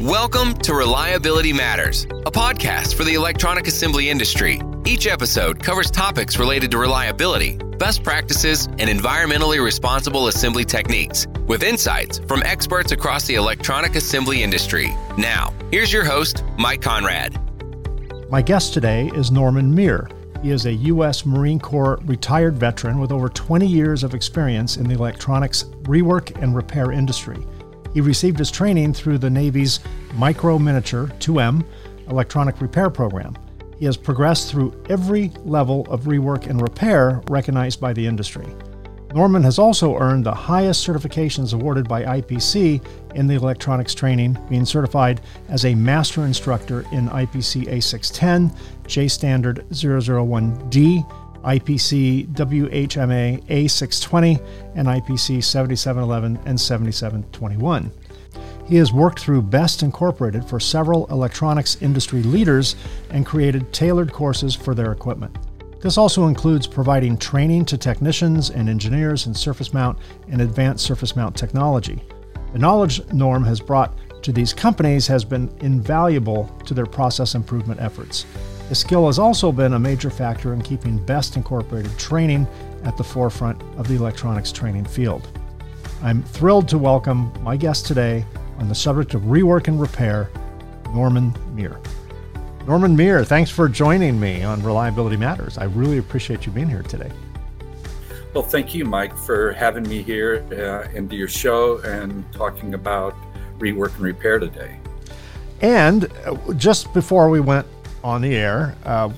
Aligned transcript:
Welcome 0.00 0.54
to 0.54 0.74
Reliability 0.74 1.52
Matters, 1.52 2.04
a 2.04 2.30
podcast 2.30 2.94
for 2.94 3.04
the 3.04 3.14
electronic 3.14 3.68
assembly 3.68 4.10
industry. 4.10 4.60
Each 4.84 5.06
episode 5.06 5.62
covers 5.62 5.90
topics 5.90 6.36
related 6.36 6.72
to 6.72 6.78
reliability, 6.78 7.58
best 7.78 8.02
practices, 8.02 8.66
and 8.66 8.90
environmentally 8.90 9.64
responsible 9.64 10.26
assembly 10.26 10.64
techniques, 10.64 11.28
with 11.46 11.62
insights 11.62 12.18
from 12.18 12.42
experts 12.42 12.90
across 12.90 13.26
the 13.26 13.36
electronic 13.36 13.94
assembly 13.94 14.42
industry. 14.42 14.88
Now, 15.16 15.54
here's 15.70 15.92
your 15.92 16.04
host, 16.04 16.42
Mike 16.58 16.82
Conrad. 16.82 17.38
My 18.30 18.42
guest 18.42 18.74
today 18.74 19.10
is 19.14 19.30
Norman 19.30 19.72
Meir. 19.72 20.10
He 20.42 20.50
is 20.50 20.66
a 20.66 20.72
U.S. 20.72 21.24
Marine 21.24 21.60
Corps 21.60 22.00
retired 22.04 22.56
veteran 22.56 22.98
with 22.98 23.12
over 23.12 23.28
20 23.28 23.66
years 23.66 24.02
of 24.02 24.12
experience 24.12 24.76
in 24.76 24.88
the 24.88 24.94
electronics 24.94 25.64
rework 25.84 26.36
and 26.42 26.54
repair 26.54 26.90
industry. 26.90 27.46
He 27.94 28.00
received 28.00 28.40
his 28.40 28.50
training 28.50 28.92
through 28.92 29.18
the 29.18 29.30
Navy's 29.30 29.78
Micro 30.14 30.58
Miniature 30.58 31.06
2M 31.20 31.64
electronic 32.08 32.60
repair 32.60 32.90
program. 32.90 33.36
He 33.78 33.86
has 33.86 33.96
progressed 33.96 34.50
through 34.50 34.74
every 34.90 35.30
level 35.44 35.86
of 35.88 36.02
rework 36.02 36.48
and 36.48 36.60
repair 36.60 37.22
recognized 37.30 37.80
by 37.80 37.92
the 37.92 38.06
industry. 38.06 38.46
Norman 39.14 39.44
has 39.44 39.60
also 39.60 39.96
earned 39.96 40.24
the 40.24 40.34
highest 40.34 40.84
certifications 40.84 41.54
awarded 41.54 41.88
by 41.88 42.02
IPC 42.02 42.84
in 43.14 43.28
the 43.28 43.34
electronics 43.34 43.94
training, 43.94 44.36
being 44.50 44.64
certified 44.64 45.20
as 45.48 45.64
a 45.64 45.74
master 45.76 46.24
instructor 46.24 46.80
in 46.90 47.08
IPC 47.08 47.68
A610, 47.68 48.56
J 48.88 49.06
Standard 49.06 49.64
001D, 49.70 51.08
IPC 51.44 52.28
WHMA 52.28 53.44
A620, 53.46 54.44
and 54.74 54.88
IPC 54.88 55.44
7711 55.44 56.38
and 56.46 56.60
7721. 56.60 57.92
He 58.66 58.76
has 58.76 58.92
worked 58.92 59.20
through 59.20 59.42
Best 59.42 59.82
Incorporated 59.82 60.44
for 60.44 60.58
several 60.58 61.06
electronics 61.06 61.80
industry 61.82 62.22
leaders 62.22 62.76
and 63.10 63.26
created 63.26 63.72
tailored 63.72 64.12
courses 64.12 64.54
for 64.54 64.74
their 64.74 64.90
equipment. 64.90 65.36
This 65.80 65.98
also 65.98 66.28
includes 66.28 66.66
providing 66.66 67.18
training 67.18 67.66
to 67.66 67.76
technicians 67.76 68.48
and 68.48 68.70
engineers 68.70 69.26
in 69.26 69.34
surface 69.34 69.74
mount 69.74 69.98
and 70.30 70.40
advanced 70.40 70.86
surface 70.86 71.14
mount 71.14 71.36
technology. 71.36 72.02
The 72.54 72.58
knowledge 72.58 73.06
Norm 73.12 73.44
has 73.44 73.60
brought 73.60 73.92
to 74.22 74.32
these 74.32 74.54
companies 74.54 75.06
has 75.08 75.26
been 75.26 75.54
invaluable 75.60 76.46
to 76.64 76.72
their 76.72 76.86
process 76.86 77.34
improvement 77.34 77.80
efforts. 77.82 78.24
His 78.68 78.78
skill 78.78 79.06
has 79.06 79.18
also 79.18 79.52
been 79.52 79.74
a 79.74 79.78
major 79.78 80.08
factor 80.08 80.54
in 80.54 80.62
keeping 80.62 80.96
Best 81.04 81.36
Incorporated 81.36 81.96
training 81.98 82.46
at 82.84 82.96
the 82.96 83.04
forefront 83.04 83.60
of 83.78 83.88
the 83.88 83.94
electronics 83.94 84.50
training 84.50 84.86
field. 84.86 85.28
I'm 86.02 86.22
thrilled 86.22 86.68
to 86.68 86.78
welcome 86.78 87.30
my 87.42 87.58
guest 87.58 87.86
today 87.86 88.24
on 88.58 88.68
the 88.68 88.74
subject 88.74 89.12
of 89.12 89.22
rework 89.22 89.68
and 89.68 89.78
repair, 89.78 90.30
Norman 90.94 91.34
Meir. 91.54 91.78
Norman 92.66 92.96
Meir, 92.96 93.22
thanks 93.22 93.50
for 93.50 93.68
joining 93.68 94.18
me 94.18 94.42
on 94.42 94.62
Reliability 94.62 95.18
Matters. 95.18 95.58
I 95.58 95.64
really 95.64 95.98
appreciate 95.98 96.46
you 96.46 96.52
being 96.52 96.68
here 96.68 96.82
today. 96.82 97.10
Well, 98.32 98.44
thank 98.44 98.74
you, 98.74 98.86
Mike, 98.86 99.16
for 99.16 99.52
having 99.52 99.86
me 99.86 100.02
here 100.02 100.42
uh, 100.52 100.90
into 100.96 101.16
your 101.16 101.28
show 101.28 101.78
and 101.82 102.24
talking 102.32 102.72
about 102.72 103.14
rework 103.58 103.94
and 103.94 104.02
repair 104.02 104.38
today. 104.38 104.78
And 105.60 106.10
uh, 106.24 106.54
just 106.54 106.92
before 106.94 107.28
we 107.28 107.40
went 107.40 107.66
on 108.04 108.20
the 108.20 108.36
air, 108.36 108.76
uh, 108.84 109.10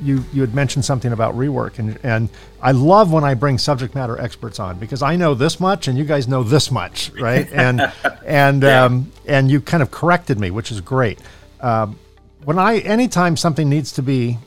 you 0.00 0.22
you 0.32 0.42
had 0.42 0.54
mentioned 0.54 0.84
something 0.84 1.10
about 1.10 1.34
rework, 1.34 1.78
and 1.78 1.98
and 2.02 2.28
I 2.60 2.72
love 2.72 3.10
when 3.10 3.24
I 3.24 3.32
bring 3.32 3.56
subject 3.56 3.94
matter 3.94 4.20
experts 4.20 4.60
on 4.60 4.78
because 4.78 5.02
I 5.02 5.16
know 5.16 5.34
this 5.34 5.58
much 5.58 5.88
and 5.88 5.96
you 5.96 6.04
guys 6.04 6.28
know 6.28 6.42
this 6.42 6.70
much, 6.70 7.10
right? 7.18 7.48
And 7.56 7.80
and 8.26 8.62
yeah. 8.62 8.84
um, 8.84 9.10
and 9.26 9.50
you 9.50 9.60
kind 9.62 9.82
of 9.82 9.90
corrected 9.90 10.38
me, 10.38 10.50
which 10.50 10.70
is 10.70 10.82
great. 10.82 11.18
Um, 11.60 11.98
when 12.44 12.58
I 12.58 12.80
anytime 12.80 13.36
something 13.38 13.70
needs 13.70 13.92
to 13.92 14.02
be 14.02 14.38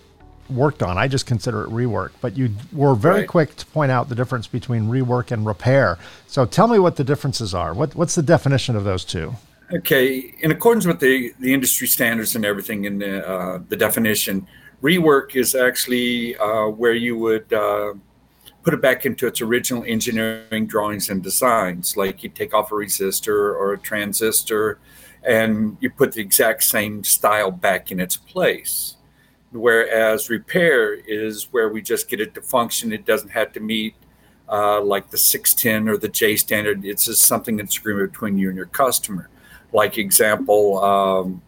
worked 0.50 0.84
on, 0.84 0.98
I 0.98 1.08
just 1.08 1.26
consider 1.26 1.64
it 1.64 1.70
rework. 1.70 2.12
But 2.22 2.38
you 2.38 2.52
were 2.72 2.94
very 2.94 3.22
right. 3.22 3.28
quick 3.28 3.56
to 3.56 3.66
point 3.66 3.92
out 3.92 4.08
the 4.08 4.16
difference 4.16 4.46
between 4.46 4.84
rework 4.84 5.32
and 5.32 5.46
repair. 5.46 5.98
So 6.28 6.46
tell 6.46 6.68
me 6.68 6.78
what 6.78 6.96
the 6.96 7.04
differences 7.04 7.56
are. 7.56 7.74
What 7.74 7.96
what's 7.96 8.14
the 8.14 8.24
definition 8.24 8.76
of 8.76 8.84
those 8.84 9.04
two? 9.04 9.34
Okay, 9.72 10.34
in 10.40 10.52
accordance 10.52 10.88
with 10.88 11.00
the 11.00 11.32
the 11.40 11.54
industry 11.54 11.86
standards 11.86 12.36
and 12.36 12.44
everything 12.44 12.86
in 12.86 12.98
the 12.98 13.28
uh, 13.28 13.60
the 13.70 13.76
definition, 13.76 14.48
rework 14.82 15.36
is 15.36 15.54
actually 15.54 16.36
uh, 16.38 16.68
where 16.68 16.94
you 16.94 17.16
would 17.20 17.54
uh, 17.54 17.94
put 18.64 18.74
it 18.74 18.82
back 18.82 19.06
into 19.06 19.28
its 19.28 19.42
original 19.42 19.84
engineering 19.86 20.66
drawings 20.66 21.10
and 21.10 21.22
designs. 21.22 21.96
Like 21.96 22.24
you 22.24 22.30
take 22.30 22.54
off 22.54 22.72
a 22.72 22.76
resistor 22.76 23.30
or 23.30 23.74
a 23.74 23.78
transistor 23.78 24.80
and 25.24 25.78
you 25.82 25.92
put 25.92 26.14
the 26.14 26.22
exact 26.22 26.64
same 26.64 27.04
style 27.04 27.52
back 27.52 27.92
in 27.92 28.00
its 28.00 28.16
place. 28.18 28.96
Whereas 29.52 30.30
repair 30.30 30.94
is 30.94 31.48
where 31.52 31.70
we 31.70 31.82
just 31.82 32.10
get 32.10 32.20
it 32.22 32.34
to 32.36 32.42
function. 32.42 32.92
It 32.92 33.06
doesn't 33.06 33.30
have 33.30 33.54
to 33.54 33.60
meet 33.60 33.96
uh, 34.48 34.82
like 34.82 35.12
the 35.12 35.18
610 35.18 35.90
or 35.90 35.98
the 35.98 36.10
J 36.10 36.36
standard. 36.38 36.86
It's 36.86 37.06
just 37.06 37.24
something 37.24 37.58
that's 37.58 37.78
agreement 37.78 38.12
between 38.12 38.38
you 38.38 38.48
and 38.48 38.58
your 38.58 38.68
customer. 38.68 39.30
Like 39.72 39.98
example, 39.98 40.84
um, 40.84 41.42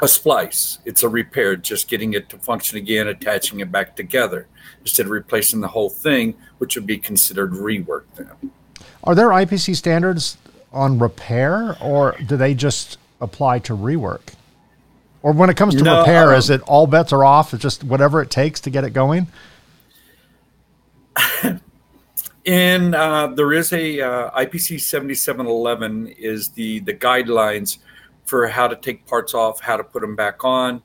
a 0.00 0.08
splice. 0.08 0.78
It's 0.84 1.02
a 1.02 1.08
repair, 1.08 1.56
just 1.56 1.88
getting 1.88 2.12
it 2.14 2.28
to 2.30 2.38
function 2.38 2.78
again, 2.78 3.08
attaching 3.08 3.60
it 3.60 3.70
back 3.70 3.96
together 3.96 4.46
instead 4.80 5.06
of 5.06 5.12
replacing 5.12 5.60
the 5.60 5.68
whole 5.68 5.90
thing, 5.90 6.34
which 6.58 6.76
would 6.76 6.86
be 6.86 6.98
considered 6.98 7.52
rework 7.52 8.04
then. 8.14 8.52
Are 9.04 9.14
there 9.14 9.28
IPC 9.28 9.76
standards 9.76 10.36
on 10.72 10.98
repair, 10.98 11.76
or 11.80 12.16
do 12.26 12.36
they 12.36 12.54
just 12.54 12.98
apply 13.20 13.58
to 13.60 13.76
rework? 13.76 14.34
Or 15.22 15.32
when 15.32 15.50
it 15.50 15.56
comes 15.56 15.74
to 15.74 15.82
no, 15.82 16.00
repair, 16.00 16.32
um, 16.32 16.38
is 16.38 16.50
it 16.50 16.60
all 16.62 16.86
bets 16.86 17.12
are 17.12 17.24
off? 17.24 17.52
It's 17.52 17.62
just 17.62 17.82
whatever 17.82 18.22
it 18.22 18.30
takes 18.30 18.60
to 18.60 18.70
get 18.70 18.84
it 18.84 18.90
going. 18.90 19.26
In 22.48 22.94
uh, 22.94 23.26
there 23.26 23.52
is 23.52 23.74
a 23.74 24.00
uh, 24.00 24.30
IPC 24.30 24.80
seventy 24.80 25.14
seven 25.14 25.44
eleven 25.44 26.06
is 26.06 26.48
the 26.48 26.80
the 26.80 26.94
guidelines 26.94 27.76
for 28.24 28.48
how 28.48 28.66
to 28.66 28.74
take 28.74 29.04
parts 29.04 29.34
off, 29.34 29.60
how 29.60 29.76
to 29.76 29.84
put 29.84 30.00
them 30.00 30.16
back 30.16 30.46
on, 30.46 30.80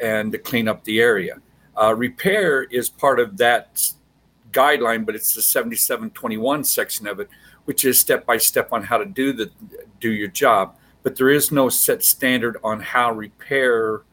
and 0.00 0.32
to 0.32 0.38
clean 0.38 0.66
up 0.66 0.82
the 0.84 1.02
area. 1.02 1.42
Uh, 1.78 1.94
repair 1.94 2.62
is 2.62 2.88
part 2.88 3.20
of 3.20 3.36
that 3.36 3.86
guideline, 4.50 5.04
but 5.04 5.14
it's 5.14 5.34
the 5.34 5.42
seventy 5.42 5.76
seven 5.76 6.08
twenty 6.08 6.38
one 6.38 6.64
section 6.64 7.06
of 7.06 7.20
it, 7.20 7.28
which 7.66 7.84
is 7.84 8.00
step 8.00 8.24
by 8.24 8.38
step 8.38 8.72
on 8.72 8.82
how 8.82 8.96
to 8.96 9.04
do 9.04 9.34
the 9.34 9.50
do 10.00 10.10
your 10.10 10.28
job. 10.28 10.74
But 11.02 11.16
there 11.16 11.28
is 11.28 11.52
no 11.52 11.68
set 11.68 12.02
standard 12.02 12.56
on 12.64 12.80
how 12.80 13.12
repair 13.12 14.04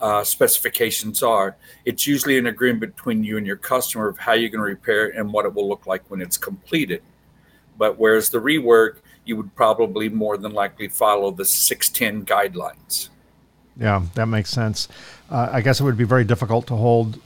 uh, 0.00 0.24
specifications 0.24 1.22
are. 1.22 1.56
It's 1.84 2.06
usually 2.06 2.38
an 2.38 2.46
agreement 2.46 2.96
between 2.96 3.22
you 3.22 3.36
and 3.36 3.46
your 3.46 3.56
customer 3.56 4.08
of 4.08 4.18
how 4.18 4.32
you're 4.32 4.50
going 4.50 4.60
to 4.60 4.64
repair 4.64 5.08
it 5.08 5.16
and 5.16 5.32
what 5.32 5.44
it 5.44 5.54
will 5.54 5.68
look 5.68 5.86
like 5.86 6.02
when 6.08 6.20
it's 6.20 6.36
completed. 6.36 7.02
But 7.76 7.98
whereas 7.98 8.30
the 8.30 8.38
rework, 8.38 8.96
you 9.24 9.36
would 9.36 9.54
probably 9.54 10.08
more 10.08 10.36
than 10.36 10.52
likely 10.52 10.88
follow 10.88 11.30
the 11.30 11.44
610 11.44 12.24
guidelines. 12.24 13.08
Yeah, 13.78 14.02
that 14.14 14.26
makes 14.26 14.50
sense. 14.50 14.88
Uh, 15.30 15.48
I 15.52 15.60
guess 15.60 15.80
it 15.80 15.84
would 15.84 15.96
be 15.96 16.04
very 16.04 16.24
difficult 16.24 16.66
to 16.68 16.76
hold 16.76 17.20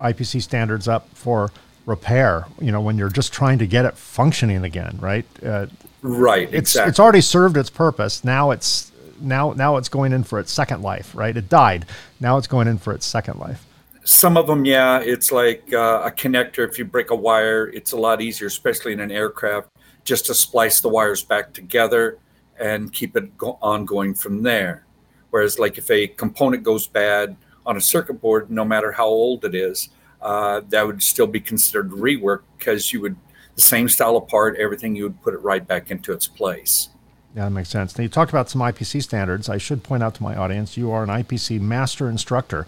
IPC 0.00 0.42
standards 0.42 0.86
up 0.88 1.08
for 1.14 1.50
repair. 1.86 2.46
You 2.60 2.72
know, 2.72 2.80
when 2.80 2.98
you're 2.98 3.08
just 3.08 3.32
trying 3.32 3.58
to 3.58 3.66
get 3.66 3.84
it 3.84 3.96
functioning 3.96 4.64
again, 4.64 4.98
right? 5.00 5.24
Uh, 5.44 5.66
right. 6.02 6.48
It's 6.48 6.72
exactly. 6.72 6.90
it's 6.90 7.00
already 7.00 7.20
served 7.20 7.56
its 7.56 7.70
purpose. 7.70 8.24
Now 8.24 8.50
it's 8.50 8.92
now 9.20 9.52
now 9.52 9.76
it's 9.76 9.88
going 9.88 10.12
in 10.12 10.24
for 10.24 10.38
its 10.38 10.52
second 10.52 10.82
life. 10.82 11.14
Right? 11.14 11.36
It 11.36 11.48
died. 11.48 11.86
Now 12.20 12.38
it's 12.38 12.46
going 12.46 12.68
in 12.68 12.78
for 12.78 12.92
its 12.92 13.06
second 13.06 13.38
life. 13.38 13.64
Some 14.04 14.36
of 14.36 14.46
them, 14.46 14.64
yeah, 14.64 15.00
it's 15.00 15.32
like 15.32 15.72
uh, 15.72 16.02
a 16.04 16.12
connector. 16.12 16.68
If 16.68 16.78
you 16.78 16.84
break 16.84 17.10
a 17.10 17.16
wire, 17.16 17.66
it's 17.66 17.90
a 17.90 17.96
lot 17.96 18.22
easier, 18.22 18.46
especially 18.46 18.92
in 18.92 19.00
an 19.00 19.10
aircraft, 19.10 19.68
just 20.04 20.26
to 20.26 20.34
splice 20.34 20.80
the 20.80 20.88
wires 20.88 21.24
back 21.24 21.52
together 21.52 22.18
and 22.56 22.92
keep 22.92 23.16
it 23.16 23.36
go- 23.36 23.58
ongoing 23.60 24.14
from 24.14 24.44
there. 24.44 24.84
Whereas, 25.30 25.58
like 25.58 25.76
if 25.76 25.90
a 25.90 26.06
component 26.06 26.62
goes 26.62 26.86
bad 26.86 27.36
on 27.66 27.76
a 27.76 27.80
circuit 27.80 28.20
board, 28.20 28.48
no 28.48 28.64
matter 28.64 28.92
how 28.92 29.06
old 29.06 29.44
it 29.44 29.56
is, 29.56 29.88
uh, 30.22 30.60
that 30.68 30.86
would 30.86 31.02
still 31.02 31.26
be 31.26 31.40
considered 31.40 31.90
rework 31.90 32.42
because 32.56 32.92
you 32.92 33.00
would 33.00 33.16
the 33.56 33.62
same 33.62 33.88
style 33.88 34.16
of 34.16 34.28
part, 34.28 34.56
everything 34.56 34.94
you 34.94 35.02
would 35.04 35.20
put 35.22 35.34
it 35.34 35.38
right 35.38 35.66
back 35.66 35.90
into 35.90 36.12
its 36.12 36.26
place. 36.26 36.90
Yeah, 37.36 37.44
that 37.44 37.50
makes 37.50 37.68
sense. 37.68 37.98
Now 37.98 38.02
you 38.02 38.08
talked 38.08 38.30
about 38.30 38.48
some 38.48 38.62
IPC 38.62 39.02
standards. 39.02 39.50
I 39.50 39.58
should 39.58 39.82
point 39.82 40.02
out 40.02 40.14
to 40.14 40.22
my 40.22 40.34
audience, 40.34 40.78
you 40.78 40.90
are 40.90 41.02
an 41.02 41.10
IPC 41.10 41.60
master 41.60 42.08
instructor. 42.08 42.66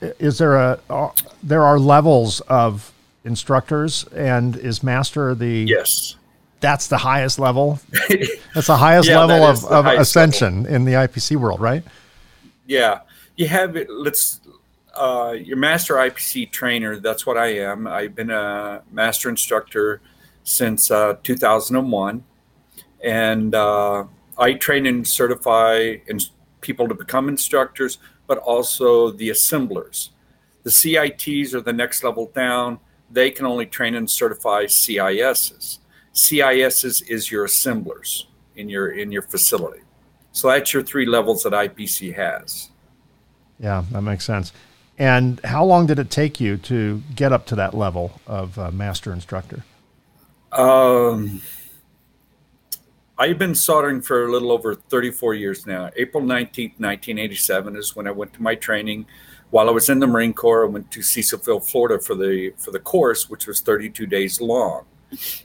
Is 0.00 0.38
there 0.38 0.56
a 0.56 0.80
uh, 0.90 1.12
there 1.44 1.62
are 1.62 1.78
levels 1.78 2.40
of 2.40 2.92
instructors, 3.24 4.04
and 4.12 4.56
is 4.56 4.82
master 4.82 5.32
the 5.36 5.64
yes? 5.68 6.16
That's 6.58 6.88
the 6.88 6.98
highest 6.98 7.38
level. 7.38 7.78
That's 8.54 8.66
the 8.66 8.76
highest 8.76 9.08
yeah, 9.08 9.24
level 9.24 9.46
of, 9.46 9.64
of 9.64 9.86
ascension 9.86 10.64
level. 10.64 10.76
in 10.76 10.84
the 10.84 10.92
IPC 10.92 11.36
world, 11.36 11.60
right? 11.60 11.84
Yeah, 12.66 13.00
you 13.36 13.46
have 13.46 13.76
it. 13.76 13.88
Let's 13.88 14.40
uh, 14.94 15.36
your 15.38 15.56
master 15.56 15.94
IPC 15.94 16.50
trainer. 16.50 16.98
That's 16.98 17.24
what 17.24 17.38
I 17.38 17.54
am. 17.58 17.86
I've 17.86 18.16
been 18.16 18.30
a 18.30 18.82
master 18.90 19.30
instructor 19.30 20.00
since 20.42 20.90
uh, 20.90 21.16
2001, 21.22 22.24
and 23.02 23.54
uh, 23.54 24.04
I 24.38 24.54
train 24.54 24.86
and 24.86 25.06
certify 25.06 25.96
in 26.06 26.20
people 26.60 26.88
to 26.88 26.94
become 26.94 27.28
instructors, 27.28 27.98
but 28.26 28.38
also 28.38 29.10
the 29.10 29.30
assemblers. 29.30 30.10
The 30.62 30.70
CITs 30.70 31.54
are 31.54 31.60
the 31.60 31.72
next 31.72 32.04
level 32.04 32.30
down. 32.34 32.80
They 33.10 33.30
can 33.30 33.46
only 33.46 33.66
train 33.66 33.94
and 33.94 34.08
certify 34.08 34.64
CISs. 34.64 35.78
CISs 36.14 37.02
is 37.08 37.30
your 37.30 37.44
assemblers 37.44 38.26
in 38.56 38.68
your 38.68 38.90
in 38.90 39.10
your 39.10 39.22
facility. 39.22 39.80
So 40.32 40.48
that's 40.48 40.72
your 40.72 40.82
three 40.82 41.06
levels 41.06 41.42
that 41.42 41.52
IPC 41.52 42.14
has. 42.14 42.70
Yeah, 43.58 43.84
that 43.90 44.02
makes 44.02 44.24
sense. 44.24 44.52
And 44.98 45.40
how 45.44 45.64
long 45.64 45.86
did 45.86 45.98
it 45.98 46.10
take 46.10 46.40
you 46.40 46.56
to 46.58 47.02
get 47.14 47.32
up 47.32 47.46
to 47.46 47.54
that 47.56 47.74
level 47.74 48.20
of 48.26 48.58
uh, 48.58 48.70
master 48.70 49.12
instructor? 49.12 49.64
Um, 50.52 51.42
I've 53.20 53.36
been 53.36 53.54
soldering 53.54 54.00
for 54.00 54.24
a 54.24 54.32
little 54.32 54.50
over 54.50 54.74
34 54.74 55.34
years 55.34 55.66
now. 55.66 55.90
April 55.94 56.22
19th, 56.22 56.80
1987 56.80 57.76
is 57.76 57.94
when 57.94 58.08
I 58.08 58.10
went 58.12 58.32
to 58.32 58.42
my 58.42 58.54
training. 58.54 59.04
While 59.50 59.68
I 59.68 59.72
was 59.72 59.90
in 59.90 59.98
the 59.98 60.06
Marine 60.06 60.32
Corps, 60.32 60.64
I 60.64 60.68
went 60.70 60.90
to 60.92 61.02
Cecil 61.02 61.40
Field, 61.40 61.68
Florida 61.68 62.02
for 62.02 62.14
the 62.14 62.54
for 62.56 62.70
the 62.70 62.78
course, 62.78 63.28
which 63.28 63.46
was 63.46 63.60
32 63.60 64.06
days 64.06 64.40
long. 64.40 64.86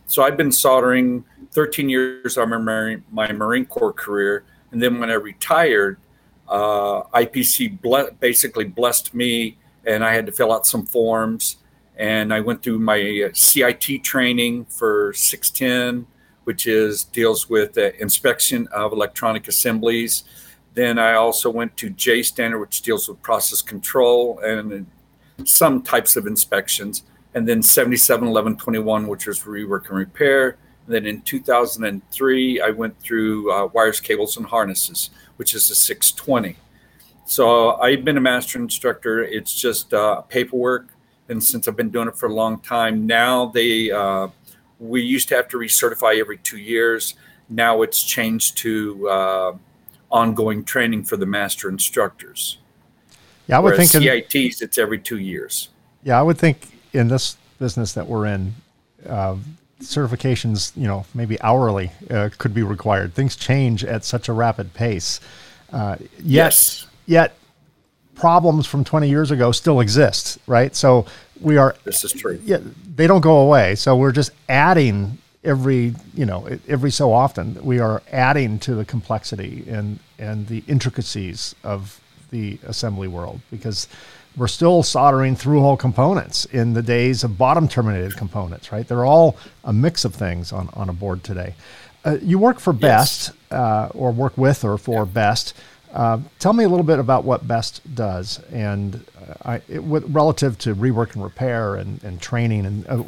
So 0.07 0.24
I've 0.24 0.38
been 0.38 0.54
soldering 0.54 1.25
13 1.51 1.89
years 1.89 2.38
of 2.38 2.48
my 2.48 2.98
my 3.12 3.33
Marine 3.33 3.66
Corps 3.66 3.92
career, 3.92 4.45
and 4.71 4.81
then 4.81 4.98
when 4.98 5.10
I 5.10 5.16
retired, 5.16 5.98
uh, 6.48 7.04
IPC 7.13 7.81
ble- 7.81 8.12
basically 8.21 8.63
blessed 8.63 9.13
me, 9.13 9.57
and 9.86 10.01
I 10.06 10.13
had 10.13 10.25
to 10.28 10.31
fill 10.31 10.54
out 10.54 10.66
some 10.66 10.86
forms. 10.86 11.57
And 11.98 12.33
I 12.33 12.39
went 12.39 12.63
through 12.63 12.80
my 12.80 13.31
CIT 13.33 14.01
training 14.01 14.66
for 14.66 15.12
610, 15.12 16.07
which 16.45 16.65
is 16.65 17.03
deals 17.03 17.50
with 17.50 17.77
uh, 17.77 17.92
inspection 18.00 18.68
of 18.71 18.94
electronic 18.94 19.47
assemblies. 19.47 20.24
Then 20.74 20.97
I 20.97 21.13
also 21.13 21.50
went 21.50 21.77
to 21.77 21.89
J 21.89 22.24
standard, 22.24 22.59
which 22.59 22.81
deals 22.81 23.07
with 23.07 23.21
process 23.21 23.62
control 23.62 24.39
and 24.39 24.86
some 25.44 25.81
types 25.81 26.15
of 26.15 26.25
inspections. 26.25 27.03
And 27.33 27.47
then 27.47 27.62
771121, 27.62 29.07
which 29.07 29.27
was 29.27 29.42
rework 29.42 29.89
and 29.89 29.97
repair. 29.97 30.57
And 30.86 30.95
then 30.95 31.06
in 31.06 31.21
2003, 31.21 32.62
I 32.62 32.69
went 32.69 32.97
through 33.00 33.51
uh, 33.51 33.65
wires, 33.68 34.00
cables, 34.00 34.38
and 34.38 34.45
harnesses, 34.45 35.09
which 35.38 35.53
is 35.53 35.69
a 35.69 35.75
620. 35.75 36.56
So 37.25 37.77
I've 37.77 38.06
been 38.06 38.18
a 38.18 38.21
master 38.21 38.59
instructor. 38.59 39.24
It's 39.24 39.59
just 39.59 39.94
uh, 39.94 40.21
paperwork, 40.21 40.89
and 41.27 41.44
since 41.44 41.68
I've 41.68 41.75
been 41.75 41.89
doing 41.89 42.07
it 42.07 42.15
for 42.15 42.27
a 42.27 42.33
long 42.33 42.59
time, 42.59 43.07
now 43.07 43.47
they 43.47 43.92
uh, 43.92 44.27
we 44.80 45.01
used 45.01 45.30
to 45.30 45.36
have 45.36 45.48
to 45.50 45.57
recertify 45.57 46.19
every 46.19 46.38
two 46.38 46.57
years. 46.57 47.16
Now 47.50 47.81
it's 47.81 48.04
changed 48.04 48.57
to 48.60 49.10
uh, 49.10 49.54
ongoing 50.12 50.63
training 50.63 51.04
for 51.04 51.18
the 51.18 51.25
master 51.25 51.69
instructors. 51.69 52.57
Yeah, 53.48 53.57
I 53.57 53.60
would 53.60 53.74
Whereas 53.74 53.92
think 53.92 54.04
in, 54.04 54.10
CITs 54.10 54.62
it's 54.62 54.77
every 54.77 55.00
two 55.00 55.19
years. 55.19 55.69
Yeah, 56.04 56.19
I 56.19 56.22
would 56.24 56.38
think 56.38 56.68
in 56.94 57.07
this 57.07 57.38
business 57.60 57.94
that 57.94 58.07
we're 58.07 58.25
in, 58.25 58.56
uh, 59.07 59.36
certifications, 59.81 60.72
you 60.75 60.88
know, 60.88 61.06
maybe 61.13 61.39
hourly 61.42 61.92
uh, 62.10 62.30
could 62.38 62.54
be 62.54 62.63
required. 62.63 63.13
Things 63.13 63.36
change 63.36 63.83
at 63.83 64.04
such 64.04 64.30
a 64.30 64.33
rapid 64.33 64.74
pace. 64.74 65.19
Uh, 65.71 65.98
yet, 66.00 66.10
Yes. 66.19 66.88
yet 67.06 67.38
problems 68.15 68.65
from 68.65 68.83
20 68.83 69.09
years 69.09 69.31
ago 69.31 69.51
still 69.51 69.79
exist, 69.79 70.38
right? 70.47 70.75
So 70.75 71.06
we 71.41 71.57
are, 71.57 71.75
This 71.83 72.03
is 72.03 72.13
true. 72.13 72.39
yeah, 72.44 72.59
they 72.95 73.07
don't 73.07 73.21
go 73.21 73.38
away. 73.39 73.75
So 73.75 73.95
we're 73.95 74.12
just 74.12 74.31
adding 74.50 75.17
every, 75.44 75.94
you 76.13 76.25
know, 76.25 76.47
every 76.67 76.91
so 76.91 77.12
often 77.12 77.63
we 77.63 77.79
are 77.79 78.01
adding 78.12 78.57
to 78.59 78.75
the 78.75 78.85
complexity 78.85 79.65
and 79.69 80.00
and 80.17 80.47
the 80.47 80.63
intricacies 80.67 81.53
of 81.63 82.00
the 82.31 82.57
assembly 82.65 83.07
world 83.07 83.41
because 83.51 83.88
we're 84.38 84.47
still 84.47 84.81
soldering 84.81 85.35
through 85.35 85.59
hole 85.59 85.77
components 85.77 86.45
in 86.45 86.73
the 86.73 86.81
days 86.81 87.23
of 87.23 87.38
bottom 87.38 87.68
terminated 87.68 88.15
components, 88.18 88.71
right? 88.71 88.88
They're 88.88 89.06
all 89.06 89.38
a 89.63 89.71
mix 89.73 90.03
of 90.06 90.15
things 90.15 90.51
on, 90.53 90.69
on 90.73 90.89
a 90.89 90.94
board 90.94 91.23
today. 91.23 91.53
Uh, 92.03 92.18
you 92.21 92.38
work 92.39 92.59
for 92.59 92.71
Best, 92.73 93.31
uh, 93.51 93.89
or 93.94 94.11
work 94.11 94.38
with 94.38 94.63
or 94.63 94.77
for 94.77 95.06
Best. 95.06 95.53
Uh, 95.95 96.19
tell 96.39 96.51
me 96.51 96.65
a 96.65 96.69
little 96.69 96.83
bit 96.83 97.00
about 97.00 97.24
what 97.24 97.47
Best 97.47 97.81
does, 97.95 98.44
and 98.51 99.03
uh, 99.18 99.33
I, 99.44 99.62
it, 99.69 99.81
with, 99.81 100.03
relative 100.13 100.57
to 100.59 100.75
rework 100.75 101.15
and 101.15 101.24
repair 101.24 101.75
and, 101.75 102.03
and 102.03 102.21
training. 102.21 102.65
And 102.65 102.88
uh, 102.88 103.03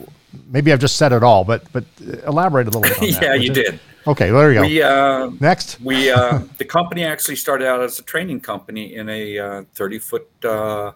maybe 0.47 0.71
I've 0.71 0.79
just 0.79 0.95
said 0.95 1.11
it 1.11 1.21
all, 1.21 1.43
but 1.43 1.69
but 1.73 1.83
elaborate 2.25 2.67
a 2.67 2.69
little 2.69 2.81
bit. 2.83 2.97
On 3.01 3.07
that, 3.11 3.21
yeah, 3.21 3.31
would 3.33 3.43
you 3.43 3.53
did. 3.53 3.79
Okay, 4.07 4.31
there 4.31 4.53
you 4.53 4.59
go. 4.59 4.61
We 4.61 4.81
uh, 4.81 5.31
Next. 5.41 5.81
we 5.81 6.09
uh, 6.09 6.39
the 6.57 6.63
company 6.63 7.03
actually 7.03 7.35
started 7.35 7.67
out 7.67 7.81
as 7.81 7.99
a 7.99 8.03
training 8.03 8.39
company 8.39 8.95
in 8.95 9.09
a 9.09 9.37
uh, 9.37 9.63
30 9.73 9.99
foot 9.99 10.27
uh, 10.45 10.93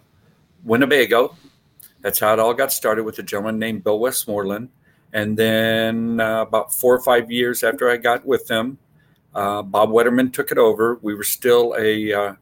Winnebago. 0.64 1.36
That's 2.00 2.20
how 2.20 2.32
it 2.32 2.40
all 2.40 2.54
got 2.54 2.72
started 2.72 3.04
with 3.04 3.20
a 3.20 3.24
gentleman 3.24 3.60
named 3.60 3.84
Bill 3.84 4.00
Westmoreland. 4.00 4.70
And 5.12 5.38
then 5.38 6.22
uh, 6.22 6.44
about 6.44 6.74
four 6.74 6.96
or 6.96 7.02
five 7.02 7.30
years 7.30 7.66
after 7.66 7.90
I 7.90 7.98
got 7.98 8.26
with 8.26 8.48
them, 8.48 8.78
uh, 9.34 9.62
Bob 9.62 9.90
Wettermann 9.90 10.32
took 10.32 10.52
it 10.52 10.58
over. 10.58 11.00
We 11.02 11.16
were 11.16 11.24
still 11.24 11.76
a 11.78 12.14
uh, 12.14 12.34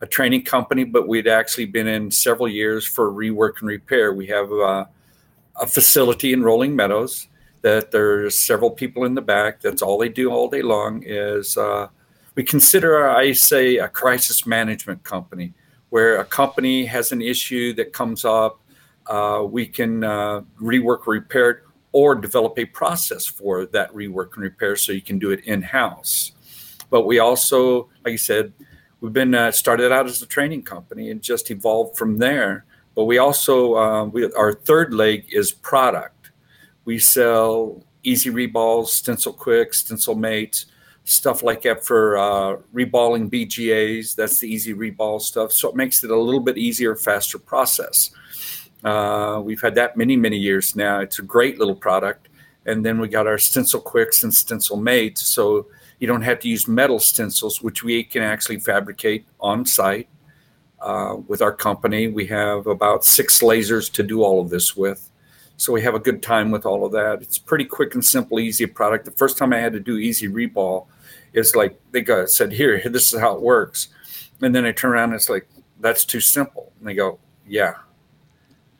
a 0.00 0.06
training 0.06 0.42
company, 0.42 0.84
but 0.84 1.08
we'd 1.08 1.26
actually 1.26 1.64
been 1.64 1.86
in 1.86 2.10
several 2.10 2.48
years 2.48 2.86
for 2.86 3.10
rework 3.10 3.60
and 3.60 3.68
repair. 3.68 4.12
We 4.12 4.26
have 4.26 4.52
uh, 4.52 4.84
a 5.56 5.66
facility 5.66 6.32
in 6.32 6.42
Rolling 6.42 6.76
Meadows 6.76 7.28
that 7.62 7.90
there's 7.90 8.38
several 8.38 8.70
people 8.70 9.04
in 9.04 9.14
the 9.14 9.22
back. 9.22 9.62
That's 9.62 9.80
all 9.80 9.96
they 9.96 10.10
do 10.10 10.30
all 10.30 10.50
day 10.50 10.60
long 10.60 11.02
is 11.06 11.56
uh, 11.56 11.88
we 12.34 12.44
consider, 12.44 13.08
I 13.08 13.32
say, 13.32 13.78
a 13.78 13.88
crisis 13.88 14.44
management 14.44 15.02
company, 15.02 15.54
where 15.88 16.18
a 16.18 16.24
company 16.26 16.84
has 16.84 17.10
an 17.10 17.22
issue 17.22 17.72
that 17.74 17.94
comes 17.94 18.26
up, 18.26 18.60
uh, 19.06 19.46
we 19.48 19.66
can 19.66 20.04
uh, 20.04 20.42
rework, 20.60 21.06
repair 21.06 21.50
it, 21.50 21.62
or 21.92 22.14
develop 22.14 22.58
a 22.58 22.66
process 22.66 23.24
for 23.24 23.64
that 23.66 23.90
rework 23.94 24.34
and 24.34 24.42
repair 24.42 24.76
so 24.76 24.92
you 24.92 25.00
can 25.00 25.18
do 25.18 25.30
it 25.30 25.40
in 25.44 25.62
house. 25.62 26.32
But 26.94 27.06
we 27.06 27.18
also, 27.18 27.88
like 28.04 28.12
I 28.12 28.16
said, 28.16 28.52
we've 29.00 29.12
been 29.12 29.34
uh, 29.34 29.50
started 29.50 29.90
out 29.90 30.06
as 30.06 30.22
a 30.22 30.26
training 30.26 30.62
company 30.62 31.10
and 31.10 31.20
just 31.20 31.50
evolved 31.50 31.98
from 31.98 32.18
there. 32.18 32.66
But 32.94 33.06
we 33.06 33.18
also, 33.18 33.74
uh, 33.74 34.04
we, 34.04 34.32
our 34.34 34.52
third 34.52 34.94
leg 34.94 35.26
is 35.32 35.50
product. 35.50 36.30
We 36.84 37.00
sell 37.00 37.82
EZReballs, 38.04 38.90
stencil 38.90 39.32
quick, 39.32 39.72
StencilMates, 39.72 40.66
stuff 41.02 41.42
like 41.42 41.62
that 41.62 41.84
for 41.84 42.16
uh, 42.16 42.58
reballing 42.72 43.28
BGAs. 43.28 44.14
That's 44.14 44.38
the 44.38 44.54
EZReball 44.54 45.20
stuff. 45.20 45.52
So 45.52 45.70
it 45.70 45.74
makes 45.74 46.04
it 46.04 46.12
a 46.12 46.16
little 46.16 46.38
bit 46.38 46.56
easier, 46.58 46.94
faster 46.94 47.40
process. 47.40 48.12
Uh, 48.84 49.42
we've 49.42 49.60
had 49.60 49.74
that 49.74 49.96
many, 49.96 50.14
many 50.16 50.36
years 50.38 50.76
now. 50.76 51.00
It's 51.00 51.18
a 51.18 51.22
great 51.22 51.58
little 51.58 51.74
product. 51.74 52.28
And 52.66 52.86
then 52.86 53.00
we 53.00 53.08
got 53.08 53.26
our 53.26 53.38
StencilQuicks 53.38 54.22
and 54.22 54.32
StencilMates. 54.32 55.18
So 55.18 55.66
you 55.98 56.06
don't 56.06 56.22
have 56.22 56.40
to 56.40 56.48
use 56.48 56.68
metal 56.68 56.98
stencils, 56.98 57.62
which 57.62 57.82
we 57.82 58.04
can 58.04 58.22
actually 58.22 58.58
fabricate 58.58 59.26
on 59.40 59.64
site. 59.64 60.08
Uh, 60.80 61.16
with 61.28 61.40
our 61.40 61.52
company, 61.52 62.08
we 62.08 62.26
have 62.26 62.66
about 62.66 63.04
six 63.04 63.40
lasers 63.40 63.90
to 63.90 64.02
do 64.02 64.22
all 64.22 64.40
of 64.40 64.50
this 64.50 64.76
with. 64.76 65.10
So 65.56 65.72
we 65.72 65.80
have 65.82 65.94
a 65.94 66.00
good 66.00 66.22
time 66.22 66.50
with 66.50 66.66
all 66.66 66.84
of 66.84 66.92
that. 66.92 67.22
It's 67.22 67.38
pretty 67.38 67.64
quick 67.64 67.94
and 67.94 68.04
simple, 68.04 68.38
easy 68.40 68.66
product. 68.66 69.04
The 69.04 69.12
first 69.12 69.38
time 69.38 69.52
I 69.52 69.58
had 69.58 69.72
to 69.72 69.80
do 69.80 69.98
EZReball, 69.98 70.86
it's 71.32 71.54
like 71.54 71.80
they 71.92 72.02
got 72.02 72.28
said, 72.28 72.52
"Here, 72.52 72.82
this 72.90 73.12
is 73.12 73.20
how 73.20 73.34
it 73.34 73.40
works," 73.40 73.88
and 74.42 74.54
then 74.54 74.66
I 74.66 74.72
turn 74.72 74.90
around 74.92 75.10
and 75.10 75.14
it's 75.14 75.30
like, 75.30 75.48
"That's 75.80 76.04
too 76.04 76.20
simple." 76.20 76.72
And 76.78 76.88
they 76.88 76.94
go, 76.94 77.18
"Yeah." 77.46 77.74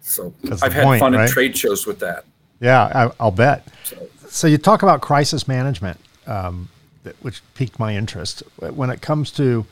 So 0.00 0.34
That's 0.42 0.62
I've 0.62 0.74
had 0.74 0.84
point, 0.84 1.00
fun 1.00 1.14
right? 1.14 1.24
at 1.24 1.30
trade 1.30 1.56
shows 1.56 1.86
with 1.86 1.98
that. 2.00 2.24
Yeah, 2.60 2.84
I, 2.94 3.10
I'll 3.18 3.30
bet. 3.30 3.66
So 3.84 4.08
So 4.28 4.46
you 4.46 4.58
talk 4.58 4.82
about 4.82 5.00
crisis 5.00 5.48
management, 5.48 5.98
um, 6.26 6.68
that, 7.04 7.16
which 7.22 7.42
piqued 7.54 7.78
my 7.78 7.94
interest. 7.96 8.42
When 8.58 8.90
it 8.90 9.00
comes 9.00 9.30
to 9.32 9.64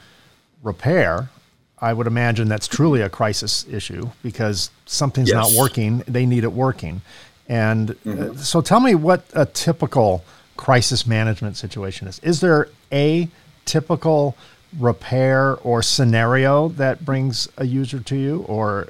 repair, 0.63 1.31
I 1.79 1.93
would 1.93 2.07
imagine 2.07 2.49
that's 2.49 2.69
truly 2.69 3.03
a 3.03 3.09
crisis 3.09 3.67
issue 3.69 4.11
because 4.23 4.71
something's 4.87 5.33
not 5.33 5.53
working. 5.53 6.05
They 6.07 6.25
need 6.25 6.45
it 6.45 6.53
working. 6.53 7.03
And 7.49 7.97
uh, 8.07 8.37
so 8.37 8.61
tell 8.61 8.81
me 8.81 8.95
what 8.95 9.25
a 9.35 9.45
typical 9.47 10.25
crisis 10.57 11.07
management 11.07 11.57
situation 11.57 12.07
is. 12.07 12.21
Is 12.21 12.41
there 12.41 12.69
a 12.93 13.29
typical 13.65 14.37
repair 14.79 15.57
or 15.57 15.83
scenario 15.83 16.69
that 16.69 17.05
brings 17.05 17.49
a 17.57 17.67
user 17.67 18.01
to 18.01 18.17
you 18.17 18.45
or 18.49 18.89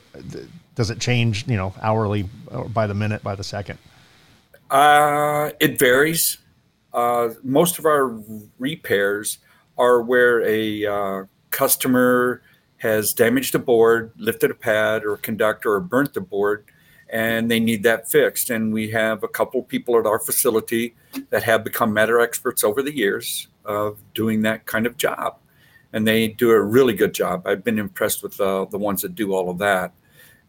does 0.75 0.91
it 0.91 1.01
change, 1.01 1.49
you 1.49 1.57
know, 1.57 1.75
hourly 1.81 2.29
or 2.49 2.69
by 2.69 2.87
the 2.87 2.95
minute, 2.95 3.23
by 3.23 3.35
the 3.35 3.45
second? 3.45 3.79
Uh, 4.71 5.51
it 5.61 5.79
varies. 5.79 6.39
Uh, 6.93 7.31
most 7.43 7.79
of 7.79 7.87
our 7.87 8.21
repairs 8.59 9.39
are 9.79 10.03
where 10.03 10.43
a 10.43 10.87
uh, 10.87 11.25
customer 11.51 12.43
has 12.77 13.13
damaged 13.13 13.55
a 13.55 13.59
board, 13.59 14.13
lifted 14.17 14.51
a 14.51 14.55
pad 14.55 15.05
or 15.05 15.15
a 15.15 15.19
conductor, 15.19 15.75
or 15.75 15.81
burnt 15.81 16.13
the 16.15 16.21
board, 16.21 16.65
and 17.11 17.51
they 17.51 17.61
need 17.61 17.83
that 17.83 18.11
fixed. 18.11 18.51
And 18.51 18.73
we 18.73 18.91
have 18.91 19.23
a 19.23 19.29
couple 19.29 19.63
people 19.63 19.99
at 19.99 20.07
our 20.07 20.19
facility 20.19 20.95
that 21.31 21.43
have 21.45 21.65
become 21.65 21.93
matter 21.93 22.21
experts 22.21 22.65
over 22.65 22.83
the 22.83 22.95
years. 22.95 23.49
of 23.65 23.99
doing 24.15 24.43
that 24.43 24.67
kind 24.67 24.87
of 24.87 24.97
job. 24.97 25.39
And 25.93 26.07
they 26.07 26.29
do 26.29 26.51
a 26.51 26.61
really 26.61 26.95
good 26.95 27.15
job. 27.15 27.47
I've 27.47 27.63
been 27.63 27.79
impressed 27.79 28.23
with 28.23 28.41
uh, 28.41 28.65
the 28.67 28.79
ones 28.79 29.03
that 29.03 29.15
do 29.15 29.33
all 29.35 29.51
of 29.51 29.59
that. 29.59 29.93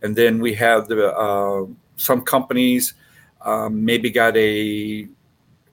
And 0.01 0.15
then 0.15 0.39
we 0.39 0.53
have 0.55 0.88
the 0.88 1.13
uh, 1.13 1.65
some 1.97 2.21
companies 2.21 2.93
um, 3.41 3.83
maybe 3.83 4.09
got 4.09 4.35
a 4.38 5.07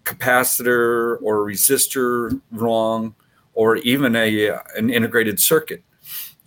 capacitor 0.05 1.19
or 1.23 1.45
resistor 1.47 2.41
wrong, 2.51 3.15
or 3.55 3.77
even 3.79 4.17
a 4.17 4.51
an 4.77 4.91
integrated 4.91 5.41
circuit, 5.41 5.83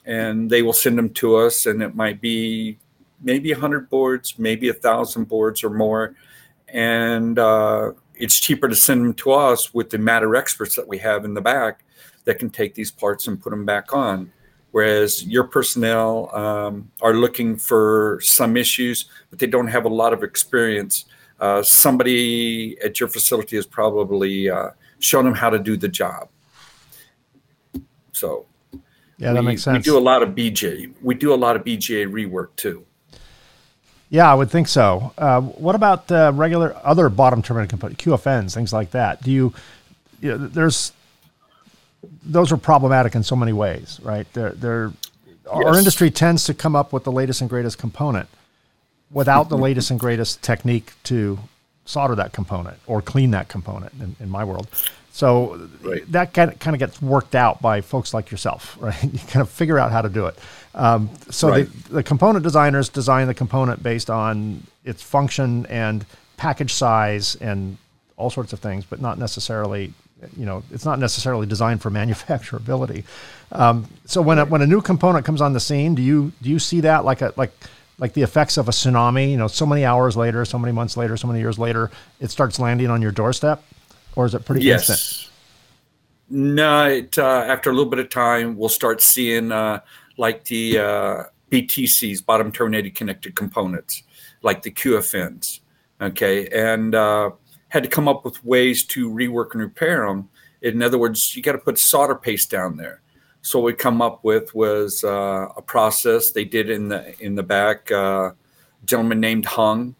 and 0.05 0.49
they 0.49 0.61
will 0.61 0.73
send 0.73 0.97
them 0.97 1.09
to 1.09 1.35
us, 1.35 1.65
and 1.65 1.81
it 1.81 1.95
might 1.95 2.21
be 2.21 2.77
maybe 3.21 3.51
a 3.51 3.57
hundred 3.57 3.89
boards, 3.89 4.37
maybe 4.37 4.69
a 4.69 4.73
thousand 4.73 5.25
boards 5.25 5.63
or 5.63 5.69
more, 5.69 6.15
and 6.67 7.39
uh, 7.39 7.91
it's 8.15 8.39
cheaper 8.39 8.67
to 8.67 8.75
send 8.75 9.03
them 9.03 9.13
to 9.13 9.31
us 9.31 9.73
with 9.73 9.89
the 9.89 9.97
matter 9.97 10.35
experts 10.35 10.75
that 10.75 10.87
we 10.87 10.97
have 10.97 11.25
in 11.25 11.33
the 11.33 11.41
back 11.41 11.83
that 12.25 12.39
can 12.39 12.49
take 12.49 12.73
these 12.75 12.91
parts 12.91 13.27
and 13.27 13.41
put 13.41 13.49
them 13.49 13.65
back 13.65 13.93
on. 13.93 14.31
Whereas 14.71 15.23
your 15.25 15.43
personnel 15.43 16.35
um, 16.35 16.89
are 17.01 17.13
looking 17.13 17.57
for 17.57 18.19
some 18.23 18.57
issues, 18.57 19.05
but 19.29 19.37
they 19.37 19.45
don't 19.45 19.67
have 19.67 19.85
a 19.85 19.89
lot 19.89 20.13
of 20.13 20.23
experience. 20.23 21.05
Uh, 21.43 21.61
somebody 21.61 22.77
at 22.79 23.01
your 23.01 23.09
facility 23.09 23.57
has 23.57 23.65
probably 23.65 24.49
uh, 24.49 24.69
shown 24.99 25.25
them 25.25 25.33
how 25.33 25.49
to 25.49 25.59
do 25.59 25.75
the 25.75 25.89
job. 25.89 26.29
So, 28.13 28.45
yeah, 29.17 29.33
that 29.33 29.43
makes 29.43 29.61
sense. 29.61 29.85
We 29.85 29.91
do 29.91 29.97
a 29.97 29.99
lot 29.99 30.23
of 30.23 30.29
BJ. 30.29 30.93
We 31.01 31.15
do 31.15 31.33
a 31.33 31.35
lot 31.35 31.57
of 31.57 31.65
BGA 31.65 32.09
rework 32.09 32.55
too. 32.55 32.85
Yeah, 34.09 34.31
I 34.31 34.35
would 34.35 34.51
think 34.51 34.69
so. 34.69 35.11
Uh, 35.17 35.41
what 35.41 35.75
about 35.75 36.09
uh, 36.09 36.31
regular 36.33 36.77
other 36.81 37.09
bottom 37.09 37.41
terminal 37.41 37.67
component 37.67 37.99
QFNs, 37.99 38.53
things 38.53 38.71
like 38.71 38.91
that? 38.91 39.21
Do 39.21 39.29
you, 39.29 39.53
you 40.21 40.29
know, 40.29 40.37
there's 40.37 40.93
those 42.23 42.53
are 42.53 42.57
problematic 42.57 43.15
in 43.15 43.23
so 43.23 43.35
many 43.35 43.51
ways, 43.51 43.99
right? 44.01 44.31
They're, 44.31 44.51
they're 44.51 44.93
yes. 45.45 45.65
our 45.65 45.77
industry 45.77 46.09
tends 46.09 46.45
to 46.45 46.53
come 46.53 46.73
up 46.73 46.93
with 46.93 47.03
the 47.03 47.11
latest 47.11 47.41
and 47.41 47.49
greatest 47.49 47.77
component 47.77 48.29
without 49.13 49.49
the 49.49 49.57
latest 49.57 49.91
and 49.91 49.99
greatest 49.99 50.41
technique 50.41 50.93
to 51.03 51.39
solder 51.85 52.15
that 52.15 52.33
component 52.33 52.77
or 52.87 53.01
clean 53.01 53.31
that 53.31 53.47
component 53.47 53.93
in, 53.99 54.15
in 54.19 54.29
my 54.29 54.43
world. 54.43 54.67
So 55.11 55.69
right. 55.83 56.11
that 56.11 56.33
kind 56.33 56.51
of, 56.51 56.57
kind 56.57 56.75
of 56.75 56.79
gets 56.79 56.99
worked 56.99 57.35
out 57.35 57.61
by 57.61 57.81
folks 57.81 58.15
like 58.15 58.31
yourself, 58.31 58.77
right? 58.81 59.01
You 59.03 59.19
kind 59.19 59.41
of 59.41 59.49
figure 59.49 59.77
out 59.77 59.91
how 59.91 60.01
to 60.01 60.09
do 60.09 60.25
it. 60.25 60.37
Um, 60.73 61.09
so 61.29 61.49
right. 61.49 61.67
the, 61.85 61.95
the 61.95 62.03
component 62.03 62.43
designers 62.43 62.89
design 62.89 63.27
the 63.27 63.33
component 63.33 63.83
based 63.83 64.09
on 64.09 64.63
its 64.83 65.03
function 65.03 65.67
and 65.67 66.05
package 66.37 66.73
size 66.73 67.35
and 67.35 67.77
all 68.17 68.31
sorts 68.31 68.53
of 68.53 68.59
things, 68.59 68.85
but 68.85 69.01
not 69.01 69.19
necessarily, 69.19 69.93
you 70.35 70.45
know, 70.45 70.63
it's 70.71 70.85
not 70.85 70.97
necessarily 70.97 71.45
designed 71.45 71.81
for 71.81 71.91
manufacturability. 72.01 73.03
Um, 73.51 73.87
so 74.05 74.19
when 74.19 74.39
a, 74.39 74.45
when 74.45 74.63
a 74.63 74.67
new 74.67 74.81
component 74.81 75.25
comes 75.25 75.41
on 75.41 75.53
the 75.53 75.59
scene, 75.59 75.93
do 75.93 76.01
you 76.01 76.31
do 76.41 76.49
you 76.49 76.57
see 76.57 76.81
that 76.81 77.05
like 77.05 77.21
a 77.21 77.33
like 77.37 77.51
like 77.97 78.13
the 78.13 78.21
effects 78.21 78.57
of 78.57 78.67
a 78.67 78.71
tsunami? 78.71 79.31
You 79.31 79.37
know, 79.37 79.47
so 79.47 79.65
many 79.65 79.85
hours 79.85 80.15
later, 80.17 80.45
so 80.45 80.57
many 80.57 80.71
months 80.71 80.97
later, 80.97 81.17
so 81.17 81.27
many 81.27 81.39
years 81.39 81.59
later, 81.59 81.91
it 82.19 82.31
starts 82.31 82.59
landing 82.59 82.89
on 82.89 83.01
your 83.01 83.11
doorstep, 83.11 83.63
or 84.15 84.25
is 84.25 84.33
it 84.33 84.45
pretty 84.45 84.65
yes. 84.65 84.89
instant? 84.89 85.29
No, 86.29 86.85
it, 86.85 87.17
uh, 87.17 87.45
after 87.47 87.69
a 87.69 87.73
little 87.73 87.89
bit 87.89 87.99
of 87.99 88.09
time, 88.09 88.57
we'll 88.57 88.69
start 88.69 89.01
seeing 89.01 89.51
uh, 89.51 89.81
like 90.17 90.45
the 90.45 90.79
uh, 90.79 91.23
BTCs, 91.51 92.25
bottom 92.25 92.51
terminated 92.51 92.95
connected 92.95 93.35
components, 93.35 94.03
like 94.41 94.63
the 94.63 94.71
QFNs. 94.71 95.59
Okay, 96.01 96.47
and 96.49 96.95
uh, 96.95 97.29
had 97.69 97.83
to 97.83 97.89
come 97.89 98.07
up 98.07 98.25
with 98.25 98.43
ways 98.43 98.83
to 98.85 99.09
rework 99.09 99.51
and 99.53 99.61
repair 99.61 100.07
them. 100.07 100.27
In 100.63 100.81
other 100.81 100.97
words, 100.97 101.35
you 101.35 101.43
got 101.43 101.51
to 101.51 101.57
put 101.59 101.77
solder 101.77 102.15
paste 102.15 102.49
down 102.49 102.77
there. 102.77 103.02
So 103.43 103.59
what 103.59 103.65
we 103.65 103.73
come 103.73 104.01
up 104.01 104.23
with 104.23 104.55
was 104.55 105.03
uh, 105.03 105.49
a 105.57 105.61
process 105.61 106.31
they 106.31 106.45
did 106.45 106.69
in 106.69 106.87
the 106.87 107.13
in 107.21 107.35
the 107.35 107.43
back. 107.43 107.91
Uh, 107.91 108.31
gentleman 108.85 109.19
named 109.19 109.45
Hung, 109.45 109.95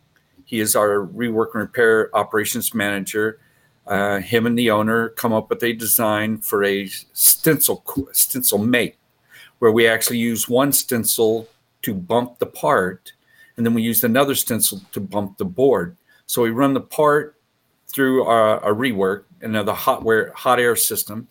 he 0.45 0.61
is 0.61 0.77
our 0.77 1.05
rework 1.07 1.53
and 1.53 1.61
repair 1.61 2.09
operations 2.15 2.73
manager. 2.73 3.39
Uh, 3.85 4.19
him 4.19 4.45
and 4.45 4.57
the 4.57 4.71
owner 4.71 5.09
come 5.09 5.33
up 5.33 5.49
with 5.49 5.61
a 5.61 5.73
design 5.73 6.37
for 6.37 6.63
a 6.63 6.87
stencil 7.11 7.83
StencilMate 8.13 8.95
where 9.59 9.73
we 9.73 9.87
actually 9.87 10.19
use 10.19 10.47
one 10.47 10.71
stencil 10.71 11.47
to 11.81 11.93
bump 11.93 12.39
the 12.39 12.45
part, 12.45 13.11
and 13.57 13.65
then 13.65 13.73
we 13.73 13.81
use 13.81 14.05
another 14.05 14.35
stencil 14.35 14.81
to 14.93 15.01
bump 15.01 15.37
the 15.37 15.45
board. 15.45 15.97
So 16.27 16.41
we 16.43 16.51
run 16.51 16.73
the 16.73 16.81
part 16.81 17.35
through 17.87 18.25
a, 18.25 18.57
a 18.59 18.73
rework, 18.73 19.25
another 19.41 19.73
hot, 19.73 20.03
wear, 20.03 20.31
hot 20.33 20.59
air 20.61 20.77
system. 20.77 21.27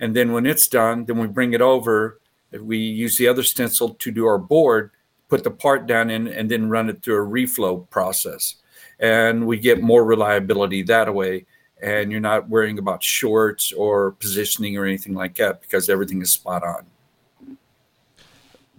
And 0.00 0.14
then 0.14 0.32
when 0.32 0.46
it's 0.46 0.68
done, 0.68 1.04
then 1.04 1.18
we 1.18 1.26
bring 1.26 1.52
it 1.52 1.60
over. 1.60 2.20
We 2.52 2.78
use 2.78 3.16
the 3.16 3.28
other 3.28 3.42
stencil 3.42 3.94
to 3.94 4.10
do 4.10 4.26
our 4.26 4.38
board, 4.38 4.90
put 5.28 5.44
the 5.44 5.50
part 5.50 5.86
down 5.86 6.10
in, 6.10 6.28
and 6.28 6.50
then 6.50 6.68
run 6.68 6.88
it 6.88 7.02
through 7.02 7.22
a 7.22 7.26
reflow 7.26 7.88
process. 7.90 8.56
And 8.98 9.46
we 9.46 9.58
get 9.58 9.82
more 9.82 10.04
reliability 10.04 10.82
that 10.84 11.12
way. 11.14 11.46
And 11.82 12.10
you're 12.10 12.20
not 12.20 12.48
worrying 12.48 12.78
about 12.78 13.02
shorts 13.02 13.72
or 13.72 14.12
positioning 14.12 14.78
or 14.78 14.86
anything 14.86 15.14
like 15.14 15.36
that 15.36 15.60
because 15.60 15.90
everything 15.90 16.22
is 16.22 16.30
spot 16.30 16.62
on 16.62 16.86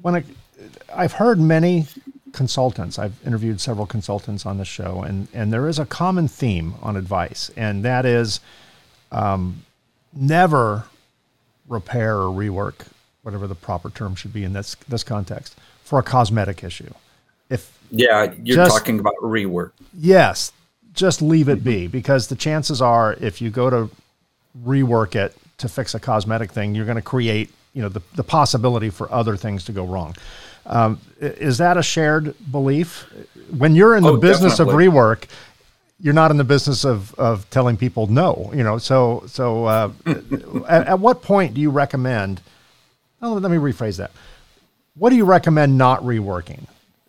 when 0.02 0.16
I, 0.16 0.24
I've 0.94 1.14
heard 1.14 1.40
many 1.40 1.88
consultants, 2.34 3.00
I've 3.00 3.16
interviewed 3.26 3.60
several 3.60 3.86
consultants 3.86 4.46
on 4.46 4.58
the 4.58 4.66
show, 4.66 5.02
and 5.02 5.28
and 5.34 5.52
there 5.52 5.68
is 5.68 5.80
a 5.80 5.86
common 5.86 6.28
theme 6.28 6.76
on 6.82 6.96
advice, 6.96 7.52
and 7.56 7.84
that 7.84 8.06
is 8.06 8.40
um, 9.12 9.66
never 10.14 10.86
repair 11.68 12.18
or 12.18 12.30
rework, 12.30 12.88
whatever 13.24 13.48
the 13.48 13.56
proper 13.56 13.90
term 13.90 14.16
should 14.16 14.34
be 14.34 14.44
in 14.44 14.54
this 14.54 14.76
this 14.88 15.04
context, 15.04 15.56
for 15.84 16.00
a 16.00 16.04
cosmetic 16.04 16.64
issue. 16.64 16.92
If 17.50 17.78
yeah, 17.92 18.34
you're 18.44 18.58
just, 18.58 18.78
talking 18.78 19.00
about 19.00 19.16
rework. 19.22 19.72
Yes, 19.98 20.52
just 20.94 21.22
leave 21.22 21.50
it 21.50 21.64
be 21.64 21.88
because 21.88 22.28
the 22.28 22.36
chances 22.36 22.82
are, 22.82 23.14
if 23.14 23.42
you 23.42 23.50
go 23.50 23.70
to 23.70 23.90
rework 24.66 25.16
it 25.16 25.36
to 25.60 25.70
fix 25.70 25.96
a 25.96 26.00
cosmetic 26.00 26.52
thing, 26.52 26.76
you're 26.76 26.86
going 26.86 26.98
to 26.98 27.02
create 27.02 27.52
you 27.74 27.82
know 27.82 27.90
the, 27.90 28.02
the 28.16 28.24
possibility 28.24 28.90
for 28.90 29.12
other 29.12 29.38
things 29.38 29.64
to 29.66 29.72
go 29.72 29.86
wrong. 29.86 30.16
Um, 30.66 31.00
is 31.20 31.60
that 31.60 31.78
a 31.78 31.84
shared 31.84 32.36
belief? 32.52 33.06
When 33.58 33.76
you're 33.76 33.96
in 33.96 34.04
the 34.04 34.14
oh, 34.14 34.18
business 34.18 34.58
definitely. 34.58 34.88
of 34.88 34.94
rework, 34.94 35.26
you're 36.00 36.14
not 36.14 36.32
in 36.32 36.38
the 36.38 36.44
business 36.44 36.86
of, 36.86 37.14
of 37.16 37.50
telling 37.50 37.78
people 37.78 38.08
no. 38.08 38.52
You 38.54 38.64
know, 38.64 38.78
so 38.78 39.24
so 39.28 39.66
uh, 39.66 39.92
at, 40.68 40.88
at, 40.88 41.00
what 41.00 41.22
point 41.22 41.54
do 41.54 41.62
you 41.62 41.70
recommend? 41.70 42.42
Oh, 43.22 43.34
let 43.34 43.52
me 43.52 43.58
rephrase 43.58 43.98
that. 43.98 44.12
What 44.96 45.10
do 45.10 45.16
you 45.16 45.26
recommend 45.26 45.78
not 45.78 46.02
reworking? 46.04 46.66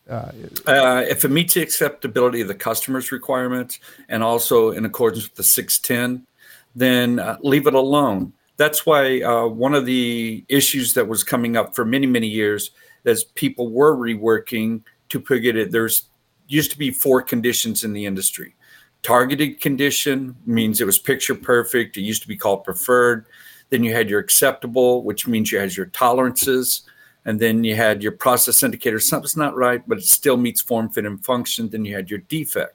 Uh, 0.08 0.32
uh, 0.66 1.04
if 1.06 1.24
it 1.24 1.30
meets 1.30 1.52
the 1.52 1.60
acceptability 1.60 2.40
of 2.40 2.48
the 2.48 2.54
customer's 2.54 3.12
requirements 3.12 3.78
and 4.08 4.22
also 4.22 4.70
in 4.70 4.86
accordance 4.86 5.24
with 5.24 5.34
the 5.34 5.42
610, 5.42 6.26
then 6.74 7.18
uh, 7.18 7.36
leave 7.42 7.66
it 7.66 7.74
alone 7.74 8.32
that's 8.58 8.84
why 8.84 9.22
uh, 9.22 9.46
one 9.46 9.72
of 9.72 9.86
the 9.86 10.44
issues 10.48 10.92
that 10.94 11.08
was 11.08 11.24
coming 11.24 11.56
up 11.56 11.74
for 11.74 11.86
many 11.86 12.06
many 12.06 12.26
years 12.26 12.72
as 13.06 13.24
people 13.24 13.70
were 13.70 13.96
reworking 13.96 14.82
to 15.08 15.18
put 15.18 15.42
it 15.42 15.72
there's 15.72 16.04
used 16.48 16.70
to 16.70 16.78
be 16.78 16.90
four 16.90 17.22
conditions 17.22 17.84
in 17.84 17.94
the 17.94 18.04
industry 18.04 18.54
targeted 19.02 19.60
condition 19.60 20.36
means 20.46 20.80
it 20.80 20.86
was 20.86 20.98
picture 20.98 21.34
perfect. 21.34 21.96
It 21.96 22.02
used 22.02 22.22
to 22.22 22.28
be 22.28 22.36
called 22.36 22.64
preferred. 22.64 23.26
Then 23.70 23.84
you 23.84 23.92
had 23.92 24.08
your 24.10 24.20
acceptable 24.20 25.02
which 25.02 25.26
means 25.26 25.52
you 25.52 25.58
had 25.58 25.76
your 25.76 25.86
tolerances. 25.86 26.82
And 27.24 27.38
then 27.38 27.62
you 27.62 27.76
had 27.76 28.02
your 28.02 28.12
process 28.12 28.62
indicator. 28.62 28.98
Something's 29.00 29.36
not 29.36 29.56
right 29.56 29.82
but 29.86 29.98
it 29.98 30.04
still 30.04 30.36
meets 30.36 30.60
form 30.60 30.88
fit 30.88 31.06
and 31.06 31.24
function. 31.24 31.68
Then 31.68 31.84
you 31.84 31.94
had 31.94 32.10
your 32.10 32.20
defect. 32.20 32.74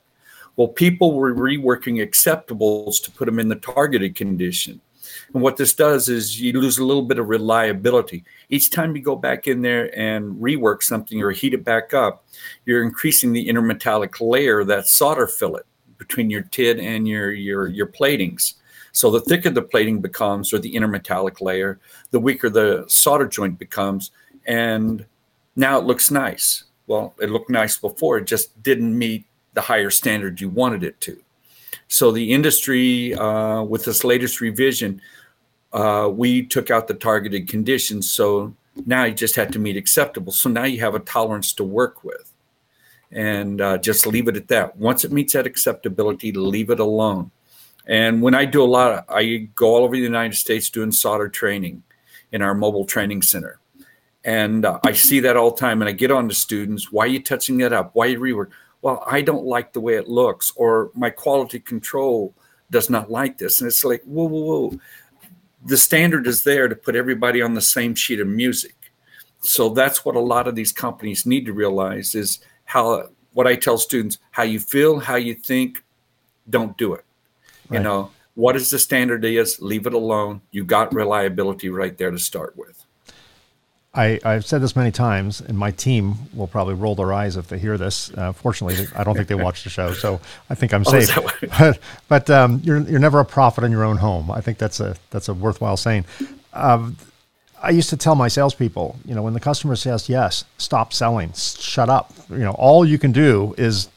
Well 0.56 0.68
people 0.68 1.13
were 1.13 1.34
reworking 1.34 2.06
acceptables 2.06 3.01
to 3.03 3.12
put 3.12 3.25
them 3.25 3.39
in 3.39 3.50
the 3.50 3.56
targeted 3.56 4.15
condition. 4.15 4.82
And 5.34 5.42
what 5.42 5.58
this 5.58 5.74
does 5.74 6.10
is 6.10 6.39
you 6.39 6.60
lose 6.60 6.77
a 6.77 6.86
little 6.86 7.03
bit 7.03 7.20
of 7.20 7.30
reliability. 7.30 8.24
Each 8.50 8.70
time 8.70 8.96
you 8.96 9.01
go 9.01 9.15
back 9.15 9.48
in 9.48 9.62
there 9.62 9.98
and 9.98 10.36
rework 10.42 10.82
something 10.82 11.22
or 11.22 11.32
heat 11.32 11.53
it 11.53 11.63
back 11.63 11.94
up, 11.94 12.25
you're 12.65 12.84
increasing 12.84 13.32
the 13.32 13.48
intermetallic 13.48 14.20
layer, 14.22 14.63
that 14.63 14.88
solder 14.88 15.27
fillet 15.27 15.62
between 16.08 16.30
your 16.30 16.42
TID 16.42 16.80
and 16.80 17.08
your, 17.08 17.32
your, 17.32 17.68
your 17.68 17.88
platings. 17.88 18.56
So 18.92 19.10
the 19.10 19.22
thicker 19.22 19.50
the 19.50 19.62
plating 19.62 20.02
becomes, 20.02 20.54
or 20.54 20.60
the 20.60 20.74
intermetallic 20.74 21.42
layer, 21.42 21.80
the 22.12 22.20
weaker 22.20 22.50
the 22.50 22.86
solder 22.88 23.28
joint 23.28 23.58
becomes. 23.58 24.12
And 24.46 25.06
now 25.56 25.80
it 25.80 25.86
looks 25.86 26.12
nice. 26.12 26.66
Well, 26.88 27.16
it 27.20 27.30
looked 27.30 27.50
nice 27.50 27.78
before, 27.78 28.18
it 28.18 28.26
just 28.26 28.62
didn't 28.62 28.98
meet 28.98 29.26
the 29.54 29.62
higher 29.62 29.90
standard 29.90 30.42
you 30.42 30.50
wanted 30.50 30.84
it 30.84 31.00
to. 31.02 31.18
So 31.88 32.12
the 32.12 32.34
industry, 32.34 33.14
uh, 33.16 33.64
with 33.64 33.86
this 33.86 34.04
latest 34.04 34.42
revision, 34.42 35.02
uh, 35.72 36.10
we 36.12 36.46
took 36.46 36.70
out 36.70 36.88
the 36.88 36.94
targeted 36.94 37.48
conditions. 37.48 38.12
So 38.12 38.54
now 38.86 39.06
you 39.06 39.14
just 39.14 39.36
had 39.36 39.54
to 39.54 39.60
meet 39.60 39.78
acceptable. 39.78 40.34
So 40.34 40.50
now 40.50 40.66
you 40.66 40.80
have 40.82 40.96
a 40.96 41.00
tolerance 41.00 41.54
to 41.54 41.64
work 41.64 42.04
with. 42.04 42.33
And 43.15 43.62
uh, 43.62 43.77
just 43.77 44.08
leave 44.08 44.27
it 44.27 44.36
at 44.36 44.48
that. 44.48 44.75
Once 44.75 45.05
it 45.05 45.12
meets 45.12 45.34
that 45.34 45.46
acceptability, 45.46 46.32
leave 46.32 46.72
it 46.72 46.79
alone. 46.79 47.29
And 47.86 48.22
when 48.22 48.34
I 48.34 48.46
do 48.46 48.63
a 48.63 48.65
lot, 48.65 48.91
of, 48.91 49.05
I 49.08 49.50
go 49.53 49.75
all 49.75 49.84
over 49.84 49.96
the 49.96 50.01
United 50.01 50.36
States 50.36 50.70
doing 50.70 50.91
solder 50.91 51.29
training 51.29 51.84
in 52.32 52.41
our 52.41 52.55
mobile 52.55 52.86
training 52.86 53.22
center. 53.22 53.60
And 54.24 54.65
uh, 54.65 54.79
I 54.84 54.93
see 54.93 55.20
that 55.20 55.38
all 55.38 55.51
the 55.51 55.58
time. 55.58 55.82
And 55.82 55.89
I 55.89 55.91
get 55.91 56.12
on 56.12 56.27
to 56.27 56.34
students, 56.34 56.91
why 56.91 57.03
are 57.03 57.08
you 57.08 57.22
touching 57.22 57.58
that 57.58 57.74
up? 57.74 57.91
Why 57.93 58.05
are 58.05 58.10
you 58.10 58.20
rework? 58.20 58.51
Well, 58.82 59.03
I 59.05 59.22
don't 59.22 59.46
like 59.46 59.74
the 59.74 59.79
way 59.82 59.96
it 59.96 60.08
looks, 60.10 60.51
or 60.55 60.91
my 60.93 61.10
quality 61.10 61.60
control 61.60 62.34
does 62.72 62.89
not 62.89 63.12
like 63.12 63.38
this. 63.38 63.62
And 63.62 63.67
it's 63.67 63.86
like, 63.86 64.01
whoa, 64.03 64.25
whoa, 64.25 64.70
whoa. 64.70 64.79
The 65.65 65.77
standard 65.77 66.25
is 66.25 66.43
there 66.43 66.67
to 66.67 66.75
put 66.75 66.96
everybody 66.96 67.41
on 67.41 67.53
the 67.53 67.62
same 67.62 67.96
sheet 67.96 68.20
of 68.20 68.27
music. 68.27 68.75
So 69.41 69.70
that's 69.70 70.03
what 70.03 70.15
a 70.15 70.20
lot 70.20 70.48
of 70.48 70.55
these 70.55 70.72
companies 70.72 71.25
need 71.25 71.46
to 71.46 71.53
realize 71.53 72.15
is 72.15 72.39
how 72.65 73.10
what 73.34 73.48
I 73.48 73.55
tell 73.55 73.77
students, 73.77 74.20
how 74.32 74.43
you 74.43 74.60
feel, 74.60 75.00
how 75.00 75.15
you 75.15 75.34
think, 75.34 75.84
don't 76.50 76.77
do 76.77 76.93
it. 76.93 77.03
Right. 77.70 77.77
You 77.77 77.84
know, 77.84 78.12
what 78.36 78.55
is 78.55 78.70
the 78.70 78.79
standard 78.79 79.25
is, 79.25 79.62
leave 79.62 79.86
it 79.86 79.93
alone. 79.93 80.41
You 80.51 80.63
got 80.63 80.93
reliability 80.93 81.70
right 81.70 81.98
there 81.98 82.12
to 82.12 82.20
start 82.20 82.55
with. 82.58 82.84
I, 83.96 84.20
I've 84.25 84.43
said 84.43 84.62
this 84.62 84.75
many 84.75 84.91
times, 84.91 85.39
and 85.39 85.55
my 85.55 85.70
team 85.70 86.15
will 86.34 86.48
probably 86.48 86.74
roll 86.74 86.96
their 86.96 87.13
eyes 87.13 87.38
if 87.38 87.48
they 87.48 87.60
hear 87.60 87.77
this. 87.77 88.12
Uh, 88.15 88.32
fortunately, 88.32 88.88
I 88.96 89.03
don't 89.03 89.15
think 89.15 89.27
they 89.27 89.36
watch 89.36 89.63
the 89.63 89.70
show, 89.70 89.93
so 89.93 90.20
I 90.50 90.55
think 90.55 90.74
I'm 90.74 90.84
oh, 90.88 91.00
safe. 91.00 91.15
but 91.60 91.79
but 92.08 92.29
um, 92.32 92.60
you're 92.63 92.79
you're 92.79 93.00
never 93.00 93.20
a 93.20 93.25
prophet 93.25 93.63
in 93.63 93.72
your 93.72 93.84
own 93.84 93.98
home. 93.98 94.32
I 94.32 94.41
think 94.41 94.58
that's 94.58 94.79
a 94.79 94.96
that's 95.12 95.29
a 95.29 95.34
worthwhile 95.36 95.77
saying. 95.77 96.05
Um, 96.53 96.98
I 97.63 97.70
used 97.70 97.89
to 97.91 97.98
tell 97.98 98.15
my 98.15 98.27
salespeople, 98.27 99.00
you 99.05 99.15
know, 99.15 99.24
when 99.24 99.34
the 99.34 99.39
customer 99.39 99.77
says 99.77 100.10
yes, 100.10 100.43
stop 100.58 100.91
selling, 100.91 101.32
shut 101.34 101.89
up. 101.89 102.13
You 102.29 102.39
know, 102.39 102.51
all 102.51 102.86
you 102.86 103.00
can 103.00 103.13
do 103.13 103.55
is 103.58 103.88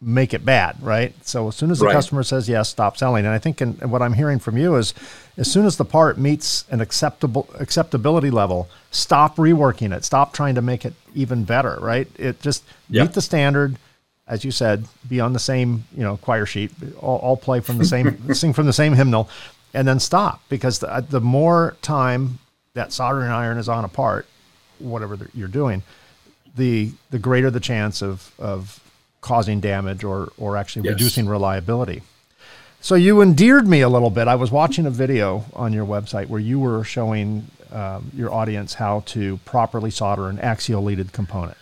make 0.00 0.32
it 0.32 0.44
bad, 0.44 0.80
right? 0.80 1.12
So 1.26 1.48
as 1.48 1.56
soon 1.56 1.72
as 1.72 1.80
the 1.80 1.86
right. 1.86 1.92
customer 1.92 2.22
says 2.22 2.48
yes, 2.48 2.68
stop 2.68 2.96
selling. 2.96 3.26
And 3.26 3.34
I 3.34 3.38
think 3.38 3.60
in, 3.60 3.72
what 3.90 4.02
I'm 4.02 4.12
hearing 4.12 4.38
from 4.38 4.56
you 4.56 4.76
is 4.76 4.94
as 5.36 5.50
soon 5.50 5.66
as 5.66 5.76
the 5.76 5.84
part 5.84 6.16
meets 6.16 6.64
an 6.70 6.80
acceptable 6.80 7.48
acceptability 7.58 8.30
level, 8.30 8.68
stop 8.92 9.34
reworking 9.36 9.94
it. 9.94 10.04
Stop 10.04 10.32
trying 10.32 10.54
to 10.54 10.62
make 10.62 10.84
it 10.84 10.94
even 11.14 11.42
better, 11.42 11.76
right? 11.80 12.06
It 12.16 12.40
just 12.40 12.62
yep. 12.88 13.08
meet 13.08 13.14
the 13.14 13.22
standard, 13.22 13.76
as 14.28 14.44
you 14.44 14.52
said, 14.52 14.86
be 15.08 15.18
on 15.18 15.32
the 15.32 15.40
same, 15.40 15.84
you 15.96 16.04
know, 16.04 16.18
choir 16.18 16.46
sheet, 16.46 16.70
all, 17.00 17.18
all 17.18 17.36
play 17.36 17.58
from 17.58 17.78
the 17.78 17.84
same, 17.84 18.32
sing 18.34 18.52
from 18.52 18.66
the 18.66 18.72
same 18.72 18.92
hymnal, 18.92 19.28
and 19.74 19.88
then 19.88 19.98
stop 19.98 20.40
because 20.48 20.78
the, 20.78 21.04
the 21.10 21.20
more 21.20 21.76
time 21.82 22.38
that 22.78 22.92
soldering 22.92 23.30
iron 23.30 23.58
is 23.58 23.68
on 23.68 23.84
a 23.84 23.88
part, 23.88 24.24
whatever 24.78 25.18
you're 25.34 25.48
doing, 25.48 25.82
the 26.56 26.92
the 27.10 27.18
greater 27.18 27.50
the 27.50 27.60
chance 27.60 28.02
of 28.02 28.32
of 28.38 28.80
causing 29.20 29.60
damage 29.60 30.04
or 30.04 30.32
or 30.38 30.56
actually 30.56 30.84
yes. 30.84 30.92
reducing 30.92 31.28
reliability. 31.28 32.02
So 32.80 32.94
you 32.94 33.20
endeared 33.20 33.66
me 33.66 33.80
a 33.80 33.88
little 33.88 34.10
bit. 34.10 34.28
I 34.28 34.36
was 34.36 34.52
watching 34.52 34.86
a 34.86 34.90
video 34.90 35.44
on 35.52 35.72
your 35.72 35.84
website 35.84 36.28
where 36.28 36.40
you 36.40 36.60
were 36.60 36.84
showing 36.84 37.48
um, 37.72 38.12
your 38.14 38.32
audience 38.32 38.74
how 38.74 39.00
to 39.06 39.38
properly 39.38 39.90
solder 39.90 40.28
an 40.28 40.38
axial 40.38 40.82
leaded 40.82 41.12
component, 41.12 41.58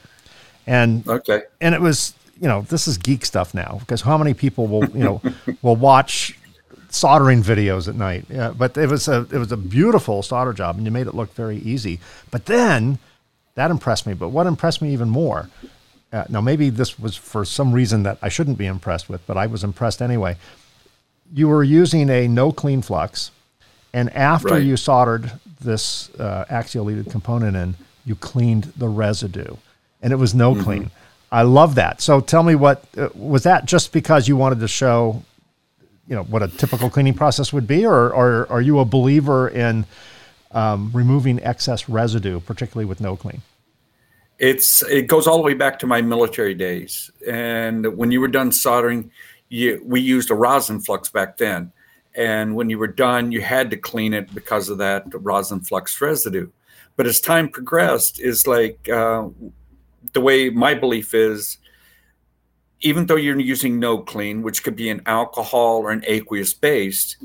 and 0.67 1.09
okay, 1.09 1.45
and 1.63 1.75
it 1.75 1.81
was 1.81 2.13
you 2.39 2.47
know 2.47 2.61
this 2.69 2.87
is 2.87 2.99
geek 2.99 3.25
stuff 3.25 3.55
now 3.55 3.79
because 3.81 4.03
how 4.03 4.19
many 4.19 4.35
people 4.35 4.67
will 4.67 4.87
you 4.91 5.03
know 5.03 5.23
will 5.63 5.77
watch 5.77 6.39
soldering 6.97 7.43
videos 7.43 7.89
at 7.89 7.95
night. 7.95 8.27
Yeah, 8.29 8.53
but 8.57 8.77
it 8.77 8.89
was 8.89 9.09
a 9.09 9.27
it 9.33 9.39
was 9.39 9.53
a 9.53 9.57
beautiful 9.57 10.23
solder 10.23 10.53
job, 10.53 10.77
and 10.77 10.85
you 10.85 10.91
made 10.91 11.07
it 11.07 11.15
look 11.15 11.35
very 11.35 11.59
easy. 11.59 12.01
But 12.31 12.47
then 12.47 12.99
that 13.55 13.71
impressed 13.71 14.07
me. 14.07 14.15
But 14.15 14.29
what 14.29 14.47
impressed 14.47 14.83
me 14.83 14.93
even 14.93 15.09
more 15.09 15.49
uh, 16.13 16.25
now, 16.29 16.41
maybe 16.41 16.71
this 16.71 16.99
was 16.99 17.17
for 17.17 17.45
some 17.45 17.73
reason 17.73 18.05
that 18.05 18.19
I 18.23 18.29
shouldn't 18.29 18.59
be 18.59 18.67
impressed 18.67 19.09
with, 19.09 19.27
but 19.27 19.37
I 19.37 19.47
was 19.47 19.65
impressed 19.65 20.01
anyway. 20.01 20.37
You 21.35 21.49
were 21.49 21.65
using 21.65 22.09
a 22.09 22.29
no 22.29 22.53
clean 22.53 22.81
flux, 22.81 23.33
and 23.93 24.11
after 24.15 24.55
right. 24.55 24.63
you 24.63 24.77
soldered 24.77 25.33
this 25.61 26.15
uh, 26.15 26.45
axial 26.49 26.85
leaded 26.85 27.11
component 27.11 27.57
in, 27.57 27.75
you 28.05 28.15
cleaned 28.15 28.73
the 28.77 28.89
residue, 28.89 29.57
and 30.01 30.13
it 30.13 30.17
was 30.17 30.35
no 30.35 30.55
mm-hmm. 30.55 30.63
clean. 30.63 30.91
I 31.33 31.43
love 31.43 31.75
that. 31.75 32.01
So 32.01 32.21
tell 32.21 32.45
me 32.45 32.55
what 32.55 32.85
uh, 32.97 33.09
was 33.15 33.43
that 33.43 33.67
just 33.67 33.93
because 33.93 34.29
you 34.29 34.37
wanted 34.37 34.61
to 34.61 34.69
show, 34.69 35.25
you 36.09 36.15
know, 36.15 36.25
what 36.25 36.43
a 36.43 36.49
typical 36.49 36.91
cleaning 36.91 37.15
process 37.15 37.53
would 37.53 37.67
be, 37.67 37.85
or, 37.85 38.13
or 38.13 38.47
are 38.51 38.61
you 38.61 38.79
a 38.79 38.85
believer 38.85 39.49
in 39.49 39.85
um, 40.53 40.91
removing 40.95 41.43
excess 41.43 41.89
residue, 41.89 42.41
particularly 42.41 42.85
with 42.85 43.01
no 43.01 43.17
clean? 43.17 43.43
it's 44.39 44.83
it 44.83 45.07
goes 45.07 45.27
all 45.27 45.37
the 45.37 45.43
way 45.43 45.55
back 45.55 45.79
to 45.79 45.87
my 45.87 46.03
military 46.03 46.55
days. 46.55 47.11
And 47.27 47.97
when 47.97 48.11
you 48.11 48.21
were 48.21 48.29
done 48.29 48.53
soldering, 48.53 49.11
you 49.49 49.81
we 49.85 50.01
used 50.01 50.31
a 50.31 50.35
rosin 50.35 50.81
flux 50.81 51.09
back 51.09 51.37
then. 51.37 51.73
And 52.15 52.55
when 52.55 52.71
you 52.71 52.79
were 52.79 52.87
done, 52.87 53.31
you 53.31 53.43
had 53.43 53.71
to 53.71 53.77
clean 53.77 54.15
it 54.15 54.35
because 54.35 54.69
of 54.69 54.79
that 54.79 55.05
rosin 55.13 55.61
flux 55.61 56.01
residue. 56.01 56.49
But 56.97 57.07
as 57.07 57.21
time 57.21 57.49
progressed, 57.51 58.21
is 58.21 58.47
like 58.47 58.89
uh, 58.89 59.29
the 60.15 60.21
way 60.21 60.49
my 60.51 60.75
belief 60.75 61.15
is. 61.15 61.59
Even 62.81 63.07
though 63.07 63.17
you're 63.17 63.39
using 63.41 63.79
no 63.81 63.99
clean, 63.99 64.43
which 64.43 64.63
could 64.63 64.77
be 64.77 64.91
an 64.91 65.03
alcohol 65.07 65.79
or 65.79 65.91
an 65.93 66.05
aqueous 66.07 66.53
based, 66.53 67.17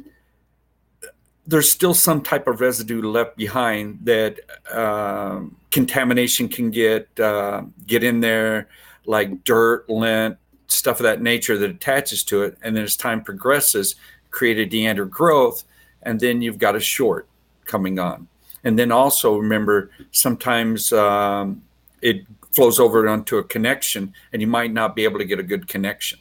there's 1.46 1.70
still 1.70 1.94
some 1.94 2.22
type 2.22 2.48
of 2.48 2.62
residue 2.62 3.02
left 3.02 3.36
behind 3.36 4.00
that 4.04 4.40
uh, 4.72 5.42
contamination 5.72 6.48
can 6.48 6.72
get 6.72 7.08
uh, 7.20 7.64
get 7.86 8.04
in 8.04 8.22
there, 8.22 8.70
like 9.06 9.44
dirt, 9.44 9.90
lint, 9.90 10.38
stuff 10.68 11.00
of 11.00 11.04
that 11.04 11.22
nature 11.22 11.58
that 11.58 11.70
attaches 11.70 12.24
to 12.24 12.44
it, 12.44 12.58
and 12.62 12.76
then 12.76 12.84
as 12.84 12.96
time 12.96 13.22
progresses, 13.22 13.96
create 14.30 14.58
a 14.58 14.70
dendrite 14.70 15.10
growth, 15.10 15.64
and 16.04 16.20
then 16.20 16.42
you've 16.42 16.58
got 16.58 16.76
a 16.76 16.80
short 16.80 17.28
coming 17.66 18.00
on. 18.00 18.28
And 18.64 18.78
then 18.78 18.92
also 18.92 19.38
remember, 19.38 19.90
sometimes 20.12 20.94
um, 20.94 21.64
it 22.02 22.26
flows 22.52 22.80
over 22.80 23.08
onto 23.08 23.38
a 23.38 23.44
connection, 23.44 24.14
and 24.32 24.42
you 24.42 24.48
might 24.48 24.72
not 24.72 24.96
be 24.96 25.04
able 25.04 25.20
to 25.20 25.26
get 25.26 25.40
a 25.40 25.44
good 25.44 25.68
connection. 25.68 26.20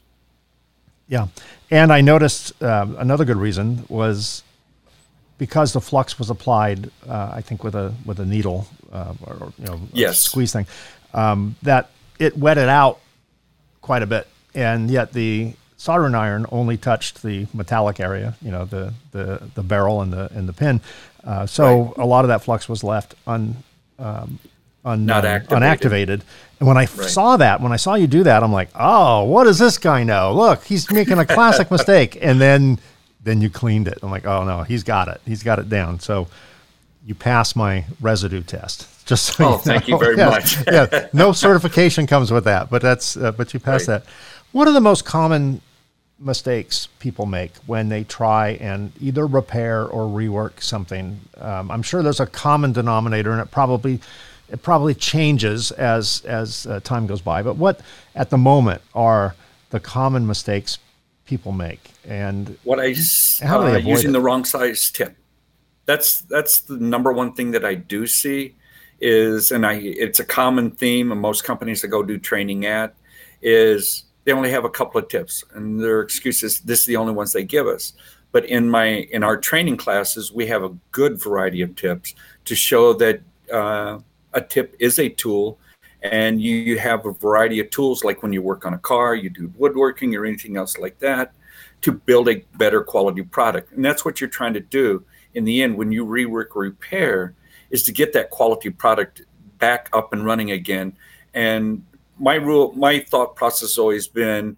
Yeah, 1.09 1.29
and 1.71 1.93
I 1.93 2.01
noticed 2.01 2.63
uh, 2.63 2.87
another 2.99 3.25
good 3.25 3.37
reason 3.37 3.85
was 3.89 4.43
because 5.39 5.73
the 5.73 5.81
flux 5.81 6.19
was 6.19 6.31
applied, 6.31 6.91
uh, 7.09 7.33
I 7.35 7.41
think 7.41 7.65
with 7.65 7.75
a 7.75 7.95
with 8.05 8.21
a 8.21 8.27
needle 8.27 8.69
uh, 8.93 9.15
or 9.27 9.53
you 9.59 9.67
know 9.67 9.81
yes. 9.93 10.21
squeeze 10.21 10.53
thing, 10.53 10.67
um, 11.15 11.57
that 11.63 11.91
it 12.19 12.37
wetted 12.37 12.69
out 12.69 13.01
quite 13.81 14.03
a 14.03 14.07
bit, 14.07 14.29
and 14.55 14.91
yet 14.91 15.13
the 15.13 15.55
soldering 15.79 16.15
iron 16.15 16.45
only 16.53 16.77
touched 16.77 17.23
the 17.23 17.47
metallic 17.55 18.01
area, 18.01 18.37
you 18.43 18.51
know, 18.51 18.67
the 18.67 18.93
the, 19.13 19.51
the 19.55 19.63
barrel 19.63 20.03
and 20.03 20.13
the 20.13 20.31
and 20.35 20.49
the 20.49 20.53
pin. 20.53 20.81
Uh, 21.25 21.47
so 21.47 21.85
right. 21.85 21.97
a 21.97 22.07
lot 22.07 22.25
of 22.25 22.29
that 22.29 22.43
flux 22.45 22.69
was 22.69 22.85
left 22.85 23.15
un, 23.27 23.57
um, 23.99 24.39
un 24.85 25.07
Not 25.07 25.25
uh, 25.25 25.41
unactivated. 25.41 26.23
And 26.59 26.67
when 26.69 26.77
I 26.77 26.81
right. 26.81 26.89
saw 26.89 27.37
that, 27.37 27.61
when 27.61 27.73
I 27.73 27.77
saw 27.77 27.95
you 27.95 28.07
do 28.07 28.23
that, 28.25 28.43
I'm 28.43 28.53
like, 28.53 28.69
oh, 28.75 29.25
what 29.25 29.45
does 29.45 29.59
this 29.59 29.79
guy 29.79 30.05
know? 30.05 30.33
Look, 30.35 30.65
he's 30.65 30.91
making 30.91 31.19
a 31.19 31.27
classic 31.27 31.71
mistake. 31.71 32.19
And 32.21 32.41
then 32.41 32.79
then 33.23 33.41
you 33.41 33.51
cleaned 33.51 33.89
it. 33.89 33.99
I'm 34.03 34.11
like, 34.11 34.27
oh 34.27 34.45
no, 34.45 34.63
he's 34.63 34.83
got 34.83 35.09
it. 35.09 35.21
He's 35.27 35.43
got 35.43 35.59
it 35.59 35.69
down. 35.69 36.01
So 36.01 36.29
you 37.05 37.15
pass 37.15 37.57
my 37.57 37.85
residue 38.01 38.43
test. 38.43 38.87
Just 39.07 39.37
so 39.37 39.45
oh, 39.45 39.53
you 39.53 39.59
thank 39.59 39.89
you 39.89 39.99
very 39.99 40.17
much. 40.17 40.57
yeah, 40.67 41.09
no 41.13 41.33
certification 41.33 42.07
comes 42.07 42.31
with 42.31 42.45
that, 42.45 42.71
but 42.71 42.81
that's 42.81 43.17
uh, 43.17 43.33
but 43.33 43.53
you 43.53 43.59
pass 43.59 43.89
right. 43.89 44.03
that. 44.05 44.11
What 44.53 44.69
are 44.69 44.73
the 44.73 44.81
most 44.81 45.05
common 45.05 45.61
mistakes 46.19 46.89
people 46.99 47.27
make 47.27 47.57
when 47.67 47.89
they 47.89 48.05
try 48.05 48.51
and 48.61 48.93
either 49.01 49.27
repair 49.27 49.85
or 49.85 50.07
rework 50.07 50.63
something? 50.63 51.19
Um, 51.39 51.71
I'm 51.71 51.83
sure 51.83 52.03
there's 52.03 52.21
a 52.21 52.27
common 52.27 52.73
denominator, 52.73 53.33
and 53.33 53.41
it 53.41 53.51
probably 53.51 54.01
it 54.51 54.63
probably 54.63 54.95
changes 54.95 55.71
as 55.73 56.23
as 56.25 56.67
uh, 56.67 56.81
time 56.81 57.07
goes 57.07 57.21
by. 57.21 57.43
But 57.43 57.57
what 57.57 57.81
at 58.15 58.31
the 58.31 58.39
moment 58.39 58.83
are 58.95 59.35
the 59.71 59.81
common 59.81 60.27
mistakes 60.27 60.79
people 61.25 61.53
make, 61.53 61.93
and 62.07 62.59
what 62.65 62.81
I 62.81 62.95
how 63.43 63.65
do 63.65 63.71
they 63.71 63.77
uh, 63.77 63.79
using 63.79 64.11
it? 64.11 64.13
the 64.13 64.21
wrong 64.21 64.45
size 64.45 64.91
tip. 64.91 65.17
That's 65.87 66.23
that's 66.23 66.61
the 66.61 66.77
number 66.77 67.13
one 67.13 67.33
thing 67.33 67.53
that 67.53 67.65
I 67.65 67.75
do 67.75 68.07
see 68.07 68.55
is, 69.01 69.53
and 69.53 69.65
I 69.65 69.75
it's 69.75 70.21
a 70.21 70.25
common 70.25 70.73
theme, 70.73 71.13
and 71.13 71.21
most 71.21 71.45
companies 71.45 71.83
that 71.83 71.89
go 71.89 72.03
do 72.03 72.19
training 72.19 72.67
at 72.67 72.95
is 73.43 74.05
they 74.25 74.33
only 74.33 74.51
have 74.51 74.65
a 74.65 74.71
couple 74.71 75.01
of 75.01 75.09
tips, 75.09 75.45
and 75.55 75.81
their 75.81 76.01
excuse 76.01 76.43
is 76.43 76.61
this 76.61 76.81
is 76.81 76.87
the 76.87 76.97
only 76.97 77.13
ones 77.13 77.33
they 77.33 77.45
give 77.45 77.67
us. 77.67 77.93
But 78.33 78.45
in 78.47 78.69
my 78.69 79.09
in 79.13 79.23
our 79.23 79.37
training 79.37 79.77
classes, 79.77 80.33
we 80.33 80.47
have 80.47 80.63
a 80.63 80.77
good 80.93 81.21
variety 81.21 81.63
of 81.63 81.75
tips 81.75 82.15
to 82.45 82.55
show 82.55 82.93
that 82.95 83.21
uh, 83.53 83.99
a 84.33 84.41
tip 84.41 84.77
is 84.79 84.99
a 84.99 85.09
tool 85.09 85.59
and 86.03 86.41
you, 86.41 86.79
have 86.79 87.05
a 87.05 87.13
variety 87.13 87.61
of 87.61 87.69
tools 87.71 88.05
like 88.05 88.23
when 88.23 88.33
you 88.33 88.41
work 88.41 88.65
on 88.65 88.75
a 88.75 88.79
car 88.79 89.15
you 89.15 89.29
do 89.29 89.53
woodworking 89.57 90.15
or 90.15 90.25
anything 90.25 90.57
else 90.57 90.79
like 90.79 90.99
that 90.99 91.33
to 91.83 91.93
build 91.93 92.29
a 92.29 92.45
better 92.57 92.83
quality 92.83 93.23
product 93.23 93.73
and 93.73 93.85
that's 93.85 94.05
what 94.05 94.21
you're 94.21 94.31
trying 94.31 94.55
to 94.55 94.61
do 94.61 95.05
in 95.35 95.45
the 95.45 95.63
end 95.63 95.77
when 95.77 95.93
you 95.93 96.05
rework 96.05 96.57
or 96.57 96.63
repair 96.63 97.35
is 97.71 97.83
to 97.83 97.93
get 97.93 98.13
that 98.13 98.31
quality 98.31 98.71
product 98.71 99.23
back 99.59 99.89
up 99.93 100.13
and 100.13 100.25
running 100.25 100.53
again 100.53 100.97
and 101.35 101.85
my 102.19 102.35
rule 102.35 102.73
my 102.73 103.01
thought 103.01 103.37
process 103.37 103.61
has 103.61 103.79
always 103.79 104.07
been 104.09 104.57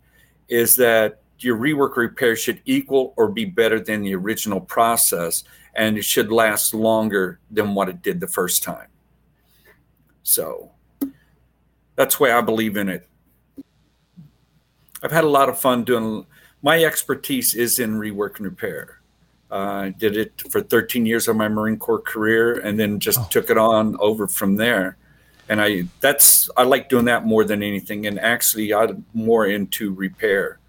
is 0.49 0.77
that 0.77 1.23
your 1.43 1.57
rework 1.57 1.97
repair 1.97 2.37
should 2.37 2.61
equal 2.65 3.15
or 3.17 3.29
be 3.29 3.45
better 3.45 3.81
than 3.81 4.03
the 4.03 4.15
original 4.15 4.61
process, 4.61 5.45
and 5.75 5.99
it 5.99 6.05
should 6.05 6.31
last 6.31 6.75
longer 6.75 7.41
than 7.51 7.75
what 7.75 7.89
it 7.89 8.03
did 8.03 8.21
the 8.21 8.29
first 8.29 8.63
time. 8.63 8.89
So 10.23 10.71
that's 11.97 12.19
why 12.19 12.33
I 12.33 12.41
believe 12.41 12.77
in 12.77 12.89
it. 12.89 13.09
I've 15.03 15.13
had 15.13 15.25
a 15.25 15.29
lot 15.29 15.49
of 15.49 15.59
fun 15.59 15.85
doing. 15.85 16.27
My 16.63 16.85
expertise 16.85 17.55
is 17.55 17.79
in 17.79 17.95
rework 17.95 18.37
and 18.37 18.47
repair. 18.47 19.01
Uh, 19.51 19.55
I 19.55 19.95
did 19.99 20.17
it 20.17 20.43
for 20.51 20.63
13 20.63 21.05
years 21.05 21.29
of 21.29 21.37
my 21.37 21.49
Marine 21.49 21.77
Corps 21.77 22.01
career, 22.01 22.61
and 22.61 22.79
then 22.79 22.99
just 22.99 23.19
oh. 23.19 23.27
took 23.31 23.51
it 23.51 23.59
on 23.59 23.97
over 23.99 24.27
from 24.27 24.57
there. 24.57 24.97
And 25.49 25.61
I 25.61 25.85
that's 26.01 26.49
I 26.57 26.63
like 26.63 26.89
doing 26.89 27.05
that 27.07 27.27
more 27.27 27.45
than 27.45 27.63
anything. 27.63 28.07
And 28.07 28.19
actually, 28.19 28.73
I'm 28.73 29.05
more 29.13 29.47
into 29.47 29.93
repair. 29.93 30.61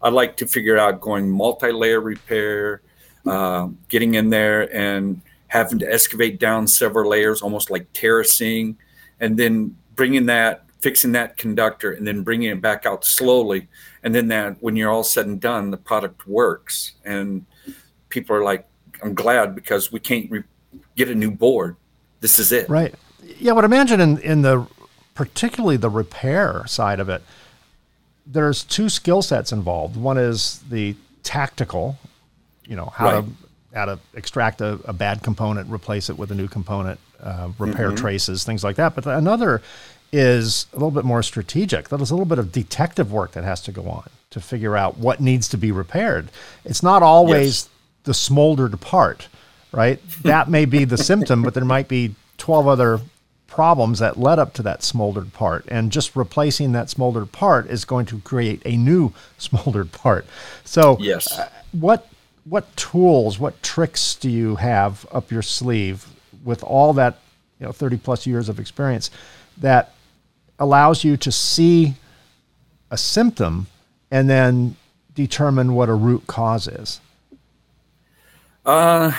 I 0.00 0.08
like 0.08 0.36
to 0.38 0.46
figure 0.46 0.78
out 0.78 1.00
going 1.00 1.28
multi-layer 1.28 2.00
repair, 2.00 2.80
uh, 3.26 3.68
getting 3.88 4.14
in 4.14 4.30
there 4.30 4.74
and 4.74 5.20
having 5.48 5.78
to 5.80 5.92
excavate 5.92 6.38
down 6.40 6.66
several 6.66 7.10
layers, 7.10 7.42
almost 7.42 7.70
like 7.70 7.92
terracing, 7.92 8.78
and 9.20 9.38
then 9.38 9.76
bringing 9.94 10.26
that 10.26 10.64
fixing 10.80 11.12
that 11.12 11.36
conductor 11.36 11.92
and 11.92 12.06
then 12.06 12.22
bringing 12.22 12.50
it 12.50 12.60
back 12.60 12.86
out 12.86 13.04
slowly. 13.04 13.68
And 14.02 14.14
then 14.14 14.28
that 14.28 14.56
when 14.62 14.76
you're 14.76 14.90
all 14.90 15.04
said 15.04 15.26
and 15.26 15.38
done 15.38 15.70
the 15.70 15.76
product 15.76 16.26
works. 16.26 16.92
And 17.04 17.44
people 18.08 18.34
are 18.34 18.42
like 18.42 18.66
i'm 19.02 19.14
glad 19.14 19.54
because 19.54 19.92
we 19.92 20.00
can't 20.00 20.30
re- 20.30 20.42
get 20.96 21.08
a 21.08 21.14
new 21.14 21.30
board. 21.30 21.76
This 22.20 22.38
is 22.38 22.50
it. 22.52 22.68
Right. 22.68 22.94
Yeah 23.38 23.54
but 23.54 23.64
imagine 23.64 24.00
in, 24.00 24.18
in 24.18 24.42
the 24.42 24.66
particularly 25.14 25.76
the 25.76 25.90
repair 25.90 26.66
side 26.66 26.98
of 27.00 27.08
it 27.08 27.22
there's 28.26 28.62
two 28.62 28.88
skill 28.88 29.22
sets 29.22 29.52
involved. 29.52 29.96
One 29.96 30.16
is 30.16 30.60
the 30.70 30.96
tactical 31.22 31.98
you 32.64 32.76
know 32.76 32.86
how 32.86 33.04
right. 33.04 33.24
to 33.24 33.76
how 33.76 33.84
to 33.84 33.98
extract 34.14 34.60
a, 34.60 34.80
a, 34.84 34.92
bad 34.92 35.22
component 35.22 35.70
replace 35.70 36.08
it 36.08 36.18
with 36.18 36.30
a 36.32 36.34
new 36.34 36.48
component 36.48 36.98
uh, 37.22 37.48
repair 37.58 37.88
mm-hmm. 37.88 37.96
traces 37.96 38.44
things 38.44 38.64
like 38.64 38.76
that 38.76 38.94
but 38.94 39.06
another 39.06 39.60
is 40.12 40.66
a 40.72 40.76
little 40.76 40.90
bit 40.90 41.04
more 41.04 41.22
strategic. 41.22 41.88
That 41.88 42.00
is 42.00 42.10
a 42.10 42.14
little 42.14 42.26
bit 42.26 42.38
of 42.38 42.52
detective 42.52 43.12
work 43.12 43.32
that 43.32 43.44
has 43.44 43.60
to 43.62 43.72
go 43.72 43.88
on 43.88 44.08
to 44.30 44.40
figure 44.40 44.76
out 44.76 44.98
what 44.98 45.20
needs 45.20 45.48
to 45.48 45.56
be 45.56 45.72
repaired. 45.72 46.30
It's 46.64 46.82
not 46.82 47.02
always 47.02 47.44
yes. 47.44 47.68
the 48.04 48.14
smoldered 48.14 48.80
part, 48.80 49.28
right? 49.72 50.00
that 50.22 50.48
may 50.48 50.64
be 50.64 50.84
the 50.84 50.98
symptom, 50.98 51.42
but 51.42 51.54
there 51.54 51.64
might 51.64 51.88
be 51.88 52.14
12 52.38 52.66
other 52.66 53.00
problems 53.46 53.98
that 53.98 54.16
led 54.18 54.38
up 54.38 54.52
to 54.54 54.62
that 54.62 54.82
smoldered 54.82 55.32
part. 55.32 55.64
And 55.68 55.90
just 55.92 56.16
replacing 56.16 56.72
that 56.72 56.90
smoldered 56.90 57.32
part 57.32 57.66
is 57.68 57.84
going 57.84 58.06
to 58.06 58.20
create 58.20 58.62
a 58.64 58.76
new 58.76 59.12
smoldered 59.38 59.92
part. 59.92 60.26
So, 60.64 60.96
yes. 61.00 61.38
Uh, 61.38 61.48
what 61.72 62.08
what 62.44 62.74
tools, 62.74 63.38
what 63.38 63.62
tricks 63.62 64.14
do 64.14 64.28
you 64.28 64.56
have 64.56 65.06
up 65.12 65.30
your 65.30 65.42
sleeve 65.42 66.06
with 66.44 66.62
all 66.62 66.92
that, 66.94 67.18
you 67.58 67.66
know, 67.66 67.72
30 67.72 67.98
plus 67.98 68.26
years 68.26 68.48
of 68.48 68.58
experience 68.58 69.10
that 69.58 69.94
allows 70.58 71.04
you 71.04 71.16
to 71.16 71.32
see 71.32 71.94
a 72.90 72.96
symptom 72.96 73.66
and 74.10 74.28
then 74.28 74.76
determine 75.14 75.74
what 75.74 75.88
a 75.88 75.94
root 75.94 76.26
cause 76.26 76.66
is? 76.66 77.00
Uh, 78.64 79.12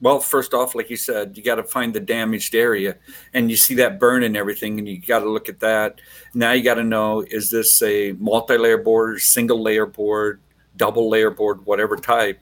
well, 0.00 0.20
first 0.20 0.54
off, 0.54 0.74
like 0.74 0.88
you 0.88 0.96
said, 0.96 1.36
you 1.36 1.42
got 1.42 1.56
to 1.56 1.64
find 1.64 1.92
the 1.92 2.00
damaged 2.00 2.54
area 2.54 2.96
and 3.34 3.50
you 3.50 3.56
see 3.56 3.74
that 3.74 4.00
burn 4.00 4.22
and 4.22 4.36
everything, 4.36 4.78
and 4.78 4.88
you 4.88 5.00
got 5.00 5.20
to 5.20 5.28
look 5.28 5.48
at 5.48 5.60
that. 5.60 6.00
Now 6.32 6.52
you 6.52 6.62
got 6.62 6.74
to 6.74 6.84
know 6.84 7.20
is 7.20 7.50
this 7.50 7.82
a 7.82 8.12
multi 8.12 8.56
layer 8.56 8.78
board, 8.78 9.20
single 9.20 9.62
layer 9.62 9.86
board, 9.86 10.40
double 10.76 11.10
layer 11.10 11.30
board, 11.30 11.66
whatever 11.66 11.96
type? 11.96 12.40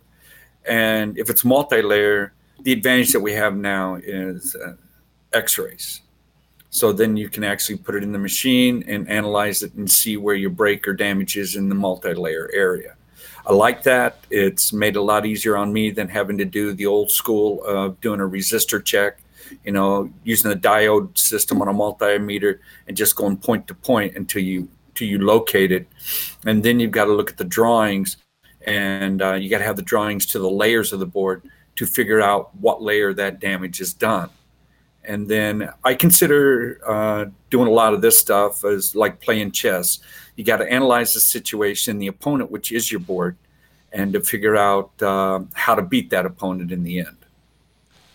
And 0.66 1.18
if 1.18 1.30
it's 1.30 1.44
multi 1.44 1.82
layer, 1.82 2.32
the 2.62 2.72
advantage 2.72 3.12
that 3.12 3.20
we 3.20 3.32
have 3.32 3.56
now 3.56 3.96
is 3.96 4.56
uh, 4.56 4.74
x 5.32 5.58
rays. 5.58 6.02
So 6.70 6.92
then 6.92 7.16
you 7.16 7.28
can 7.28 7.44
actually 7.44 7.78
put 7.78 7.94
it 7.94 8.02
in 8.02 8.12
the 8.12 8.18
machine 8.18 8.84
and 8.86 9.08
analyze 9.08 9.62
it 9.62 9.74
and 9.74 9.90
see 9.90 10.16
where 10.16 10.34
your 10.34 10.50
break 10.50 10.86
or 10.86 10.92
damage 10.92 11.36
is 11.36 11.56
in 11.56 11.68
the 11.68 11.74
multi-layer 11.74 12.50
area. 12.52 12.94
I 13.46 13.54
like 13.54 13.82
that. 13.84 14.18
It's 14.30 14.72
made 14.72 14.96
a 14.96 15.02
lot 15.02 15.24
easier 15.24 15.56
on 15.56 15.72
me 15.72 15.90
than 15.90 16.08
having 16.08 16.36
to 16.38 16.44
do 16.44 16.74
the 16.74 16.84
old 16.84 17.10
school 17.10 17.64
of 17.64 17.98
doing 18.02 18.20
a 18.20 18.24
resistor 18.24 18.84
check, 18.84 19.20
you 19.64 19.72
know, 19.72 20.12
using 20.24 20.52
a 20.52 20.54
diode 20.54 21.16
system 21.16 21.62
on 21.62 21.68
a 21.68 21.72
multimeter 21.72 22.58
and 22.86 22.96
just 22.96 23.16
going 23.16 23.38
point 23.38 23.66
to 23.68 23.74
point 23.74 24.16
until 24.16 24.42
you 24.42 24.68
until 24.88 25.08
you 25.08 25.18
locate 25.18 25.72
it. 25.72 25.86
And 26.44 26.62
then 26.62 26.78
you've 26.78 26.90
got 26.90 27.06
to 27.06 27.12
look 27.12 27.30
at 27.30 27.38
the 27.38 27.44
drawings 27.44 28.18
and 28.66 29.22
uh, 29.22 29.34
you 29.34 29.48
got 29.48 29.58
to 29.58 29.64
have 29.64 29.76
the 29.76 29.82
drawings 29.82 30.26
to 30.26 30.38
the 30.38 30.50
layers 30.50 30.92
of 30.92 31.00
the 31.00 31.06
board 31.06 31.42
to 31.78 31.86
figure 31.86 32.20
out 32.20 32.54
what 32.56 32.82
layer 32.82 33.12
that 33.14 33.40
damage 33.40 33.80
is 33.80 33.94
done 33.94 34.30
and 35.08 35.26
then 35.26 35.70
I 35.82 35.94
consider 35.94 36.80
uh, 36.86 37.26
doing 37.48 37.66
a 37.66 37.70
lot 37.70 37.94
of 37.94 38.02
this 38.02 38.18
stuff 38.18 38.64
as 38.64 38.94
like 38.94 39.20
playing 39.20 39.52
chess. 39.52 40.00
You 40.36 40.44
got 40.44 40.58
to 40.58 40.70
analyze 40.70 41.14
the 41.14 41.20
situation, 41.20 41.98
the 41.98 42.08
opponent, 42.08 42.50
which 42.50 42.70
is 42.70 42.92
your 42.92 43.00
board, 43.00 43.36
and 43.90 44.12
to 44.12 44.20
figure 44.20 44.54
out 44.54 44.90
uh, 45.02 45.40
how 45.54 45.74
to 45.74 45.82
beat 45.82 46.10
that 46.10 46.26
opponent 46.26 46.70
in 46.70 46.84
the 46.84 47.00
end. 47.00 47.16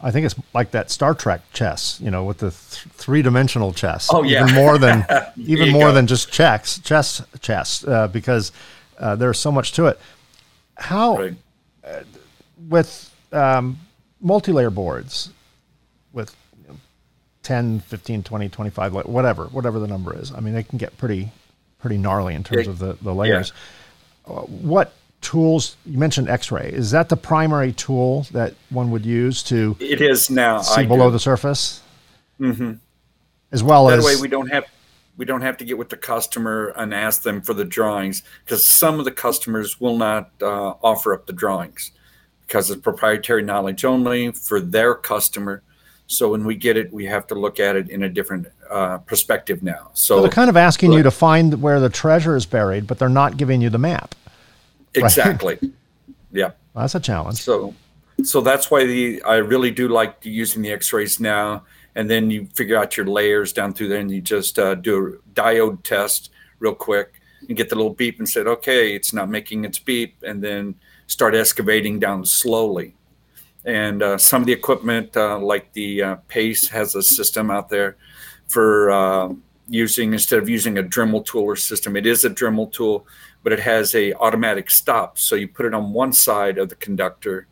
I 0.02 0.12
think 0.12 0.26
it's 0.26 0.36
like 0.54 0.71
that 0.71 0.91
Star 0.91 1.15
Trek 1.15 1.41
chess, 1.52 1.99
you 1.99 2.12
know, 2.12 2.26
with 2.26 2.38
the 2.38 2.52
th- 2.52 2.86
three-dimensional 2.93 3.73
chess. 3.73 4.10
Oh 4.12 4.21
yeah, 4.21 4.43
even 4.43 4.54
more 4.56 4.78
than 4.78 5.06
even 5.38 5.71
more 5.71 5.88
go. 5.88 5.93
than 5.93 6.06
just 6.06 6.32
checks, 6.32 6.78
chess, 6.80 7.23
chess, 7.41 7.84
uh, 7.86 8.08
because 8.10 8.52
uh, 8.99 9.15
there's 9.15 9.39
so 9.39 9.52
much 9.52 9.71
to 9.73 9.88
it. 9.88 9.99
How 10.76 11.17
right. 11.17 11.36
Uh, 11.84 12.02
with 12.69 13.12
um, 13.33 13.79
multi-layer 14.21 14.69
boards, 14.69 15.29
with 16.13 16.35
10, 17.43 17.81
15, 17.81 18.23
20, 18.23 18.49
25, 18.49 18.93
whatever, 19.05 19.45
whatever 19.45 19.79
the 19.79 19.87
number 19.87 20.17
is. 20.17 20.31
I 20.31 20.39
mean, 20.39 20.53
they 20.53 20.63
can 20.63 20.77
get 20.77 20.97
pretty, 20.97 21.31
pretty 21.79 21.97
gnarly 21.97 22.35
in 22.35 22.43
terms 22.43 22.67
of 22.67 22.79
the, 22.79 22.93
the 23.01 23.13
layers. 23.13 23.51
Yeah. 24.27 24.33
Uh, 24.33 24.41
what 24.41 24.93
tools, 25.21 25.75
you 25.85 25.97
mentioned 25.97 26.29
x-ray. 26.29 26.69
Is 26.71 26.91
that 26.91 27.09
the 27.09 27.17
primary 27.17 27.73
tool 27.73 28.25
that 28.31 28.53
one 28.69 28.91
would 28.91 29.05
use 29.05 29.43
to 29.43 29.75
it 29.79 30.01
is 30.01 30.29
now 30.29 30.61
see 30.61 30.81
I 30.81 30.85
below 30.85 31.07
do. 31.07 31.13
the 31.13 31.19
surface? 31.19 31.81
Mm-hmm. 32.39 32.73
As 33.51 33.63
well 33.63 33.87
that 33.87 33.99
as. 33.99 34.05
Way 34.05 34.15
we 34.21 34.27
don't 34.27 34.49
have, 34.49 34.65
we 35.17 35.25
don't 35.25 35.41
have 35.41 35.57
to 35.57 35.65
get 35.65 35.77
with 35.77 35.89
the 35.89 35.97
customer 35.97 36.73
and 36.77 36.93
ask 36.93 37.23
them 37.23 37.41
for 37.41 37.53
the 37.53 37.65
drawings 37.65 38.23
because 38.45 38.65
some 38.65 38.99
of 38.99 39.05
the 39.05 39.11
customers 39.11 39.79
will 39.81 39.97
not 39.97 40.31
uh, 40.41 40.73
offer 40.81 41.13
up 41.13 41.25
the 41.25 41.33
drawings 41.33 41.91
because 42.47 42.69
it's 42.69 42.82
proprietary 42.82 43.43
knowledge 43.43 43.86
only 43.86 44.32
for 44.32 44.60
their 44.60 44.95
customer 44.95 45.63
so 46.08 46.29
when 46.29 46.45
we 46.45 46.56
get 46.56 46.77
it, 46.77 46.91
we 46.91 47.06
have 47.06 47.27
to 47.27 47.36
look 47.36 47.60
at 47.60 47.75
it 47.75 47.89
in 47.89 48.03
a 48.03 48.10
different 48.10 48.47
uh, 48.69 48.99
perspective 48.99 49.63
now. 49.63 49.89
So, 49.93 50.17
so, 50.17 50.21
they're 50.21 50.32
kind 50.32 50.49
of 50.49 50.58
asking 50.58 50.93
you 50.93 51.03
to 51.03 51.12
find 51.12 51.62
where 51.62 51.79
the 51.79 51.89
treasure 51.89 52.36
is 52.36 52.45
buried, 52.45 52.88
but 52.88 52.99
they're 52.99 53.10
not 53.10 53.38
giving 53.38 53.62
you 53.62 53.69
the 53.69 53.77
map. 53.77 54.15
Exactly. 54.93 55.58
Right? 55.62 55.71
yeah. 56.32 56.51
Well, 56.73 56.84
that's 56.84 56.95
a 56.95 56.99
challenge. 56.99 57.38
So, 57.38 57.73
so 58.23 58.41
that's 58.41 58.69
why 58.69 58.86
the 58.86 59.23
I 59.23 59.36
really 59.38 59.71
do 59.71 59.88
like 59.88 60.17
using 60.23 60.62
the 60.62 60.71
X-rays 60.71 61.19
now. 61.19 61.63
And 61.95 62.10
then 62.10 62.32
you 62.32 62.47
figure 62.53 62.75
out 62.77 62.97
your 62.97 63.06
layers 63.06 63.53
down 63.53 63.73
through 63.73 63.89
there, 63.89 63.99
and 63.99 64.10
you 64.10 64.19
just 64.19 64.58
uh, 64.58 64.73
do 64.75 65.08
a 65.08 65.29
diode 65.36 65.84
test 65.84 66.32
real 66.60 66.73
quick 66.73 67.21
and 67.47 67.56
get 67.56 67.69
the 67.69 67.75
little 67.75 67.93
beep 67.93 68.17
and 68.17 68.27
said, 68.27 68.47
okay, 68.47 68.95
it's 68.95 69.13
not 69.13 69.29
making 69.29 69.63
its 69.63 69.77
beep, 69.77 70.15
and 70.25 70.43
then 70.43 70.75
start 71.07 71.35
excavating 71.35 71.99
down 71.99 72.25
slowly. 72.25 72.95
And 73.65 74.03
uh, 74.03 74.17
some 74.17 74.41
of 74.41 74.45
the 74.45 74.53
equipment 74.53 75.15
uh, 75.15 75.39
like 75.39 75.71
the 75.73 76.01
uh, 76.01 76.15
pace 76.27 76.67
has 76.69 76.95
a 76.95 77.03
system 77.03 77.49
out 77.49 77.69
there 77.69 77.95
for 78.47 78.91
uh, 78.91 79.33
using 79.69 80.11
instead 80.13 80.39
of 80.39 80.49
using 80.49 80.77
a 80.77 80.83
dremel 80.83 81.25
tool 81.25 81.43
or 81.43 81.55
system 81.55 81.95
it 81.95 82.05
is 82.05 82.25
a 82.25 82.29
dremel 82.29 82.69
tool 82.71 83.07
but 83.41 83.53
it 83.53 83.59
has 83.59 83.95
a 83.95 84.13
automatic 84.15 84.69
stop. 84.69 85.17
So 85.17 85.35
you 85.35 85.47
put 85.47 85.65
it 85.65 85.73
on 85.73 85.93
one 85.93 86.11
side 86.13 86.57
of 86.57 86.69
the 86.69 86.75
conductor 86.75 87.47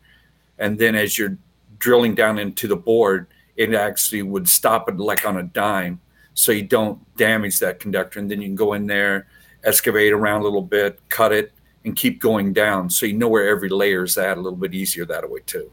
and 0.58 0.78
then 0.78 0.94
as 0.94 1.18
you're 1.18 1.36
drilling 1.78 2.14
down 2.14 2.38
into 2.38 2.68
the 2.68 2.76
board 2.76 3.26
it 3.56 3.74
actually 3.74 4.22
would 4.22 4.48
stop 4.48 4.88
it 4.88 4.98
like 4.98 5.26
on 5.26 5.38
a 5.38 5.42
dime. 5.42 6.00
So 6.34 6.52
you 6.52 6.62
don't 6.62 6.98
damage 7.16 7.58
that 7.60 7.80
conductor 7.80 8.18
and 8.18 8.30
then 8.30 8.40
you 8.42 8.48
can 8.48 8.56
go 8.56 8.74
in 8.74 8.86
there 8.86 9.26
excavate 9.64 10.12
around 10.12 10.40
a 10.40 10.44
little 10.44 10.62
bit 10.62 11.00
cut 11.08 11.32
it 11.32 11.52
and 11.84 11.96
keep 11.96 12.20
going 12.20 12.52
down 12.52 12.88
so 12.88 13.06
you 13.06 13.14
know 13.14 13.28
where 13.28 13.48
every 13.48 13.68
layer 13.68 14.04
is 14.04 14.16
at 14.16 14.36
a 14.36 14.40
little 14.40 14.58
bit 14.58 14.74
easier 14.74 15.04
that 15.04 15.28
way 15.28 15.40
too 15.46 15.70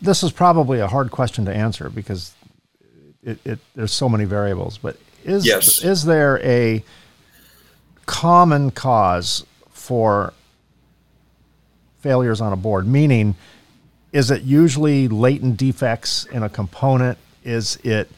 this 0.00 0.22
is 0.22 0.32
probably 0.32 0.80
a 0.80 0.86
hard 0.86 1.10
question 1.10 1.44
to 1.44 1.54
answer 1.54 1.90
because 1.90 2.34
it, 3.22 3.38
it, 3.44 3.58
there's 3.74 3.92
so 3.92 4.08
many 4.08 4.24
variables. 4.24 4.78
But 4.78 4.96
is 5.24 5.46
yes. 5.46 5.84
is 5.84 6.04
there 6.04 6.40
a 6.42 6.82
common 8.06 8.70
cause 8.70 9.44
for 9.70 10.32
failures 11.98 12.40
on 12.40 12.52
a 12.52 12.56
board? 12.56 12.86
Meaning, 12.86 13.34
is 14.12 14.30
it 14.30 14.42
usually 14.42 15.08
latent 15.08 15.56
defects 15.56 16.24
in 16.26 16.42
a 16.42 16.48
component? 16.48 17.18
Is 17.44 17.76
it 17.84 18.10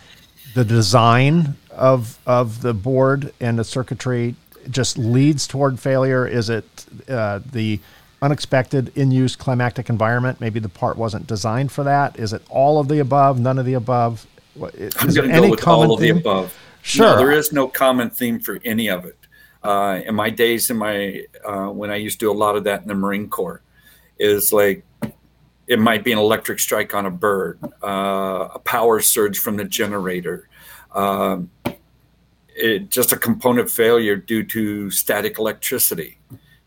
the 0.54 0.64
design 0.64 1.56
of 1.70 2.18
of 2.26 2.62
the 2.62 2.74
board 2.74 3.32
and 3.40 3.58
the 3.58 3.64
circuitry? 3.64 4.36
Just 4.70 4.98
leads 4.98 5.46
toward 5.46 5.78
failure? 5.78 6.26
Is 6.26 6.50
it 6.50 6.86
uh, 7.08 7.40
the 7.50 7.80
unexpected 8.20 8.92
in-use 8.96 9.36
climactic 9.36 9.88
environment? 9.88 10.40
Maybe 10.40 10.60
the 10.60 10.68
part 10.68 10.96
wasn't 10.96 11.26
designed 11.26 11.72
for 11.72 11.84
that. 11.84 12.18
Is 12.18 12.32
it 12.32 12.42
all 12.48 12.78
of 12.78 12.88
the 12.88 12.98
above? 13.00 13.40
None 13.40 13.58
of 13.58 13.66
the 13.66 13.74
above? 13.74 14.26
Is 14.74 14.94
I'm 14.98 15.08
going 15.12 15.30
to 15.30 15.40
go 15.40 15.50
with 15.50 15.66
all 15.66 15.94
of 15.94 16.00
theme? 16.00 16.14
the 16.14 16.20
above. 16.20 16.56
Sure. 16.82 17.06
No, 17.06 17.16
there 17.16 17.32
is 17.32 17.52
no 17.52 17.68
common 17.68 18.10
theme 18.10 18.40
for 18.40 18.58
any 18.64 18.88
of 18.88 19.04
it. 19.04 19.16
Uh, 19.62 20.00
in 20.04 20.14
my 20.14 20.28
days, 20.28 20.70
in 20.70 20.76
my 20.76 21.24
uh, 21.44 21.68
when 21.68 21.90
I 21.90 21.96
used 21.96 22.18
to 22.20 22.26
do 22.26 22.32
a 22.32 22.34
lot 22.34 22.56
of 22.56 22.64
that 22.64 22.82
in 22.82 22.88
the 22.88 22.94
Marine 22.94 23.28
Corps, 23.28 23.62
is 24.18 24.52
like 24.52 24.84
it 25.68 25.78
might 25.78 26.02
be 26.02 26.12
an 26.12 26.18
electric 26.18 26.58
strike 26.58 26.94
on 26.94 27.06
a 27.06 27.10
bird, 27.10 27.58
uh, 27.82 28.48
a 28.54 28.58
power 28.58 29.00
surge 29.00 29.38
from 29.38 29.56
the 29.56 29.64
generator, 29.64 30.48
um, 30.92 31.50
it, 32.54 32.90
just 32.90 33.12
a 33.12 33.16
component 33.16 33.70
failure 33.70 34.16
due 34.16 34.42
to 34.44 34.90
static 34.90 35.38
electricity. 35.38 36.18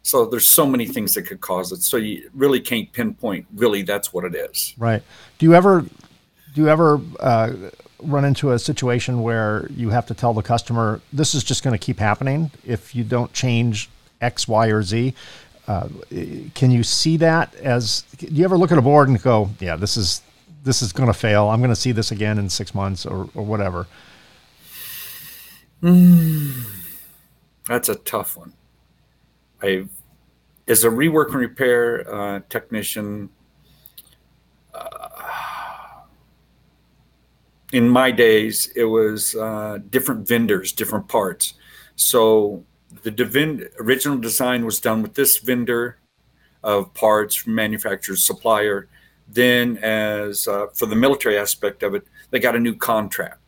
So 0.02 0.26
there's 0.26 0.48
so 0.48 0.68
many 0.68 0.86
things 0.86 1.16
that 1.16 1.24
could 1.24 1.42
cause 1.42 1.72
it. 1.72 1.82
So 1.82 1.98
you 1.98 2.30
really 2.36 2.60
can't 2.60 2.92
pinpoint. 2.92 3.48
Really, 3.56 3.82
that's 3.82 4.14
what 4.14 4.24
it 4.24 4.36
is. 4.36 4.76
Right. 4.78 5.02
Do 5.40 5.46
you 5.48 5.56
ever 5.56 5.86
do 6.54 6.62
you 6.62 6.70
ever 6.70 7.02
uh, 7.20 7.54
run 8.02 8.24
into 8.24 8.52
a 8.52 8.60
situation 8.60 9.24
where 9.24 9.68
you 9.72 9.90
have 9.90 10.06
to 10.06 10.14
tell 10.14 10.34
the 10.34 10.44
customer 10.44 11.02
this 11.12 11.34
is 11.34 11.44
just 11.44 11.64
going 11.64 11.78
to 11.78 11.84
keep 11.84 12.00
happening 12.00 12.52
if 12.64 12.96
you 12.96 13.04
don't 13.04 13.34
change 13.34 13.90
X, 14.22 14.48
Y, 14.48 14.68
or 14.68 14.84
Z? 14.84 15.14
Uh, 15.68 15.90
can 16.54 16.70
you 16.70 16.84
see 16.84 17.18
that 17.18 17.54
as? 17.56 18.04
Do 18.18 18.28
you 18.28 18.46
ever 18.46 18.58
look 18.58 18.72
at 18.72 18.78
a 18.78 18.84
board 18.84 19.10
and 19.10 19.22
go, 19.22 19.50
"Yeah, 19.60 19.76
this 19.76 19.98
is 19.98 20.22
this 20.64 20.84
is 20.84 20.94
going 20.94 21.08
to 21.08 21.14
fail. 21.14 21.50
I'm 21.50 21.60
going 21.60 21.72
to 21.72 21.76
see 21.76 21.92
this 21.92 22.12
again 22.12 22.38
in 22.38 22.50
six 22.50 22.76
months 22.76 23.08
or, 23.08 23.28
or 23.34 23.44
whatever." 23.44 23.88
That's 27.68 27.90
a 27.90 27.96
tough 27.96 28.38
one. 28.38 28.54
I, 29.62 29.86
as 30.68 30.84
a 30.84 30.90
rework 30.90 31.28
and 31.28 31.36
repair 31.36 32.14
uh, 32.14 32.40
technician, 32.50 33.30
uh, 34.74 35.10
in 37.74 37.90
my 37.90 38.12
days, 38.12 38.72
it 38.76 38.86
was 38.86 39.36
uh, 39.36 39.80
different 39.90 40.28
vendors, 40.28 40.72
different 40.72 41.08
parts. 41.08 41.56
So 41.96 42.64
the 43.04 43.12
divin- 43.12 43.70
original 43.80 44.18
design 44.18 44.66
was 44.66 44.80
done 44.80 45.02
with 45.02 45.14
this 45.14 45.40
vendor 45.40 45.98
of 46.64 46.94
parts, 46.94 47.46
manufacturer, 47.46 48.16
supplier. 48.16 48.88
Then, 49.28 49.78
as 49.78 50.48
uh, 50.48 50.68
for 50.74 50.86
the 50.86 50.96
military 50.96 51.38
aspect 51.38 51.84
of 51.84 51.96
it, 51.96 52.08
they 52.30 52.40
got 52.40 52.56
a 52.56 52.60
new 52.60 52.76
contract 52.76 53.45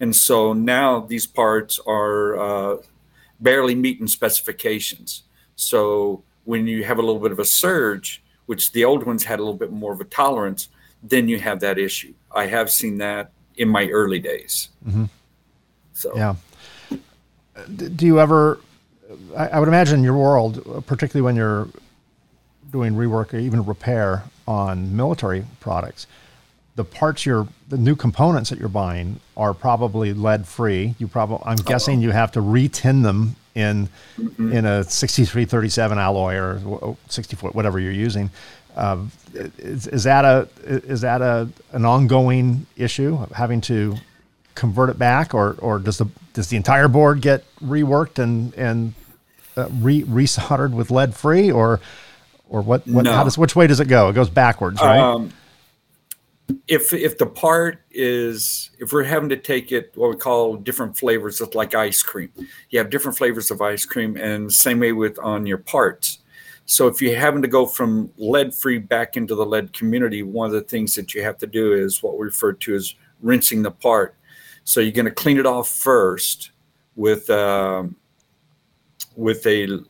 and 0.00 0.14
so 0.14 0.52
now 0.52 1.00
these 1.00 1.26
parts 1.26 1.80
are 1.86 2.38
uh, 2.38 2.76
barely 3.40 3.74
meeting 3.74 4.06
specifications. 4.06 5.22
So 5.56 6.22
when 6.44 6.66
you 6.66 6.84
have 6.84 6.98
a 6.98 7.02
little 7.02 7.20
bit 7.20 7.32
of 7.32 7.38
a 7.38 7.44
surge, 7.44 8.22
which 8.46 8.72
the 8.72 8.84
old 8.84 9.04
ones 9.04 9.24
had 9.24 9.38
a 9.38 9.42
little 9.42 9.58
bit 9.58 9.72
more 9.72 9.92
of 9.92 10.00
a 10.00 10.04
tolerance, 10.04 10.68
then 11.02 11.28
you 11.28 11.38
have 11.40 11.60
that 11.60 11.78
issue. 11.78 12.14
I 12.34 12.46
have 12.46 12.70
seen 12.70 12.98
that 12.98 13.32
in 13.56 13.68
my 13.68 13.88
early 13.88 14.18
days. 14.18 14.68
Mm-hmm. 14.86 15.04
So 15.92 16.12
yeah. 16.16 16.34
Do 17.74 18.06
you 18.06 18.20
ever? 18.20 18.60
I 19.36 19.58
would 19.58 19.68
imagine 19.68 20.02
your 20.02 20.16
world, 20.16 20.84
particularly 20.86 21.24
when 21.24 21.36
you're 21.36 21.68
doing 22.70 22.94
rework 22.94 23.32
or 23.32 23.38
even 23.38 23.64
repair 23.64 24.24
on 24.46 24.94
military 24.94 25.44
products, 25.60 26.06
the 26.76 26.84
parts 26.84 27.26
you're 27.26 27.48
the 27.68 27.78
new 27.78 27.96
components 27.96 28.50
that 28.50 28.58
you're 28.58 28.68
buying 28.68 29.18
are 29.36 29.52
probably 29.52 30.12
lead 30.12 30.46
free. 30.46 30.94
You 30.98 31.08
probably 31.08 31.42
I'm 31.44 31.56
guessing 31.56 32.00
you 32.00 32.12
have 32.12 32.32
to 32.32 32.40
retin 32.40 33.02
them 33.02 33.34
in 33.54 33.88
mm-hmm. 34.18 34.52
in 34.52 34.64
a 34.66 34.84
6337 34.84 35.98
alloy 35.98 36.36
or 36.36 36.96
64 37.08 37.50
whatever 37.50 37.80
you're 37.80 37.92
using. 37.92 38.30
Uh, 38.76 38.98
is, 39.34 39.86
is 39.86 40.04
that 40.04 40.24
a 40.26 40.48
is 40.64 41.00
that 41.00 41.22
a 41.22 41.48
an 41.72 41.86
ongoing 41.86 42.66
issue 42.76 43.16
of 43.16 43.30
having 43.32 43.62
to 43.62 43.96
convert 44.54 44.90
it 44.90 44.98
back 44.98 45.34
or 45.34 45.56
or 45.60 45.78
does 45.78 45.96
the 45.96 46.06
does 46.34 46.48
the 46.48 46.56
entire 46.56 46.88
board 46.88 47.22
get 47.22 47.44
reworked 47.60 48.18
and 48.18 48.54
and 48.54 48.92
uh, 49.56 49.68
re 49.80 50.02
resoldered 50.02 50.72
with 50.72 50.90
lead 50.90 51.14
free 51.14 51.50
or 51.50 51.80
or 52.48 52.60
what, 52.60 52.86
what 52.86 53.04
no. 53.04 53.12
how 53.12 53.24
does 53.24 53.38
which 53.38 53.56
way 53.56 53.66
does 53.66 53.80
it 53.80 53.88
go? 53.88 54.10
It 54.10 54.12
goes 54.12 54.30
backwards, 54.30 54.80
right? 54.80 55.00
Um, 55.00 55.32
if 56.68 56.92
if 56.92 57.18
the 57.18 57.26
part 57.26 57.82
is 57.90 58.70
if 58.78 58.92
we're 58.92 59.04
having 59.04 59.28
to 59.28 59.36
take 59.36 59.72
it 59.72 59.92
what 59.94 60.10
we 60.10 60.16
call 60.16 60.56
different 60.56 60.96
flavors 60.96 61.40
of 61.40 61.54
like 61.54 61.74
ice 61.74 62.02
cream. 62.02 62.30
You 62.70 62.78
have 62.78 62.90
different 62.90 63.16
flavors 63.16 63.50
of 63.50 63.60
ice 63.62 63.84
cream 63.84 64.16
and 64.16 64.52
same 64.52 64.80
way 64.80 64.92
with 64.92 65.18
on 65.18 65.46
your 65.46 65.58
parts. 65.58 66.18
So 66.66 66.88
if 66.88 67.00
you're 67.00 67.18
having 67.18 67.42
to 67.42 67.48
go 67.48 67.66
from 67.66 68.10
lead 68.16 68.54
free 68.54 68.78
back 68.78 69.16
into 69.16 69.34
the 69.34 69.46
lead 69.46 69.72
community 69.72 70.22
one 70.22 70.46
of 70.46 70.52
the 70.52 70.62
things 70.62 70.94
that 70.94 71.14
you 71.14 71.22
have 71.22 71.38
to 71.38 71.46
do 71.46 71.72
is 71.72 72.02
what 72.02 72.18
we 72.18 72.26
refer 72.26 72.52
to 72.52 72.74
as 72.74 72.94
rinsing 73.22 73.62
the 73.62 73.70
part. 73.70 74.16
So 74.64 74.80
you're 74.80 74.92
going 74.92 75.06
to 75.06 75.12
clean 75.12 75.38
it 75.38 75.46
off 75.46 75.68
first 75.68 76.50
with 76.94 77.28
um, 77.30 77.96
with 79.16 79.46
a, 79.46 79.80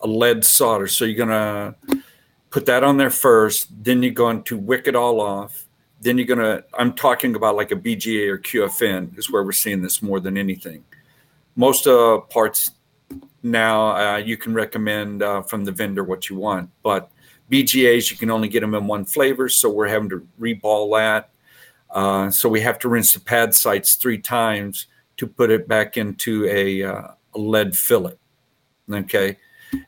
a 0.00 0.06
lead 0.06 0.44
solder. 0.44 0.86
So 0.86 1.04
you're 1.04 1.26
going 1.26 1.28
to 1.28 2.02
put 2.50 2.64
that 2.64 2.82
on 2.82 2.96
there 2.96 3.10
first 3.10 3.68
then 3.84 4.02
you're 4.02 4.12
going 4.12 4.42
to 4.44 4.56
wick 4.56 4.86
it 4.86 4.96
all 4.96 5.20
off 5.20 5.65
then 6.00 6.18
you're 6.18 6.26
going 6.26 6.38
to, 6.38 6.64
I'm 6.78 6.92
talking 6.92 7.34
about 7.34 7.56
like 7.56 7.72
a 7.72 7.76
BGA 7.76 8.28
or 8.28 8.38
QFN 8.38 9.18
is 9.18 9.30
where 9.30 9.42
we're 9.42 9.52
seeing 9.52 9.80
this 9.80 10.02
more 10.02 10.20
than 10.20 10.36
anything. 10.36 10.84
Most 11.54 11.86
uh, 11.86 12.18
parts 12.18 12.72
now 13.42 13.96
uh, 13.96 14.16
you 14.18 14.36
can 14.36 14.52
recommend 14.52 15.22
uh, 15.22 15.42
from 15.42 15.64
the 15.64 15.72
vendor 15.72 16.04
what 16.04 16.28
you 16.28 16.36
want, 16.36 16.70
but 16.82 17.10
BGAs, 17.50 18.10
you 18.10 18.16
can 18.16 18.30
only 18.30 18.48
get 18.48 18.60
them 18.60 18.74
in 18.74 18.86
one 18.86 19.04
flavor. 19.04 19.48
So 19.48 19.70
we're 19.70 19.88
having 19.88 20.08
to 20.10 20.26
reball 20.38 20.96
that. 20.96 21.30
Uh, 21.90 22.30
so 22.30 22.48
we 22.48 22.60
have 22.60 22.78
to 22.80 22.88
rinse 22.88 23.12
the 23.12 23.20
pad 23.20 23.54
sites 23.54 23.94
three 23.94 24.18
times 24.18 24.86
to 25.16 25.26
put 25.26 25.50
it 25.50 25.68
back 25.68 25.96
into 25.96 26.46
a, 26.46 26.82
uh, 26.82 27.08
a 27.34 27.38
lead 27.38 27.76
fillet. 27.76 28.16
Okay. 28.92 29.38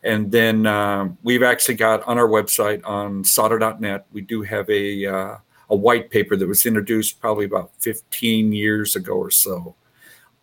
And 0.02 0.30
then 0.30 0.66
uh, 0.66 1.08
we've 1.22 1.42
actually 1.42 1.74
got 1.74 2.02
on 2.04 2.18
our 2.18 2.28
website 2.28 2.80
on 2.84 3.24
solder.net, 3.24 4.06
we 4.12 4.20
do 4.20 4.42
have 4.42 4.68
a, 4.70 5.06
uh, 5.06 5.36
a 5.70 5.76
white 5.76 6.10
paper 6.10 6.36
that 6.36 6.48
was 6.48 6.64
introduced 6.66 7.20
probably 7.20 7.44
about 7.44 7.72
15 7.80 8.52
years 8.52 8.96
ago 8.96 9.12
or 9.12 9.30
so 9.30 9.74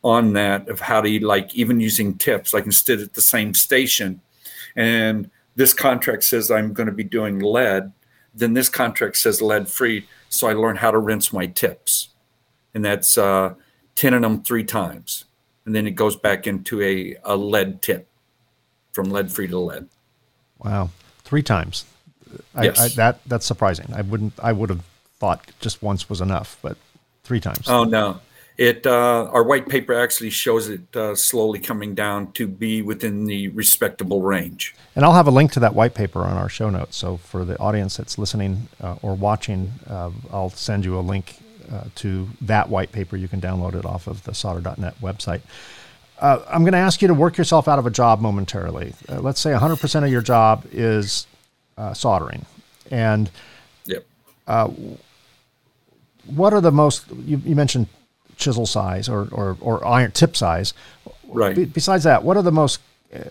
on 0.04 0.34
that 0.34 0.70
of 0.70 0.80
how 0.80 1.02
to 1.02 1.26
like 1.26 1.56
even 1.56 1.80
using 1.80 2.16
tips 2.16 2.54
like 2.54 2.66
instead 2.66 3.00
at 3.00 3.14
the 3.14 3.22
same 3.22 3.54
station. 3.54 4.22
And 4.76 5.30
this 5.56 5.74
contract 5.74 6.24
says 6.24 6.52
i'm 6.52 6.74
going 6.74 6.88
to 6.88 6.94
be 6.94 7.04
doing 7.04 7.40
lead 7.40 7.92
then 8.34 8.54
this 8.54 8.68
contract 8.68 9.16
says 9.18 9.42
lead 9.42 9.70
free 9.70 10.08
so 10.30 10.48
i 10.48 10.54
learn 10.54 10.76
how 10.76 10.92
to 10.92 11.00
rinse 11.00 11.32
my 11.34 11.48
tips. 11.48 12.10
And 12.74 12.84
that's 12.84 13.18
uh, 13.18 13.54
10 13.96 14.14
of 14.14 14.22
them 14.22 14.44
three 14.44 14.66
times. 14.66 15.26
And 15.66 15.74
then 15.74 15.88
it 15.88 15.92
goes 15.92 16.18
back 16.18 16.46
into 16.46 16.82
a, 16.82 17.16
a 17.24 17.38
lead 17.38 17.82
tip 17.82 18.08
from 18.92 19.10
lead 19.10 19.32
free 19.32 19.48
to 19.48 19.58
lead. 19.58 19.88
Wow. 20.60 20.90
Three 21.24 21.42
times. 21.42 21.86
I, 22.54 22.66
yes. 22.66 22.80
I, 22.80 22.88
that 22.90 23.20
that's 23.26 23.46
surprising. 23.46 23.94
I 23.96 24.02
wouldn't 24.02 24.34
i 24.40 24.52
would 24.52 24.70
have 24.70 24.84
thought 25.20 25.52
just 25.60 25.82
once 25.82 26.10
was 26.10 26.22
enough, 26.22 26.58
but 26.62 26.78
three 27.24 27.40
times. 27.40 27.68
Oh 27.68 27.84
no, 27.84 28.20
it 28.58 28.88
uh, 28.88 29.30
our 29.32 29.44
white 29.44 29.68
paper 29.68 29.94
actually 29.94 30.30
shows 30.30 30.70
it 30.70 30.96
uh, 30.96 31.16
slowly 31.16 31.60
coming 31.60 31.94
down 31.94 32.32
to 32.34 32.48
be 32.48 32.82
within 32.82 33.26
the 33.26 33.50
respectable 33.50 34.22
range. 34.22 34.76
And 34.96 35.04
I'll 35.04 35.14
have 35.14 35.28
a 35.28 35.32
link 35.32 35.52
to 35.54 35.60
that 35.62 35.76
white 35.76 35.94
paper 35.94 36.22
on 36.22 36.38
our 36.38 36.48
show 36.48 36.70
notes. 36.70 36.96
So 36.96 37.18
for 37.18 37.44
the 37.44 37.60
audience 37.60 37.98
that's 37.98 38.18
listening 38.18 38.70
uh, 38.82 38.96
or 39.02 39.16
watching, 39.16 39.74
uh, 39.90 40.12
I'll 40.32 40.52
send 40.52 40.86
you 40.86 40.98
a 40.98 41.02
link 41.02 41.38
uh, 41.72 41.86
to 41.96 42.30
that 42.42 42.70
white 42.70 42.92
paper. 42.94 43.18
You 43.18 43.28
can 43.28 43.42
download 43.42 43.76
it 43.76 43.86
off 43.86 44.08
of 44.08 44.24
the 44.24 44.34
solder.net 44.34 45.02
website. 45.02 45.42
Uh, 46.20 46.40
I'm 46.48 46.62
going 46.62 46.72
to 46.72 46.80
ask 46.80 47.02
you 47.02 47.10
to 47.10 47.14
work 47.14 47.38
yourself 47.38 47.68
out 47.68 47.78
of 47.78 47.86
a 47.86 47.92
job 47.92 48.22
momentarily. 48.22 48.94
let's 49.10 49.42
say 49.42 49.52
100% 49.52 50.04
of 50.06 50.10
your 50.10 50.22
job 50.22 50.66
is 50.72 51.28
soldering, 51.94 52.46
and 52.90 53.30
yep 54.48 54.72
what 56.28 56.54
are 56.54 56.62
the 56.62 56.72
most 56.72 57.06
you, 57.24 57.42
you 57.46 57.56
mentioned 57.56 57.88
chisel 58.38 58.66
size 58.66 59.08
or, 59.08 59.28
or, 59.32 59.58
or 59.62 59.86
iron 59.86 60.12
tip 60.12 60.36
size. 60.36 60.74
Right. 61.28 61.56
Be, 61.56 61.66
besides 61.66 62.04
that 62.04 62.24
what 62.24 62.38
are 62.38 62.44
the 62.44 62.52
most 62.52 62.80
uh, 63.14 63.24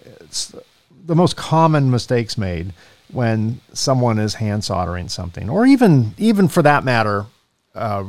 the 1.07 1.15
most 1.15 1.37
common 1.37 1.91
mistakes 1.91 2.39
made 2.39 2.73
when 3.13 3.61
someone 3.73 4.19
is 4.19 4.35
hand 4.35 4.65
soldering 4.65 5.09
something? 5.09 5.51
Or 5.51 5.67
even 5.67 6.15
even 6.19 6.49
for 6.49 6.63
that 6.63 6.85
matter 6.85 7.27
uh, 7.75 8.05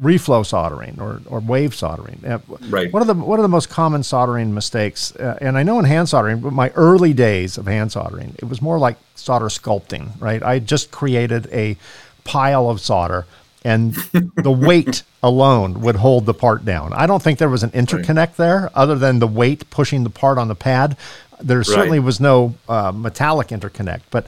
reflow 0.00 0.44
soldering 0.44 0.98
or, 1.00 1.20
or 1.26 1.40
wave 1.40 1.74
soldering 1.74 2.20
uh, 2.26 2.38
right 2.68 2.92
what 2.92 3.02
are 3.02 3.06
the 3.06 3.14
what 3.14 3.38
are 3.38 3.42
the 3.42 3.48
most 3.48 3.68
common 3.68 4.02
soldering 4.02 4.54
mistakes 4.54 5.14
uh, 5.16 5.36
and 5.40 5.58
i 5.58 5.62
know 5.62 5.78
in 5.78 5.84
hand 5.84 6.08
soldering 6.08 6.40
but 6.40 6.52
my 6.52 6.70
early 6.70 7.12
days 7.12 7.58
of 7.58 7.66
hand 7.66 7.92
soldering 7.92 8.34
it 8.38 8.46
was 8.46 8.62
more 8.62 8.78
like 8.78 8.96
solder 9.14 9.46
sculpting 9.46 10.08
right 10.20 10.42
i 10.42 10.58
just 10.58 10.90
created 10.90 11.46
a 11.52 11.76
pile 12.24 12.70
of 12.70 12.80
solder 12.80 13.26
and 13.64 13.94
the 14.36 14.50
weight 14.50 15.02
alone 15.22 15.80
would 15.80 15.96
hold 15.96 16.26
the 16.26 16.34
part 16.34 16.64
down. 16.64 16.92
I 16.92 17.06
don't 17.06 17.22
think 17.22 17.38
there 17.38 17.48
was 17.48 17.62
an 17.62 17.70
interconnect 17.70 18.16
right. 18.16 18.36
there 18.36 18.70
other 18.74 18.94
than 18.94 19.18
the 19.18 19.26
weight 19.26 19.68
pushing 19.70 20.04
the 20.04 20.10
part 20.10 20.38
on 20.38 20.48
the 20.48 20.54
pad. 20.54 20.96
There 21.40 21.58
right. 21.58 21.66
certainly 21.66 22.00
was 22.00 22.20
no 22.20 22.54
uh, 22.68 22.92
metallic 22.92 23.48
interconnect, 23.48 24.02
but 24.10 24.26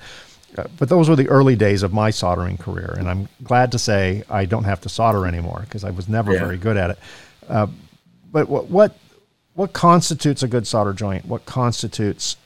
uh, 0.56 0.64
but 0.78 0.88
those 0.88 1.08
were 1.08 1.16
the 1.16 1.28
early 1.28 1.56
days 1.56 1.82
of 1.82 1.92
my 1.92 2.10
soldering 2.10 2.58
career, 2.58 2.94
and 2.98 3.08
I'm 3.08 3.28
glad 3.42 3.72
to 3.72 3.78
say 3.78 4.22
I 4.28 4.44
don't 4.44 4.64
have 4.64 4.80
to 4.82 4.88
solder 4.88 5.26
anymore 5.26 5.60
because 5.64 5.84
I 5.84 5.90
was 5.90 6.08
never 6.08 6.32
yeah. 6.32 6.40
very 6.40 6.58
good 6.58 6.76
at 6.76 6.90
it. 6.90 6.98
Uh, 7.48 7.66
but 8.30 8.48
what, 8.48 8.68
what 8.68 8.96
what 9.54 9.72
constitutes 9.72 10.42
a 10.42 10.48
good 10.48 10.66
solder 10.66 10.92
joint? 10.92 11.26
What 11.26 11.46
constitutes 11.46 12.36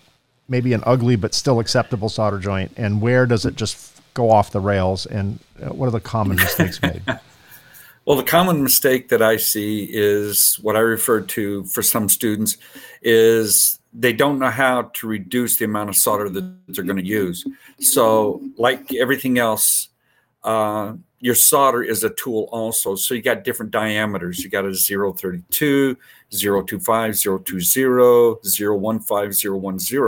maybe 0.49 0.73
an 0.73 0.83
ugly 0.87 1.17
but 1.17 1.35
still 1.35 1.61
acceptable 1.61 2.09
solder 2.09 2.39
joint, 2.39 2.73
and 2.77 3.01
where 3.01 3.27
does 3.27 3.45
it 3.45 3.57
just 3.57 4.01
go 4.15 4.31
off 4.31 4.53
the 4.53 4.61
rails? 4.61 5.07
And 5.07 5.39
uh, 5.63 5.71
what 5.71 5.87
are 5.87 5.93
the 5.93 6.01
common 6.01 6.37
mistakes 6.37 6.81
made? 6.83 7.03
Well, 8.07 8.17
the 8.17 8.23
common 8.23 8.63
mistake 8.63 9.09
that 9.09 9.21
I 9.21 9.37
see 9.37 9.89
is 9.91 10.61
what 10.63 10.77
I 10.77 10.79
refer 10.79 11.23
to 11.23 11.65
for 11.65 11.83
some 11.83 12.09
students 12.09 12.57
is 13.03 13.81
they 13.99 14.13
don't 14.13 14.39
know 14.39 14.51
how 14.51 14.83
to 14.95 15.07
reduce 15.07 15.57
the 15.57 15.65
amount 15.65 15.89
of 15.89 15.97
solder 15.97 16.29
that 16.29 16.59
they're 16.69 16.85
going 16.85 16.99
to 16.99 17.05
use. 17.05 17.47
So, 17.81 18.43
like 18.59 18.95
everything 18.95 19.39
else, 19.39 19.89
uh, 20.45 20.95
your 21.19 21.35
solder 21.35 21.83
is 21.83 22.05
a 22.05 22.11
tool 22.11 22.49
also. 22.53 22.95
So 22.95 23.15
you 23.15 23.23
got 23.23 23.43
different 23.43 23.73
diameters. 23.73 24.45
You 24.45 24.51
got 24.51 24.67
a 24.67 24.75
032, 24.75 25.97
025, 26.31 27.21
020, 27.21 27.61
015, 28.41 29.79
010 29.79 29.99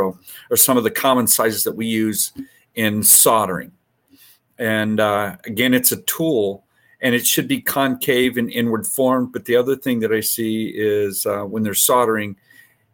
are 0.51 0.57
some 0.57 0.77
of 0.77 0.85
the 0.85 0.91
common 0.91 1.27
sizes 1.27 1.65
that 1.65 1.75
we 1.75 1.87
use 1.87 2.33
in 2.75 3.03
soldering. 3.03 3.73
And 4.59 5.01
uh, 5.01 5.37
again, 5.45 5.73
it's 5.73 5.93
a 5.93 6.03
tool 6.03 6.65
and 7.01 7.15
it 7.15 7.27
should 7.27 7.49
be 7.49 7.63
concave 7.63 8.37
and 8.37 8.51
inward 8.51 8.87
formed. 8.87 9.33
But 9.33 9.47
the 9.47 9.57
other 9.57 9.77
thing 9.77 10.01
that 10.01 10.13
I 10.13 10.21
see 10.21 10.73
is 10.75 11.25
uh, 11.25 11.43
when 11.45 11.63
they're 11.63 11.75
soldering 11.75 12.37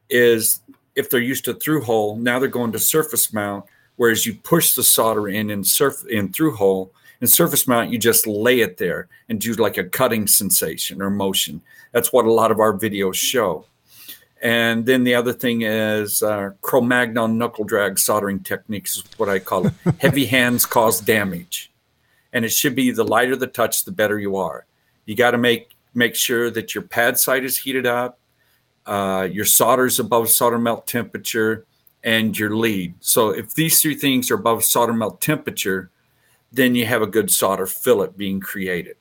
is 0.09 0.61
if 0.94 1.11
they're 1.11 1.20
used 1.20 1.44
to 1.46 1.54
through 1.54 1.83
hole, 1.83 2.16
now 2.16 2.38
they're 2.38 2.48
going 2.48 2.72
to 2.72 2.78
surface 2.78 3.33
mount, 3.33 3.64
whereas 3.96 4.26
you 4.26 4.35
push 4.35 4.74
the 4.74 4.83
solder 4.83 5.28
in 5.28 5.50
and 5.50 5.66
surf 5.66 6.04
in 6.07 6.33
through 6.33 6.57
hole. 6.57 6.92
In 7.20 7.26
surface 7.26 7.66
mount, 7.66 7.90
you 7.90 7.98
just 7.98 8.26
lay 8.26 8.61
it 8.61 8.76
there 8.76 9.09
and 9.28 9.40
do 9.40 9.52
like 9.54 9.78
a 9.78 9.85
cutting 9.85 10.26
sensation 10.26 11.00
or 11.00 11.11
motion. 11.11 11.62
That's 11.92 12.12
what 12.12 12.26
a 12.26 12.33
lot 12.33 12.50
of 12.50 12.61
our 12.61 12.72
videos 12.72 13.14
show. 13.14 13.66
And 14.42 14.85
then 14.85 15.04
the 15.04 15.14
other 15.14 15.33
thing 15.33 15.62
is 15.62 16.22
uh, 16.22 16.50
Cro-Magnon 16.61 17.38
knuckle 17.38 17.64
drag 17.64 17.98
soldering 17.98 18.40
techniques 18.40 18.96
is 18.96 19.04
what 19.16 19.30
I 19.30 19.38
call 19.38 19.68
it. 19.68 19.72
Heavy 20.00 20.26
hands 20.26 20.66
cause 20.66 21.00
damage, 21.00 21.72
and 22.33 22.44
it 22.44 22.50
should 22.50 22.74
be 22.74 22.90
the 22.90 23.04
lighter 23.04 23.37
the 23.37 23.46
touch, 23.46 23.85
the 23.85 23.92
better 23.92 24.18
you 24.18 24.37
are. 24.37 24.66
You 25.07 25.16
got 25.16 25.30
to 25.30 25.38
make 25.38 25.70
make 25.94 26.14
sure 26.14 26.50
that 26.50 26.74
your 26.74 26.83
pad 26.83 27.18
side 27.18 27.44
is 27.44 27.57
heated 27.57 27.87
up, 27.87 28.18
uh, 28.86 29.28
your 29.30 29.44
solder 29.44 29.86
is 29.86 29.98
above 29.98 30.28
solder 30.30 30.58
melt 30.58 30.86
temperature, 30.86 31.66
and 32.04 32.38
your 32.38 32.54
lead. 32.54 32.94
So 33.00 33.30
if 33.30 33.54
these 33.54 33.80
three 33.80 33.94
things 33.94 34.30
are 34.30 34.34
above 34.34 34.62
solder 34.62 34.92
melt 34.92 35.20
temperature, 35.20 35.90
then 36.52 36.74
you 36.74 36.86
have 36.86 37.02
a 37.02 37.06
good 37.06 37.30
solder 37.30 37.66
fillet 37.66 38.10
being 38.16 38.40
created. 38.40 38.96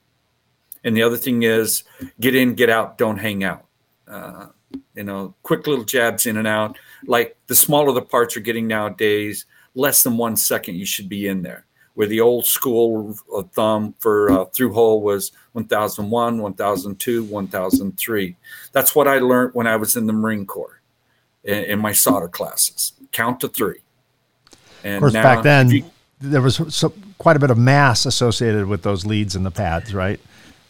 And 0.83 0.97
the 0.97 1.03
other 1.03 1.17
thing 1.17 1.43
is 1.43 1.83
get 2.19 2.35
in, 2.35 2.55
get 2.55 2.69
out, 2.69 2.97
don't 2.97 3.17
hang 3.17 3.43
out. 3.43 3.65
Uh, 4.07 4.47
you 4.95 5.03
know, 5.03 5.35
quick 5.43 5.67
little 5.67 5.85
jabs 5.85 6.25
in 6.25 6.37
and 6.37 6.47
out. 6.47 6.77
Like 7.05 7.37
the 7.47 7.55
smaller 7.55 7.91
the 7.91 8.01
parts 8.01 8.35
are 8.35 8.41
getting 8.41 8.67
nowadays, 8.67 9.45
less 9.75 10.03
than 10.03 10.17
one 10.17 10.35
second 10.35 10.75
you 10.75 10.85
should 10.85 11.09
be 11.09 11.27
in 11.27 11.41
there. 11.41 11.65
Where 11.95 12.07
the 12.07 12.21
old 12.21 12.45
school 12.45 13.15
of 13.33 13.51
thumb 13.51 13.93
for 13.99 14.31
uh, 14.31 14.45
through 14.45 14.73
hole 14.73 15.01
was 15.01 15.31
1001, 15.51 16.39
1002, 16.39 17.23
1003. 17.23 18.35
That's 18.71 18.95
what 18.95 19.07
I 19.07 19.19
learned 19.19 19.53
when 19.53 19.67
I 19.67 19.75
was 19.75 19.95
in 19.95 20.07
the 20.07 20.13
Marine 20.13 20.45
Corps 20.45 20.81
in, 21.43 21.63
in 21.65 21.79
my 21.79 21.91
solder 21.91 22.27
classes. 22.27 22.93
Count 23.11 23.39
to 23.41 23.47
three. 23.47 23.81
And 24.83 24.95
of 24.95 25.01
course, 25.01 25.13
back 25.13 25.43
then, 25.43 25.69
you, 25.69 25.85
there 26.19 26.41
was 26.41 26.61
so, 26.75 26.93
quite 27.17 27.35
a 27.35 27.39
bit 27.39 27.51
of 27.51 27.57
mass 27.57 28.05
associated 28.05 28.65
with 28.65 28.81
those 28.81 29.05
leads 29.05 29.35
in 29.35 29.43
the 29.43 29.51
pads, 29.51 29.93
right? 29.93 30.19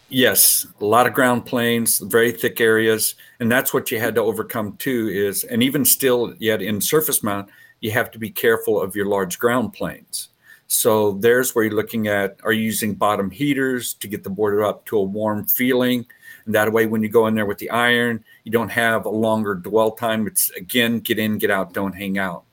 Yes, 0.09 0.67
a 0.79 0.85
lot 0.85 1.07
of 1.07 1.13
ground 1.13 1.45
planes, 1.45 1.97
very 1.97 2.31
thick 2.31 2.61
areas, 2.61 3.15
and 3.39 3.51
that's 3.51 3.73
what 3.73 3.89
you 3.89 3.99
had 3.99 4.13
to 4.15 4.21
overcome 4.21 4.77
too. 4.77 5.09
Is 5.09 5.43
and 5.45 5.63
even 5.63 5.83
still, 5.85 6.35
yet 6.37 6.61
in 6.61 6.79
surface 6.81 7.23
mount, 7.23 7.49
you 7.79 7.91
have 7.91 8.11
to 8.11 8.19
be 8.19 8.29
careful 8.29 8.79
of 8.79 8.95
your 8.95 9.07
large 9.07 9.39
ground 9.39 9.73
planes. 9.73 10.29
So 10.73 11.11
there's 11.13 11.53
where 11.53 11.65
you're 11.65 11.75
looking 11.75 12.07
at: 12.07 12.37
are 12.43 12.51
you 12.51 12.63
using 12.63 12.95
bottom 12.95 13.29
heaters 13.29 13.93
to 13.95 14.07
get 14.07 14.23
the 14.23 14.29
board 14.29 14.59
up 14.63 14.85
to 14.87 14.97
a 14.97 15.03
warm 15.03 15.45
feeling? 15.45 16.05
And 16.45 16.55
that 16.55 16.73
way, 16.73 16.87
when 16.87 17.03
you 17.03 17.09
go 17.09 17.27
in 17.27 17.35
there 17.35 17.45
with 17.45 17.59
the 17.59 17.69
iron, 17.69 18.25
you 18.43 18.51
don't 18.51 18.69
have 18.69 19.05
a 19.05 19.09
longer 19.09 19.53
dwell 19.53 19.91
time. 19.91 20.25
It's 20.25 20.49
again, 20.51 20.99
get 20.99 21.19
in, 21.19 21.37
get 21.37 21.51
out, 21.51 21.73
don't 21.73 21.93
hang 21.93 22.17
out. 22.17 22.43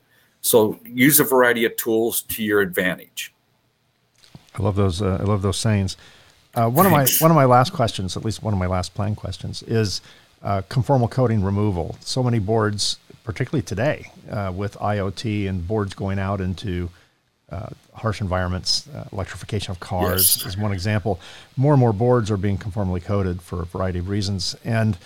So 0.42 0.78
use 0.85 1.18
a 1.18 1.24
variety 1.24 1.64
of 1.64 1.76
tools 1.76 2.20
to 2.22 2.44
your 2.44 2.61
advantage. 2.61 3.33
I 4.54 4.62
love 4.62 4.76
those. 4.76 5.00
Uh, 5.00 5.16
I 5.18 5.24
love 5.24 5.40
those 5.40 5.59
sayings. 5.59 5.96
Uh, 6.54 6.68
one 6.68 6.90
Thanks. 6.90 7.14
of 7.14 7.20
my 7.22 7.24
one 7.24 7.30
of 7.30 7.37
my 7.37 7.46
last 7.46 7.72
questions, 7.72 8.18
at 8.18 8.24
least 8.24 8.42
one 8.42 8.52
of 8.52 8.61
my 8.61 8.66
last 8.66 8.94
plan 8.94 9.14
questions, 9.14 9.62
is 9.62 10.02
uh, 10.42 10.61
conformal 10.68 11.11
coating 11.11 11.42
removal. 11.42 11.96
So 12.00 12.22
many 12.22 12.38
boards, 12.38 12.98
particularly 13.24 13.62
today, 13.62 14.12
uh, 14.30 14.52
with 14.54 14.74
IoT 14.74 15.48
and 15.48 15.66
boards 15.66 15.94
going 15.94 16.18
out 16.18 16.42
into 16.42 16.90
uh, 17.50 17.70
harsh 17.94 18.20
environments, 18.20 18.88
uh, 18.88 19.08
electrification 19.12 19.72
of 19.72 19.80
cars 19.80 20.38
yes. 20.38 20.46
is 20.46 20.56
one 20.56 20.72
example. 20.72 21.20
More 21.56 21.72
and 21.72 21.80
more 21.80 21.92
boards 21.92 22.30
are 22.30 22.36
being 22.36 22.58
conformally 22.58 23.02
coated 23.02 23.42
for 23.42 23.62
a 23.62 23.66
variety 23.66 23.98
of 23.98 24.08
reasons, 24.08 24.56
and 24.64 24.96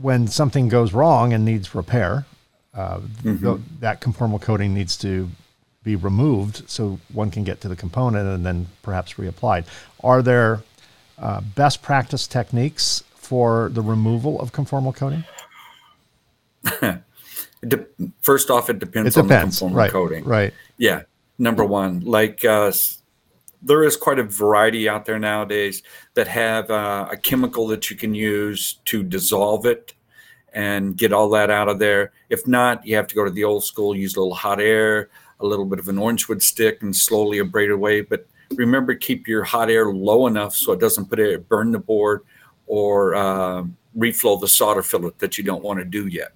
when 0.00 0.26
something 0.26 0.68
goes 0.68 0.92
wrong 0.92 1.32
and 1.32 1.44
needs 1.44 1.74
repair, 1.74 2.26
uh, 2.74 2.98
mm-hmm. 2.98 3.44
th- 3.44 3.60
that 3.80 4.00
conformal 4.00 4.40
coating 4.40 4.74
needs 4.74 4.96
to 4.96 5.30
be 5.84 5.94
removed 5.94 6.68
so 6.68 6.98
one 7.12 7.30
can 7.30 7.44
get 7.44 7.60
to 7.60 7.68
the 7.68 7.76
component 7.76 8.26
and 8.26 8.44
then 8.44 8.66
perhaps 8.82 9.14
reapplied. 9.14 9.64
Are 10.02 10.22
there 10.22 10.62
uh, 11.18 11.40
best 11.54 11.82
practice 11.82 12.26
techniques 12.26 13.04
for 13.14 13.68
the 13.72 13.82
removal 13.82 14.40
of 14.40 14.52
conformal 14.52 14.94
coating? 14.94 15.24
de- 17.68 17.86
first 18.22 18.50
off, 18.50 18.70
it 18.70 18.78
depends, 18.78 19.16
it 19.16 19.22
depends. 19.22 19.62
on 19.62 19.70
the 19.70 19.74
conformal 19.74 19.78
right. 19.78 19.90
coating. 19.90 20.24
Right. 20.24 20.54
Yeah. 20.78 21.02
Number 21.38 21.64
one, 21.64 22.00
like 22.00 22.44
uh, 22.44 22.70
there 23.60 23.82
is 23.82 23.96
quite 23.96 24.18
a 24.18 24.22
variety 24.22 24.88
out 24.88 25.04
there 25.04 25.18
nowadays 25.18 25.82
that 26.14 26.28
have 26.28 26.70
uh, 26.70 27.08
a 27.10 27.16
chemical 27.16 27.66
that 27.68 27.90
you 27.90 27.96
can 27.96 28.14
use 28.14 28.74
to 28.84 29.02
dissolve 29.02 29.66
it 29.66 29.94
and 30.52 30.96
get 30.96 31.12
all 31.12 31.28
that 31.30 31.50
out 31.50 31.68
of 31.68 31.78
there. 31.80 32.12
If 32.30 32.46
not, 32.46 32.86
you 32.86 32.94
have 32.94 33.08
to 33.08 33.14
go 33.14 33.24
to 33.24 33.30
the 33.30 33.42
old 33.42 33.64
school, 33.64 33.96
use 33.96 34.14
a 34.14 34.20
little 34.20 34.34
hot 34.34 34.60
air, 34.60 35.10
a 35.40 35.46
little 35.46 35.64
bit 35.64 35.80
of 35.80 35.88
an 35.88 35.98
orange 35.98 36.28
wood 36.28 36.42
stick, 36.42 36.82
and 36.82 36.94
slowly 36.94 37.38
abrade 37.38 37.72
away. 37.72 38.02
But 38.02 38.28
remember, 38.54 38.94
keep 38.94 39.26
your 39.26 39.42
hot 39.42 39.70
air 39.70 39.92
low 39.92 40.28
enough 40.28 40.54
so 40.54 40.72
it 40.72 40.78
doesn't 40.78 41.06
put 41.06 41.18
it 41.18 41.48
burn 41.48 41.72
the 41.72 41.78
board 41.78 42.20
or 42.66 43.14
uh, 43.16 43.64
reflow 43.98 44.40
the 44.40 44.48
solder 44.48 44.82
fillet 44.82 45.10
that 45.18 45.36
you 45.36 45.42
don't 45.42 45.64
want 45.64 45.80
to 45.80 45.84
do 45.84 46.06
yet, 46.06 46.32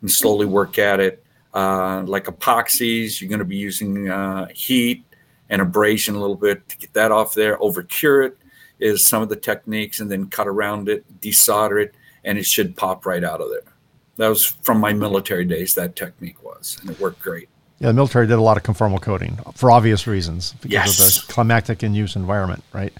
and 0.00 0.10
slowly 0.10 0.46
work 0.46 0.78
at 0.78 0.98
it. 0.98 1.24
Uh, 1.52 2.02
like 2.06 2.26
epoxies, 2.26 3.20
you're 3.20 3.28
going 3.28 3.40
to 3.40 3.44
be 3.44 3.56
using 3.56 4.08
uh, 4.08 4.46
heat 4.54 5.04
and 5.48 5.60
abrasion 5.60 6.14
a 6.14 6.20
little 6.20 6.36
bit 6.36 6.68
to 6.68 6.78
get 6.78 6.92
that 6.92 7.10
off 7.10 7.34
there. 7.34 7.60
Over 7.62 7.82
cure 7.82 8.22
it 8.22 8.36
is 8.78 9.04
some 9.04 9.22
of 9.22 9.28
the 9.28 9.36
techniques, 9.36 10.00
and 10.00 10.10
then 10.10 10.26
cut 10.26 10.46
around 10.46 10.88
it, 10.88 11.04
desolder 11.20 11.82
it, 11.82 11.94
and 12.24 12.38
it 12.38 12.46
should 12.46 12.76
pop 12.76 13.04
right 13.04 13.24
out 13.24 13.40
of 13.40 13.50
there. 13.50 13.72
That 14.16 14.28
was 14.28 14.46
from 14.46 14.78
my 14.78 14.92
military 14.92 15.44
days. 15.44 15.74
That 15.74 15.96
technique 15.96 16.42
was, 16.42 16.78
and 16.80 16.90
it 16.90 17.00
worked 17.00 17.20
great. 17.20 17.48
Yeah, 17.80 17.88
the 17.88 17.94
military 17.94 18.26
did 18.26 18.34
a 18.34 18.42
lot 18.42 18.56
of 18.58 18.62
conformal 18.62 19.00
coating 19.00 19.38
for 19.54 19.70
obvious 19.70 20.06
reasons 20.06 20.52
because 20.60 20.72
yes. 20.72 21.18
of 21.18 21.26
the 21.26 21.32
climactic 21.32 21.82
in 21.82 21.94
use 21.94 22.14
environment, 22.14 22.62
right? 22.74 22.92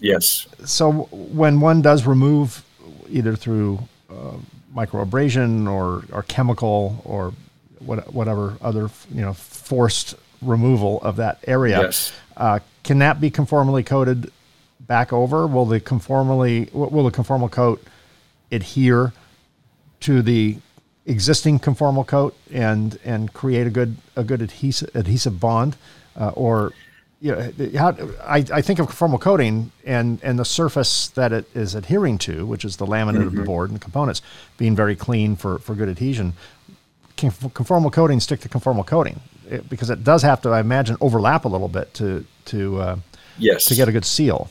Yes. 0.00 0.46
So 0.64 0.92
when 1.12 1.60
one 1.60 1.82
does 1.82 2.06
remove 2.06 2.64
either 3.08 3.36
through 3.36 3.86
uh, 4.10 4.36
microabrasion 4.74 5.70
or, 5.70 6.04
or 6.12 6.22
chemical 6.24 7.02
or 7.04 7.34
what, 7.84 8.12
whatever 8.12 8.56
other 8.60 8.90
you 9.12 9.20
know 9.20 9.32
forced 9.32 10.14
removal 10.40 11.00
of 11.02 11.16
that 11.16 11.38
area, 11.46 11.80
yes. 11.80 12.12
uh, 12.36 12.58
can 12.84 12.98
that 12.98 13.20
be 13.20 13.30
conformally 13.30 13.84
coated 13.84 14.30
back 14.80 15.12
over? 15.12 15.46
Will 15.46 15.66
the 15.66 15.80
conformally 15.80 16.72
will 16.72 17.04
the 17.04 17.10
conformal 17.10 17.50
coat 17.50 17.82
adhere 18.50 19.12
to 20.00 20.22
the 20.22 20.58
existing 21.06 21.58
conformal 21.58 22.06
coat 22.06 22.36
and 22.52 22.98
and 23.04 23.32
create 23.32 23.66
a 23.66 23.70
good 23.70 23.96
a 24.16 24.24
good 24.24 24.42
adhesive 24.42 24.94
adhesive 24.94 25.40
bond, 25.40 25.76
uh, 26.16 26.28
or 26.30 26.72
you 27.20 27.30
know, 27.30 27.52
how, 27.78 27.96
I, 28.24 28.44
I 28.52 28.62
think 28.62 28.80
of 28.80 28.88
conformal 28.88 29.20
coating 29.20 29.70
and 29.84 30.18
and 30.24 30.38
the 30.38 30.44
surface 30.44 31.08
that 31.10 31.32
it 31.32 31.48
is 31.54 31.76
adhering 31.76 32.18
to, 32.18 32.44
which 32.44 32.64
is 32.64 32.76
the 32.76 32.86
laminate 32.86 33.12
mm-hmm. 33.12 33.22
of 33.22 33.32
the 33.32 33.38
mm-hmm. 33.38 33.44
board 33.44 33.70
and 33.70 33.80
components, 33.80 34.22
being 34.58 34.74
very 34.74 34.96
clean 34.96 35.36
for 35.36 35.58
for 35.60 35.76
good 35.76 35.88
adhesion. 35.88 36.32
Conformal 37.30 37.92
coating 37.92 38.20
stick 38.20 38.40
to 38.40 38.48
conformal 38.48 38.86
coating? 38.86 39.20
It, 39.48 39.68
because 39.68 39.90
it 39.90 40.04
does 40.04 40.22
have 40.22 40.40
to, 40.42 40.50
I 40.50 40.60
imagine, 40.60 40.96
overlap 41.00 41.44
a 41.44 41.48
little 41.48 41.68
bit 41.68 41.92
to 41.94 42.24
to 42.46 42.80
uh, 42.80 42.96
yes 43.38 43.66
to 43.66 43.74
get 43.74 43.88
a 43.88 43.92
good 43.92 44.04
seal. 44.04 44.50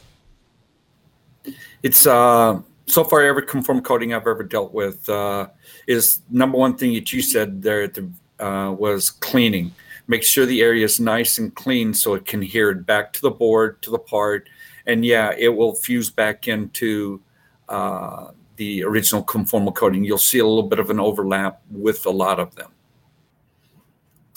It's 1.83 2.05
uh, 2.05 2.61
so 2.85 3.03
far 3.03 3.21
every 3.21 3.43
conformal 3.43 3.83
coating 3.83 4.13
I've 4.13 4.27
ever 4.27 4.43
dealt 4.43 4.73
with 4.73 5.07
uh, 5.09 5.47
is 5.87 6.21
number 6.29 6.57
one 6.57 6.77
thing 6.77 6.93
that 6.93 7.11
you 7.11 7.21
said 7.21 7.61
there 7.61 7.87
the, 7.87 8.09
uh, 8.39 8.71
was 8.71 9.09
cleaning. 9.09 9.73
Make 10.07 10.23
sure 10.23 10.45
the 10.45 10.61
area 10.61 10.85
is 10.85 10.99
nice 10.99 11.37
and 11.37 11.53
clean 11.55 11.93
so 11.93 12.15
it 12.15 12.25
can 12.25 12.43
adhere 12.43 12.73
back 12.75 13.13
to 13.13 13.21
the 13.21 13.31
board, 13.31 13.81
to 13.83 13.89
the 13.89 13.99
part, 13.99 14.49
and 14.85 15.05
yeah, 15.05 15.33
it 15.37 15.49
will 15.49 15.73
fuse 15.73 16.09
back 16.09 16.47
into 16.47 17.21
uh, 17.69 18.31
the 18.55 18.83
original 18.83 19.23
conformal 19.23 19.73
coating. 19.73 20.03
You'll 20.03 20.17
see 20.17 20.39
a 20.39 20.45
little 20.45 20.67
bit 20.67 20.79
of 20.79 20.89
an 20.89 20.99
overlap 20.99 21.61
with 21.69 22.05
a 22.05 22.09
lot 22.09 22.39
of 22.39 22.55
them. 22.55 22.71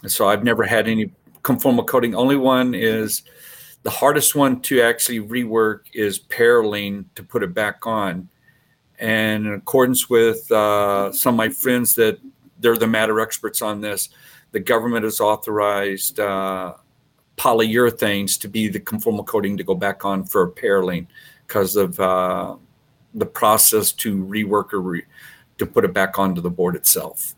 And 0.03 0.11
so 0.11 0.29
I've 0.29 0.45
never 0.45 0.65
had 0.65 0.89
any 0.89 1.12
conformal 1.43 1.87
coating. 1.87 2.15
Only 2.15 2.37
one 2.37 2.75
is 2.75 3.23
the 3.83 3.91
hardest 3.91 4.35
one 4.35 4.61
to 4.62 4.81
actually 4.81 5.21
rework 5.21 5.81
is 5.93 6.19
Parylene 6.19 7.05
to 7.15 7.23
put 7.23 7.43
it 7.43 7.55
back 7.55 7.87
on. 7.87 8.29
And 8.99 9.47
in 9.47 9.53
accordance 9.53 10.09
with 10.09 10.51
uh, 10.51 11.12
some 11.12 11.35
of 11.35 11.37
my 11.37 11.49
friends 11.49 11.95
that 11.97 12.19
they're 12.61 12.77
the 12.77 12.87
matter 12.87 13.21
experts 13.21 13.61
on 13.61 13.81
this, 13.81 14.09
the 14.53 14.61
government 14.61 15.05
has 15.05 15.21
authorized 15.21 16.21
uh, 16.21 16.75
polyurethanes 17.37 18.41
to 18.41 18.49
be 18.49 18.69
the 18.69 18.81
conformal 18.81 19.27
coating 19.27 19.57
to 19.57 19.65
go 19.65 19.75
back 19.75 20.05
on 20.05 20.25
for 20.25 20.51
Parylene 20.51 21.07
because 21.47 21.77
of 21.77 21.99
uh, 22.01 22.57
the 23.15 23.27
process 23.27 23.93
to 23.93 24.25
rework 24.25 24.73
or 24.73 24.81
re- 24.81 25.05
to 25.59 25.67
put 25.67 25.85
it 25.85 25.93
back 25.93 26.19
onto 26.19 26.41
the 26.41 26.51
board 26.51 26.75
itself. 26.77 27.35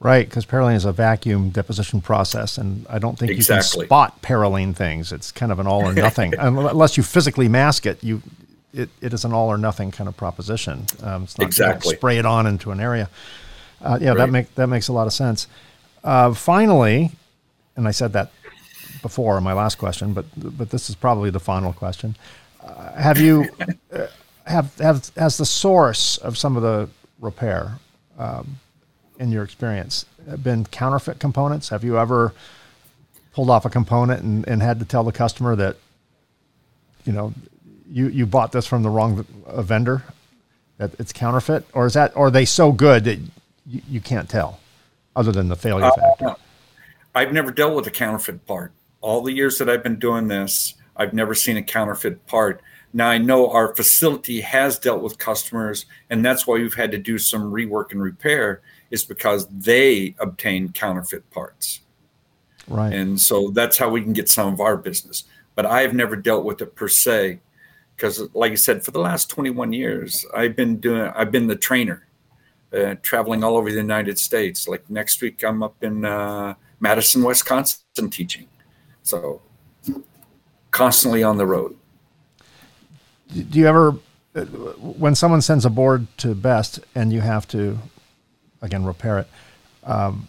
Right, 0.00 0.28
because 0.28 0.44
Parylene 0.44 0.74
is 0.74 0.84
a 0.84 0.92
vacuum 0.92 1.50
deposition 1.50 2.00
process, 2.00 2.58
and 2.58 2.86
I 2.90 2.98
don't 2.98 3.18
think 3.18 3.30
exactly. 3.30 3.78
you 3.78 3.82
can 3.82 3.88
spot 3.88 4.20
Parylene 4.22 4.74
things. 4.74 5.12
It's 5.12 5.32
kind 5.32 5.50
of 5.50 5.58
an 5.58 5.66
all 5.66 5.82
or 5.82 5.94
nothing, 5.94 6.34
unless 6.38 6.96
you 6.96 7.02
physically 7.02 7.48
mask 7.48 7.86
it. 7.86 8.02
You, 8.02 8.20
it, 8.74 8.90
it 9.00 9.14
is 9.14 9.24
an 9.24 9.32
all 9.32 9.48
or 9.48 9.56
nothing 9.56 9.92
kind 9.92 10.08
of 10.08 10.16
proposition. 10.16 10.86
Um, 11.02 11.24
it's 11.24 11.38
not 11.38 11.46
exactly 11.46 11.96
spray 11.96 12.18
it 12.18 12.26
on 12.26 12.46
into 12.46 12.70
an 12.70 12.80
area. 12.80 13.08
Uh, 13.80 13.98
yeah, 14.00 14.10
right. 14.10 14.18
that 14.18 14.30
make 14.30 14.54
that 14.56 14.66
makes 14.66 14.88
a 14.88 14.92
lot 14.92 15.06
of 15.06 15.12
sense. 15.12 15.46
Uh, 16.02 16.34
finally, 16.34 17.12
and 17.76 17.86
I 17.86 17.92
said 17.92 18.12
that 18.12 18.30
before 19.00 19.40
my 19.40 19.52
last 19.52 19.76
question, 19.76 20.12
but 20.12 20.26
but 20.36 20.70
this 20.70 20.90
is 20.90 20.96
probably 20.96 21.30
the 21.30 21.40
final 21.40 21.72
question. 21.72 22.16
Uh, 22.62 22.92
have 22.94 23.18
you 23.18 23.46
uh, 23.92 24.06
have 24.46 24.76
have 24.78 25.10
has 25.16 25.36
the 25.36 25.46
source 25.46 26.16
of 26.18 26.36
some 26.36 26.56
of 26.56 26.62
the 26.62 26.88
repair 27.20 27.78
um, 28.18 28.58
in 29.18 29.30
your 29.30 29.42
experience 29.42 30.06
been 30.42 30.64
counterfeit 30.66 31.18
components? 31.18 31.68
Have 31.68 31.84
you 31.84 31.98
ever 31.98 32.34
pulled 33.32 33.50
off 33.50 33.64
a 33.64 33.70
component 33.70 34.22
and, 34.22 34.46
and 34.46 34.62
had 34.62 34.78
to 34.78 34.84
tell 34.84 35.04
the 35.04 35.12
customer 35.12 35.56
that 35.56 35.76
you 37.04 37.12
know 37.12 37.32
you 37.88 38.08
you 38.08 38.26
bought 38.26 38.52
this 38.52 38.66
from 38.66 38.82
the 38.82 38.90
wrong 38.90 39.26
vendor 39.56 40.02
that 40.78 40.92
it's 40.98 41.12
counterfeit, 41.12 41.64
or 41.72 41.86
is 41.86 41.94
that 41.94 42.16
or 42.16 42.26
are 42.26 42.30
they 42.30 42.44
so 42.44 42.72
good 42.72 43.04
that 43.04 43.18
you, 43.66 43.82
you 43.88 44.00
can't 44.00 44.28
tell, 44.28 44.60
other 45.14 45.32
than 45.32 45.48
the 45.48 45.56
failure 45.56 45.86
uh, 45.86 45.92
factor? 45.92 46.36
I've 47.14 47.32
never 47.32 47.50
dealt 47.50 47.76
with 47.76 47.86
a 47.86 47.92
counterfeit 47.92 48.44
part 48.46 48.72
all 49.04 49.20
the 49.20 49.32
years 49.32 49.58
that 49.58 49.68
I've 49.68 49.82
been 49.82 49.98
doing 49.98 50.28
this, 50.28 50.74
I've 50.96 51.12
never 51.12 51.34
seen 51.34 51.58
a 51.58 51.62
counterfeit 51.62 52.26
part. 52.26 52.62
Now 52.96 53.08
I 53.08 53.18
know 53.18 53.50
our 53.50 53.74
facility 53.74 54.40
has 54.40 54.78
dealt 54.78 55.02
with 55.02 55.18
customers, 55.18 55.86
and 56.10 56.24
that's 56.24 56.46
why 56.46 56.54
we've 56.54 56.74
had 56.74 56.92
to 56.92 56.98
do 56.98 57.18
some 57.18 57.52
rework 57.52 57.90
and 57.90 58.00
repair, 58.00 58.62
is 58.92 59.04
because 59.04 59.48
they 59.48 60.14
obtain 60.20 60.70
counterfeit 60.70 61.28
parts. 61.32 61.80
Right. 62.68 62.92
And 62.92 63.20
so 63.20 63.50
that's 63.50 63.76
how 63.76 63.90
we 63.90 64.00
can 64.00 64.12
get 64.12 64.28
some 64.28 64.52
of 64.52 64.60
our 64.60 64.76
business. 64.76 65.24
But 65.56 65.66
I 65.66 65.82
have 65.82 65.92
never 65.92 66.14
dealt 66.14 66.44
with 66.44 66.62
it 66.62 66.76
per 66.76 66.86
se, 66.86 67.40
because 67.96 68.22
like 68.32 68.52
I 68.52 68.56
said, 68.56 68.84
for 68.84 68.92
the 68.92 69.00
last 69.00 69.28
21 69.28 69.72
years, 69.72 70.24
I've 70.32 70.54
been 70.54 70.78
doing, 70.78 71.10
I've 71.16 71.32
been 71.32 71.48
the 71.48 71.56
trainer, 71.56 72.06
uh, 72.72 72.94
traveling 73.02 73.42
all 73.42 73.56
over 73.56 73.72
the 73.72 73.76
United 73.76 74.20
States. 74.20 74.68
Like 74.68 74.88
next 74.88 75.20
week, 75.20 75.42
I'm 75.42 75.64
up 75.64 75.82
in 75.82 76.04
uh, 76.04 76.54
Madison, 76.78 77.24
Wisconsin, 77.24 78.08
teaching. 78.08 78.46
So 79.02 79.42
constantly 80.70 81.24
on 81.24 81.38
the 81.38 81.46
road. 81.46 81.76
Do 83.32 83.58
you 83.58 83.66
ever, 83.66 83.92
when 84.78 85.14
someone 85.14 85.42
sends 85.42 85.64
a 85.64 85.70
board 85.70 86.06
to 86.18 86.34
Best 86.34 86.80
and 86.94 87.12
you 87.12 87.20
have 87.20 87.48
to, 87.48 87.78
again, 88.62 88.84
repair 88.84 89.20
it, 89.20 89.28
um, 89.84 90.26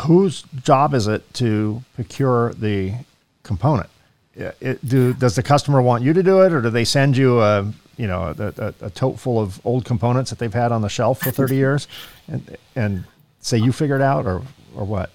whose 0.00 0.42
job 0.62 0.94
is 0.94 1.06
it 1.06 1.32
to 1.34 1.82
procure 1.94 2.52
the 2.54 2.94
component? 3.42 3.90
It, 4.34 4.86
do, 4.86 5.14
does 5.14 5.34
the 5.34 5.42
customer 5.42 5.80
want 5.80 6.04
you 6.04 6.12
to 6.12 6.22
do 6.22 6.42
it, 6.42 6.52
or 6.52 6.60
do 6.60 6.68
they 6.68 6.84
send 6.84 7.16
you 7.16 7.40
a 7.40 7.72
you 7.96 8.06
know 8.06 8.34
a, 8.38 8.52
a, 8.58 8.74
a, 8.82 8.90
tote 8.90 9.18
full 9.18 9.40
of 9.40 9.64
old 9.64 9.86
components 9.86 10.28
that 10.28 10.38
they've 10.38 10.52
had 10.52 10.72
on 10.72 10.82
the 10.82 10.90
shelf 10.90 11.20
for 11.20 11.30
30 11.30 11.56
years, 11.64 11.88
and 12.28 12.58
and 12.74 13.04
say 13.40 13.56
you 13.56 13.72
figure 13.72 13.96
it 13.96 14.02
out, 14.02 14.26
or 14.26 14.42
or 14.74 14.84
what? 14.84 15.10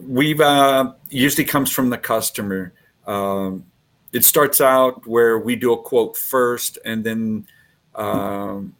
we've 0.00 0.40
uh, 0.40 0.92
usually 1.10 1.44
comes 1.44 1.70
from 1.70 1.90
the 1.90 1.98
customer. 1.98 2.72
Um, 3.06 3.64
it 4.14 4.24
starts 4.24 4.60
out 4.60 5.04
where 5.08 5.40
we 5.40 5.56
do 5.56 5.72
a 5.72 5.76
quote 5.76 6.16
first, 6.16 6.78
and 6.84 7.02
then 7.02 7.46
um, 7.96 8.74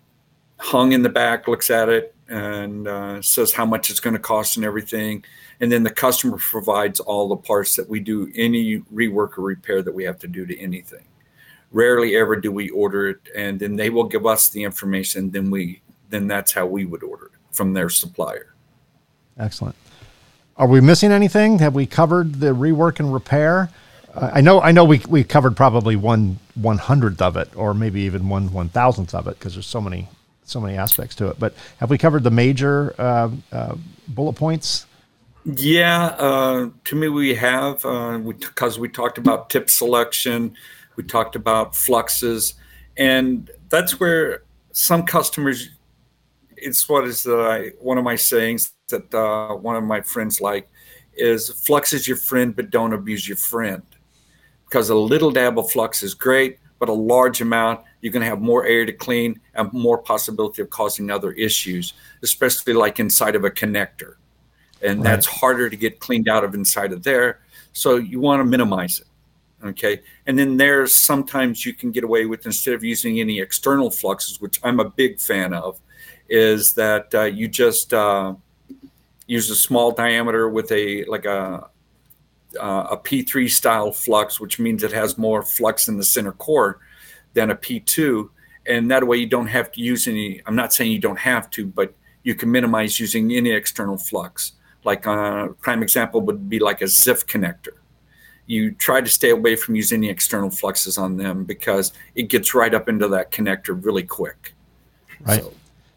hung 0.59 0.93
in 0.93 1.03
the 1.03 1.09
back 1.09 1.49
looks 1.49 1.71
at 1.71 1.89
it 1.89 2.15
and 2.29 2.87
uh, 2.87 3.21
says 3.21 3.53
how 3.53 3.67
much 3.67 3.91
it's 3.91 3.99
going 4.01 4.15
to 4.15 4.21
cost 4.21 4.57
and 4.57 4.65
everything, 4.65 5.25
and 5.61 5.71
then 5.73 5.83
the 5.83 5.91
customer 5.91 6.39
provides 6.39 7.01
all 7.01 7.29
the 7.29 7.37
parts 7.37 7.75
that 7.75 7.89
we 7.89 7.99
do 7.99 8.31
any 8.37 8.79
rework 8.95 9.37
or 9.37 9.43
repair 9.43 9.83
that 9.83 9.93
we 9.93 10.05
have 10.05 10.21
to 10.21 10.29
do 10.29 10.47
to 10.47 10.59
anything. 10.59 11.05
Rarely 11.73 12.15
ever 12.17 12.37
do 12.37 12.53
we 12.53 12.71
order 12.71 13.09
it, 13.09 13.19
and 13.35 13.59
then 13.59 13.75
they 13.75 13.91
will 13.91 14.05
give 14.05 14.27
us 14.27 14.49
the 14.49 14.63
information. 14.63 15.31
Then 15.31 15.51
we 15.51 15.83
then 16.11 16.29
that's 16.29 16.53
how 16.53 16.65
we 16.67 16.85
would 16.85 17.03
order 17.03 17.27
it 17.27 17.33
from 17.51 17.73
their 17.73 17.89
supplier. 17.89 18.55
Excellent. 19.37 19.75
Are 20.57 20.69
we 20.69 20.81
missing 20.81 21.11
anything? 21.11 21.59
Have 21.59 21.75
we 21.75 21.87
covered 21.87 22.35
the 22.35 22.55
rework 22.55 23.01
and 23.01 23.13
repair? 23.13 23.71
I 24.17 24.41
know, 24.41 24.61
I 24.61 24.71
know, 24.71 24.85
we 24.85 25.01
we 25.09 25.25
covered 25.25 25.57
probably 25.57 25.97
one 25.97 26.39
one 26.55 26.79
hundredth 26.79 27.21
of 27.21 27.37
it, 27.37 27.51
or 27.57 27.75
maybe 27.75 28.03
even 28.03 28.29
one 28.29 28.53
one 28.53 28.69
thousandth 28.69 29.15
of 29.15 29.27
it, 29.27 29.39
because 29.39 29.55
there's 29.55 29.67
so 29.67 29.81
many 29.81 30.09
so 30.45 30.61
many 30.61 30.77
aspects 30.77 31.17
to 31.17 31.29
it. 31.29 31.39
But 31.39 31.55
have 31.79 31.91
we 31.91 31.99
covered 31.99 32.23
the 32.23 32.31
major 32.31 32.95
uh, 32.99 33.31
uh, 33.51 33.77
bullet 34.07 34.35
points? 34.35 34.87
Yeah, 35.45 36.07
uh, 36.19 36.71
to 36.85 36.97
me 36.97 37.09
we 37.09 37.35
have, 37.35 37.83
because 37.83 38.77
uh, 38.77 38.81
we, 38.81 38.89
we 38.89 38.93
talked 38.93 39.19
about 39.19 39.51
tip 39.51 39.69
selection, 39.69 40.55
we 40.97 41.03
talked 41.05 41.35
about 41.35 41.75
fluxes, 41.75 42.55
and 42.97 43.51
that's 43.69 43.99
where 43.99 44.43
some 44.73 45.05
customers. 45.05 45.71
It's 46.57 46.89
what 46.89 47.05
is 47.05 47.27
one 47.81 47.99
of 47.99 48.05
my 48.05 48.17
sayings 48.17 48.73
that 48.89 49.13
uh, 49.13 49.55
one 49.55 49.77
of 49.77 49.85
my 49.85 50.01
friends 50.01 50.41
like 50.41 50.69
is 51.15 51.51
flux 51.51 51.93
is 51.93 52.07
your 52.07 52.17
friend, 52.17 52.55
but 52.55 52.71
don't 52.71 52.93
abuse 52.93 53.27
your 53.27 53.37
friend. 53.37 53.83
Because 54.75 54.91
a 54.91 54.95
little 54.97 55.31
dab 55.31 55.57
of 55.57 55.71
flux 55.71 56.03
is 56.03 56.15
great, 56.15 56.59
but 56.81 56.89
a 56.89 56.93
large 56.93 57.41
amount, 57.41 57.83
you're 58.01 58.13
going 58.13 58.25
to 58.25 58.29
have 58.29 58.41
more 58.41 58.67
air 58.67 58.85
to 58.85 58.93
clean 58.93 59.41
and 59.55 59.73
more 59.73 59.99
possibility 59.99 60.63
of 60.63 60.71
causing 60.71 61.13
other 61.13 61.31
issues, 61.31 61.95
especially 62.25 62.73
like 62.73 62.99
inside 62.99 63.37
of 63.37 63.45
a 63.45 63.53
connector. 63.53 64.17
And 64.83 64.99
right. 64.99 65.05
that's 65.05 65.27
harder 65.27 65.71
to 65.71 65.77
get 65.77 66.01
cleaned 66.01 66.29
out 66.29 66.43
of 66.43 66.55
inside 66.55 66.93
of 66.93 67.05
there. 67.05 67.39
So 67.73 67.99
you 67.99 68.19
want 68.19 68.41
to 68.41 68.45
minimize 68.45 68.99
it. 68.99 69.07
Okay. 69.65 70.03
And 70.27 70.37
then 70.37 70.57
there's 70.57 70.93
sometimes 70.93 71.65
you 71.65 71.73
can 71.73 71.93
get 71.93 72.03
away 72.03 72.27
with 72.27 72.45
instead 72.45 72.75
of 72.75 72.83
using 72.83 73.21
any 73.21 73.39
external 73.39 73.93
fluxes, 73.93 74.41
which 74.41 74.59
I'm 74.65 74.81
a 74.81 74.91
big 74.91 75.21
fan 75.21 75.55
of, 75.55 75.81
is 76.29 76.73
that 76.73 77.15
uh, 77.15 77.23
you 77.23 77.47
just 77.47 77.95
uh, 77.95 78.35
use 79.29 79.51
a 79.51 79.55
small 79.55 79.93
diameter 79.93 80.49
with 80.49 80.73
a 80.73 81.05
like 81.05 81.27
a 81.27 81.71
uh, 82.61 82.89
a 82.91 82.97
P3 82.97 83.51
style 83.51 83.93
flux, 83.93 84.41
which 84.41 84.59
means 84.59 84.83
it 84.83 84.93
has 84.93 85.19
more 85.19 85.43
flux 85.43 85.89
in 85.89 85.97
the 85.97 86.05
center 86.05 86.33
core 86.33 86.81
than 87.35 87.51
a 87.51 87.57
P2, 87.57 88.29
and 88.67 88.91
that 88.91 89.07
way 89.07 89.17
you 89.17 89.27
don't 89.27 89.47
have 89.47 89.71
to 89.73 89.81
use 89.81 90.07
any. 90.07 90.41
I'm 90.47 90.57
not 90.57 90.73
saying 90.73 90.93
you 90.93 90.99
don't 90.99 91.19
have 91.19 91.51
to, 91.51 91.67
but 91.67 91.95
you 92.23 92.35
can 92.35 92.51
minimize 92.51 92.99
using 92.99 93.33
any 93.33 93.51
external 93.51 93.99
flux. 93.99 94.53
Like 94.85 95.07
a 95.07 95.13
uh, 95.13 95.49
prime 95.61 95.83
example 95.83 96.21
would 96.23 96.49
be 96.49 96.59
like 96.59 96.83
a 96.83 96.87
ZIF 96.87 97.27
connector. 97.27 97.77
You 98.47 98.73
try 98.73 99.01
to 99.01 99.09
stay 99.09 99.31
away 99.31 99.57
from 99.57 99.75
using 99.75 100.01
any 100.01 100.11
external 100.11 100.51
fluxes 100.51 100.99
on 100.99 101.17
them 101.17 101.45
because 101.45 101.93
it 102.15 102.25
gets 102.25 102.55
right 102.55 102.75
up 102.75 102.89
into 102.89 103.09
that 103.09 103.31
connector 103.31 103.83
really 103.83 104.03
quick. 104.03 104.55
Right. 105.21 105.43
So, 105.43 105.53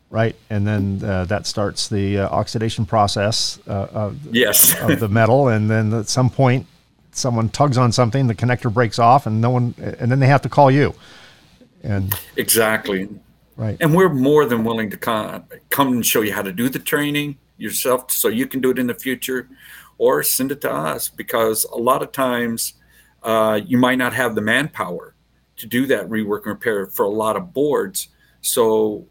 right? 0.10 0.36
And 0.50 0.66
then 0.66 1.02
uh, 1.04 1.26
that 1.26 1.46
starts 1.46 1.88
the 1.88 2.20
uh, 2.20 2.30
oxidation 2.30 2.86
process 2.86 3.60
uh, 3.68 3.88
of, 3.92 4.36
yes. 4.36 4.76
of 4.82 5.00
the 5.00 5.10
metal. 5.10 5.50
And 5.50 5.70
then 5.70 5.94
at 5.94 6.08
some 6.08 6.30
point, 6.30 6.66
someone 7.12 7.50
tugs 7.50 7.78
on 7.78 7.92
something, 7.92 8.28
the 8.28 8.36
connector 8.36 8.74
breaks 8.74 9.00
off, 9.00 9.26
and 9.26 9.42
no 9.42 9.50
one, 9.50 9.74
and 9.78 10.12
then 10.12 10.20
they 10.20 10.28
have 10.28 10.42
to 10.44 10.50
call 10.50 10.72
you. 10.72 10.94
And 11.84 12.14
exactly, 12.36 13.10
right. 13.56 13.78
And 13.80 13.94
we're 13.94 14.14
more 14.14 14.46
than 14.46 14.64
willing 14.64 14.90
to 14.92 14.98
come 14.98 15.46
come 15.70 15.94
and 15.94 16.06
show 16.06 16.22
you 16.22 16.34
how 16.34 16.42
to 16.42 16.52
do 16.52 16.70
the 16.70 16.80
training 16.80 17.38
yourself, 17.58 18.12
so 18.12 18.28
you 18.28 18.48
can 18.48 18.62
do 18.62 18.72
it 18.72 18.80
in 18.80 18.88
the 18.88 18.94
future, 18.94 19.48
or 19.98 20.24
send 20.24 20.52
it 20.52 20.62
to 20.62 20.72
us 20.72 21.10
because 21.10 21.66
a 21.66 21.78
lot 21.78 22.04
of 22.04 22.12
times 22.12 22.74
uh, 23.24 23.60
you 23.66 23.78
might 23.78 23.98
not 23.98 24.14
have 24.14 24.36
the 24.36 24.42
manpower 24.42 25.16
to 25.58 25.66
do 25.66 25.88
that 25.88 26.08
rework 26.08 26.44
and 26.44 26.48
repair 26.48 26.88
for 26.88 27.04
a 27.04 27.10
lot 27.10 27.36
of 27.36 27.54
boards. 27.54 28.10
So 28.42 29.06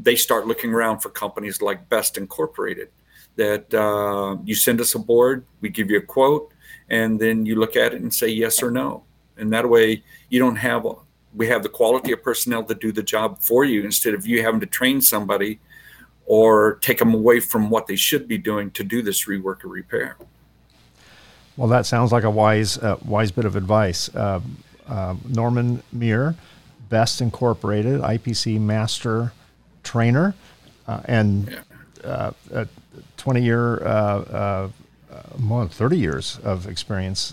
they 0.00 0.16
start 0.16 0.46
looking 0.46 0.72
around 0.72 1.00
for 1.00 1.10
companies 1.10 1.62
like 1.62 1.88
Best 1.88 2.18
Incorporated 2.18 2.88
that 3.36 3.72
uh, 3.74 4.36
you 4.44 4.54
send 4.54 4.80
us 4.80 4.94
a 4.94 4.98
board, 4.98 5.44
we 5.60 5.68
give 5.68 5.90
you 5.90 5.98
a 5.98 6.02
quote, 6.02 6.52
and 6.88 7.18
then 7.18 7.44
you 7.46 7.56
look 7.56 7.76
at 7.76 7.92
it 7.92 8.00
and 8.00 8.12
say 8.12 8.28
yes 8.28 8.62
or 8.62 8.70
no. 8.70 9.04
And 9.36 9.52
that 9.52 9.68
way 9.68 10.02
you 10.28 10.38
don't 10.38 10.56
have, 10.56 10.86
we 11.34 11.48
have 11.48 11.62
the 11.62 11.68
quality 11.68 12.12
of 12.12 12.22
personnel 12.22 12.64
to 12.64 12.74
do 12.74 12.92
the 12.92 13.02
job 13.02 13.40
for 13.40 13.64
you 13.64 13.82
instead 13.82 14.14
of 14.14 14.26
you 14.26 14.42
having 14.42 14.60
to 14.60 14.66
train 14.66 15.00
somebody 15.00 15.58
or 16.26 16.76
take 16.76 16.98
them 16.98 17.12
away 17.12 17.40
from 17.40 17.70
what 17.70 17.86
they 17.86 17.96
should 17.96 18.28
be 18.28 18.38
doing 18.38 18.70
to 18.70 18.84
do 18.84 19.02
this 19.02 19.26
rework 19.26 19.64
or 19.64 19.68
repair. 19.68 20.16
Well, 21.56 21.68
that 21.68 21.86
sounds 21.86 22.12
like 22.12 22.24
a 22.24 22.30
wise, 22.30 22.78
uh, 22.78 22.98
wise 23.04 23.30
bit 23.30 23.44
of 23.44 23.56
advice. 23.56 24.14
Uh, 24.14 24.40
uh, 24.88 25.14
Norman 25.28 25.82
Meir, 25.92 26.34
Best 26.88 27.20
Incorporated, 27.20 28.00
IPC 28.00 28.60
Master 28.60 29.32
Trainer, 29.84 30.34
uh, 30.86 31.00
and. 31.04 31.60
Uh, 32.02 32.32
a 32.52 32.68
20 33.16 33.40
year, 33.40 33.82
uh, 33.86 34.68
more 35.38 35.60
than 35.60 35.70
30 35.70 35.96
years 35.96 36.38
of 36.44 36.68
experience 36.68 37.32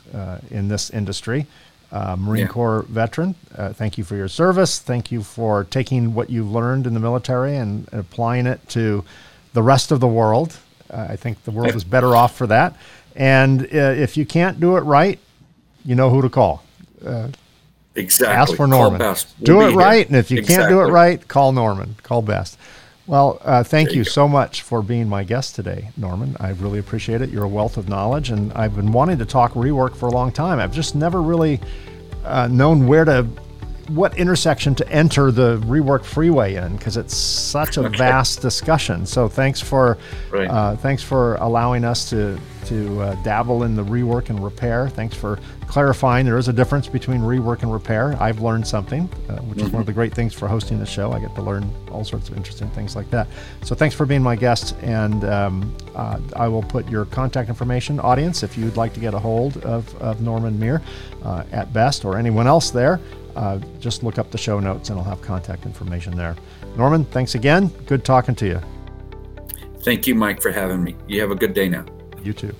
in 0.49 0.69
this 0.69 0.89
industry. 0.89 1.45
Marine 1.91 2.43
yeah. 2.43 2.47
Corps 2.47 2.83
veteran. 2.83 3.33
thank 3.73 3.97
you 3.97 4.05
for 4.05 4.15
your 4.15 4.29
service. 4.29 4.79
Thank 4.79 5.11
you 5.11 5.23
for 5.23 5.65
taking 5.65 6.13
what 6.13 6.29
you've 6.29 6.49
learned 6.49 6.87
in 6.87 6.93
the 6.93 7.01
military 7.01 7.57
and 7.57 7.85
applying 7.91 8.47
it 8.47 8.65
to 8.69 9.03
the 9.51 9.61
rest 9.61 9.91
of 9.91 9.99
the 9.99 10.07
world. 10.07 10.57
I 10.89 11.17
think 11.17 11.43
the 11.43 11.51
world 11.51 11.75
is 11.75 11.83
better 11.83 12.15
off 12.15 12.35
for 12.35 12.47
that. 12.47 12.75
And 13.15 13.63
uh, 13.63 13.93
if 13.97 14.17
you 14.17 14.25
can't 14.25 14.59
do 14.59 14.77
it 14.77 14.81
right, 14.81 15.19
you 15.83 15.95
know 15.95 16.09
who 16.09 16.21
to 16.21 16.29
call. 16.29 16.63
Uh, 17.05 17.29
exactly. 17.95 18.35
Ask 18.35 18.55
for 18.55 18.67
Norman. 18.67 18.99
We'll 18.99 19.15
do 19.43 19.61
it 19.61 19.73
right, 19.73 19.97
here. 19.97 20.05
and 20.07 20.15
if 20.15 20.31
you 20.31 20.39
exactly. 20.39 20.63
can't 20.63 20.69
do 20.69 20.81
it 20.81 20.91
right, 20.91 21.25
call 21.27 21.51
Norman. 21.51 21.95
Call 22.03 22.21
Best. 22.21 22.57
Well, 23.07 23.41
uh, 23.43 23.63
thank 23.63 23.91
you, 23.91 23.97
you 23.97 24.03
so 24.03 24.27
much 24.27 24.61
for 24.61 24.81
being 24.81 25.09
my 25.09 25.23
guest 25.23 25.55
today, 25.55 25.89
Norman. 25.97 26.37
I 26.39 26.51
really 26.51 26.79
appreciate 26.79 27.21
it. 27.21 27.29
You're 27.29 27.43
a 27.43 27.49
wealth 27.49 27.77
of 27.77 27.89
knowledge, 27.89 28.29
and 28.29 28.53
I've 28.53 28.75
been 28.75 28.91
wanting 28.91 29.17
to 29.17 29.25
talk 29.25 29.53
rework 29.53 29.95
for 29.95 30.07
a 30.07 30.11
long 30.11 30.31
time. 30.31 30.59
I've 30.59 30.73
just 30.73 30.95
never 30.95 31.21
really 31.21 31.59
uh, 32.23 32.47
known 32.47 32.87
where 32.87 33.03
to 33.03 33.27
what 33.95 34.17
intersection 34.17 34.75
to 34.75 34.89
enter 34.89 35.31
the 35.31 35.57
rework 35.59 36.03
freeway 36.03 36.55
in 36.55 36.75
because 36.77 36.97
it's 36.97 37.15
such 37.15 37.77
a 37.77 37.85
okay. 37.85 37.97
vast 37.97 38.41
discussion. 38.41 39.05
So 39.05 39.27
thanks 39.27 39.59
for 39.59 39.97
right. 40.29 40.49
uh, 40.49 40.75
thanks 40.77 41.03
for 41.03 41.35
allowing 41.35 41.83
us 41.83 42.09
to 42.09 42.39
to 42.65 43.01
uh, 43.01 43.23
dabble 43.23 43.63
in 43.63 43.75
the 43.75 43.83
rework 43.83 44.29
and 44.29 44.43
repair. 44.43 44.87
Thanks 44.87 45.15
for 45.15 45.39
clarifying 45.67 46.25
there 46.25 46.37
is 46.37 46.47
a 46.47 46.53
difference 46.53 46.87
between 46.87 47.21
rework 47.21 47.63
and 47.63 47.73
repair. 47.73 48.15
I've 48.21 48.41
learned 48.41 48.67
something, 48.67 49.03
uh, 49.03 49.37
which 49.37 49.57
mm-hmm. 49.57 49.59
is 49.59 49.63
one 49.63 49.65
of 49.65 49.71
mm-hmm. 49.71 49.85
the 49.85 49.93
great 49.93 50.13
things 50.13 50.33
for 50.33 50.47
hosting 50.47 50.79
the 50.79 50.85
show. 50.85 51.11
I 51.11 51.19
get 51.19 51.33
to 51.35 51.41
learn 51.41 51.73
all 51.91 52.03
sorts 52.03 52.29
of 52.29 52.37
interesting 52.37 52.69
things 52.71 52.95
like 52.95 53.09
that. 53.09 53.27
So 53.63 53.73
thanks 53.73 53.95
for 53.95 54.05
being 54.05 54.21
my 54.21 54.35
guest, 54.35 54.75
and 54.81 55.23
um, 55.25 55.75
uh, 55.95 56.19
I 56.35 56.47
will 56.47 56.63
put 56.63 56.87
your 56.89 57.05
contact 57.05 57.49
information, 57.49 57.99
audience, 57.99 58.43
if 58.43 58.57
you'd 58.57 58.77
like 58.77 58.93
to 58.93 58.99
get 58.99 59.13
a 59.13 59.19
hold 59.19 59.57
of, 59.63 59.95
of 60.01 60.21
Norman 60.21 60.59
Meir 60.59 60.81
uh, 61.23 61.43
at 61.51 61.71
best 61.73 62.05
or 62.05 62.17
anyone 62.17 62.47
else 62.47 62.69
there 62.69 62.99
uh, 63.35 63.59
just 63.79 64.03
look 64.03 64.17
up 64.17 64.31
the 64.31 64.37
show 64.37 64.59
notes 64.59 64.89
and 64.89 64.99
I'll 64.99 65.05
have 65.05 65.21
contact 65.21 65.65
information 65.65 66.15
there. 66.15 66.35
Norman, 66.77 67.05
thanks 67.05 67.35
again. 67.35 67.67
Good 67.85 68.05
talking 68.05 68.35
to 68.35 68.47
you. 68.47 68.61
Thank 69.81 70.07
you, 70.07 70.15
Mike, 70.15 70.41
for 70.41 70.51
having 70.51 70.83
me. 70.83 70.95
You 71.07 71.21
have 71.21 71.31
a 71.31 71.35
good 71.35 71.53
day 71.53 71.67
now. 71.67 71.85
You 72.23 72.33
too. 72.33 72.55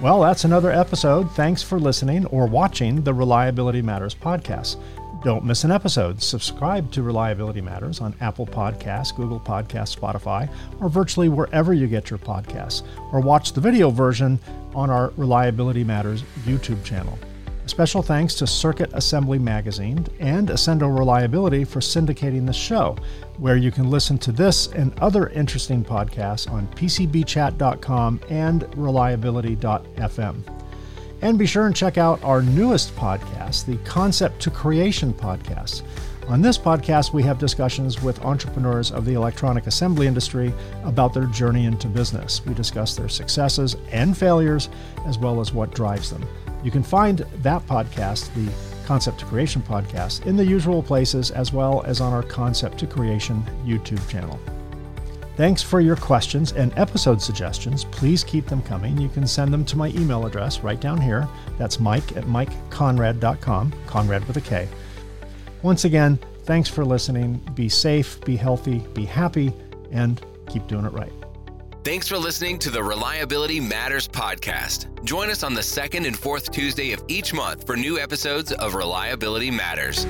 Well, 0.00 0.20
that's 0.20 0.44
another 0.44 0.70
episode. 0.70 1.30
Thanks 1.32 1.62
for 1.62 1.80
listening 1.80 2.26
or 2.26 2.46
watching 2.46 3.02
the 3.02 3.14
Reliability 3.14 3.82
Matters 3.82 4.14
podcast. 4.14 4.76
Don't 5.24 5.44
miss 5.44 5.64
an 5.64 5.72
episode. 5.72 6.22
Subscribe 6.22 6.92
to 6.92 7.02
Reliability 7.02 7.60
Matters 7.60 8.00
on 8.00 8.14
Apple 8.20 8.46
Podcasts, 8.46 9.16
Google 9.16 9.40
Podcasts, 9.40 9.96
Spotify, 9.96 10.48
or 10.80 10.88
virtually 10.88 11.28
wherever 11.28 11.72
you 11.72 11.86
get 11.86 12.10
your 12.10 12.18
podcasts, 12.18 12.86
or 13.12 13.20
watch 13.20 13.52
the 13.52 13.60
video 13.60 13.90
version 13.90 14.38
on 14.74 14.90
our 14.90 15.12
Reliability 15.16 15.82
Matters 15.82 16.22
YouTube 16.44 16.84
channel. 16.84 17.18
Special 17.76 18.00
thanks 18.00 18.34
to 18.36 18.46
Circuit 18.46 18.88
Assembly 18.94 19.38
Magazine 19.38 20.06
and 20.18 20.48
Accendo 20.48 20.98
Reliability 20.98 21.62
for 21.62 21.80
syndicating 21.80 22.46
the 22.46 22.52
show, 22.54 22.96
where 23.36 23.58
you 23.58 23.70
can 23.70 23.90
listen 23.90 24.16
to 24.16 24.32
this 24.32 24.68
and 24.68 24.98
other 25.00 25.28
interesting 25.28 25.84
podcasts 25.84 26.50
on 26.50 26.66
PCBchat.com 26.68 28.20
and 28.30 28.66
reliability.fm. 28.78 30.36
And 31.20 31.38
be 31.38 31.44
sure 31.44 31.66
and 31.66 31.76
check 31.76 31.98
out 31.98 32.24
our 32.24 32.40
newest 32.40 32.96
podcast, 32.96 33.66
the 33.66 33.76
Concept 33.84 34.40
to 34.40 34.50
Creation 34.50 35.12
podcast. 35.12 35.82
On 36.28 36.40
this 36.40 36.56
podcast, 36.56 37.12
we 37.12 37.22
have 37.24 37.38
discussions 37.38 38.02
with 38.02 38.24
entrepreneurs 38.24 38.90
of 38.90 39.04
the 39.04 39.12
electronic 39.12 39.66
assembly 39.66 40.06
industry 40.06 40.50
about 40.84 41.12
their 41.12 41.26
journey 41.26 41.66
into 41.66 41.88
business. 41.88 42.42
We 42.46 42.54
discuss 42.54 42.96
their 42.96 43.10
successes 43.10 43.76
and 43.92 44.16
failures, 44.16 44.70
as 45.04 45.18
well 45.18 45.42
as 45.42 45.52
what 45.52 45.74
drives 45.74 46.08
them. 46.08 46.26
You 46.62 46.70
can 46.70 46.82
find 46.82 47.18
that 47.18 47.66
podcast, 47.66 48.32
the 48.34 48.50
Concept 48.86 49.20
to 49.20 49.26
Creation 49.26 49.62
podcast, 49.62 50.26
in 50.26 50.36
the 50.36 50.44
usual 50.44 50.82
places 50.82 51.30
as 51.30 51.52
well 51.52 51.82
as 51.86 52.00
on 52.00 52.12
our 52.12 52.22
Concept 52.22 52.78
to 52.78 52.86
Creation 52.86 53.42
YouTube 53.64 54.06
channel. 54.08 54.38
Thanks 55.36 55.62
for 55.62 55.80
your 55.80 55.96
questions 55.96 56.52
and 56.52 56.72
episode 56.78 57.20
suggestions. 57.20 57.84
Please 57.84 58.24
keep 58.24 58.46
them 58.46 58.62
coming. 58.62 58.96
You 58.96 59.10
can 59.10 59.26
send 59.26 59.52
them 59.52 59.66
to 59.66 59.76
my 59.76 59.88
email 59.88 60.24
address 60.24 60.60
right 60.60 60.80
down 60.80 60.98
here. 60.98 61.28
That's 61.58 61.78
mike 61.78 62.16
at 62.16 62.24
mikekonrad.com, 62.24 63.72
Konrad 63.86 64.26
with 64.26 64.38
a 64.38 64.40
K. 64.40 64.66
Once 65.62 65.84
again, 65.84 66.18
thanks 66.44 66.70
for 66.70 66.86
listening. 66.86 67.34
Be 67.54 67.68
safe, 67.68 68.18
be 68.24 68.36
healthy, 68.36 68.78
be 68.94 69.04
happy, 69.04 69.52
and 69.92 70.24
keep 70.48 70.66
doing 70.68 70.86
it 70.86 70.92
right. 70.92 71.12
Thanks 71.86 72.08
for 72.08 72.18
listening 72.18 72.58
to 72.58 72.70
the 72.70 72.82
Reliability 72.82 73.60
Matters 73.60 74.08
podcast. 74.08 74.88
Join 75.04 75.30
us 75.30 75.44
on 75.44 75.54
the 75.54 75.62
second 75.62 76.04
and 76.04 76.18
fourth 76.18 76.50
Tuesday 76.50 76.90
of 76.90 77.04
each 77.06 77.32
month 77.32 77.64
for 77.64 77.76
new 77.76 77.96
episodes 77.96 78.50
of 78.50 78.74
Reliability 78.74 79.52
Matters. 79.52 80.04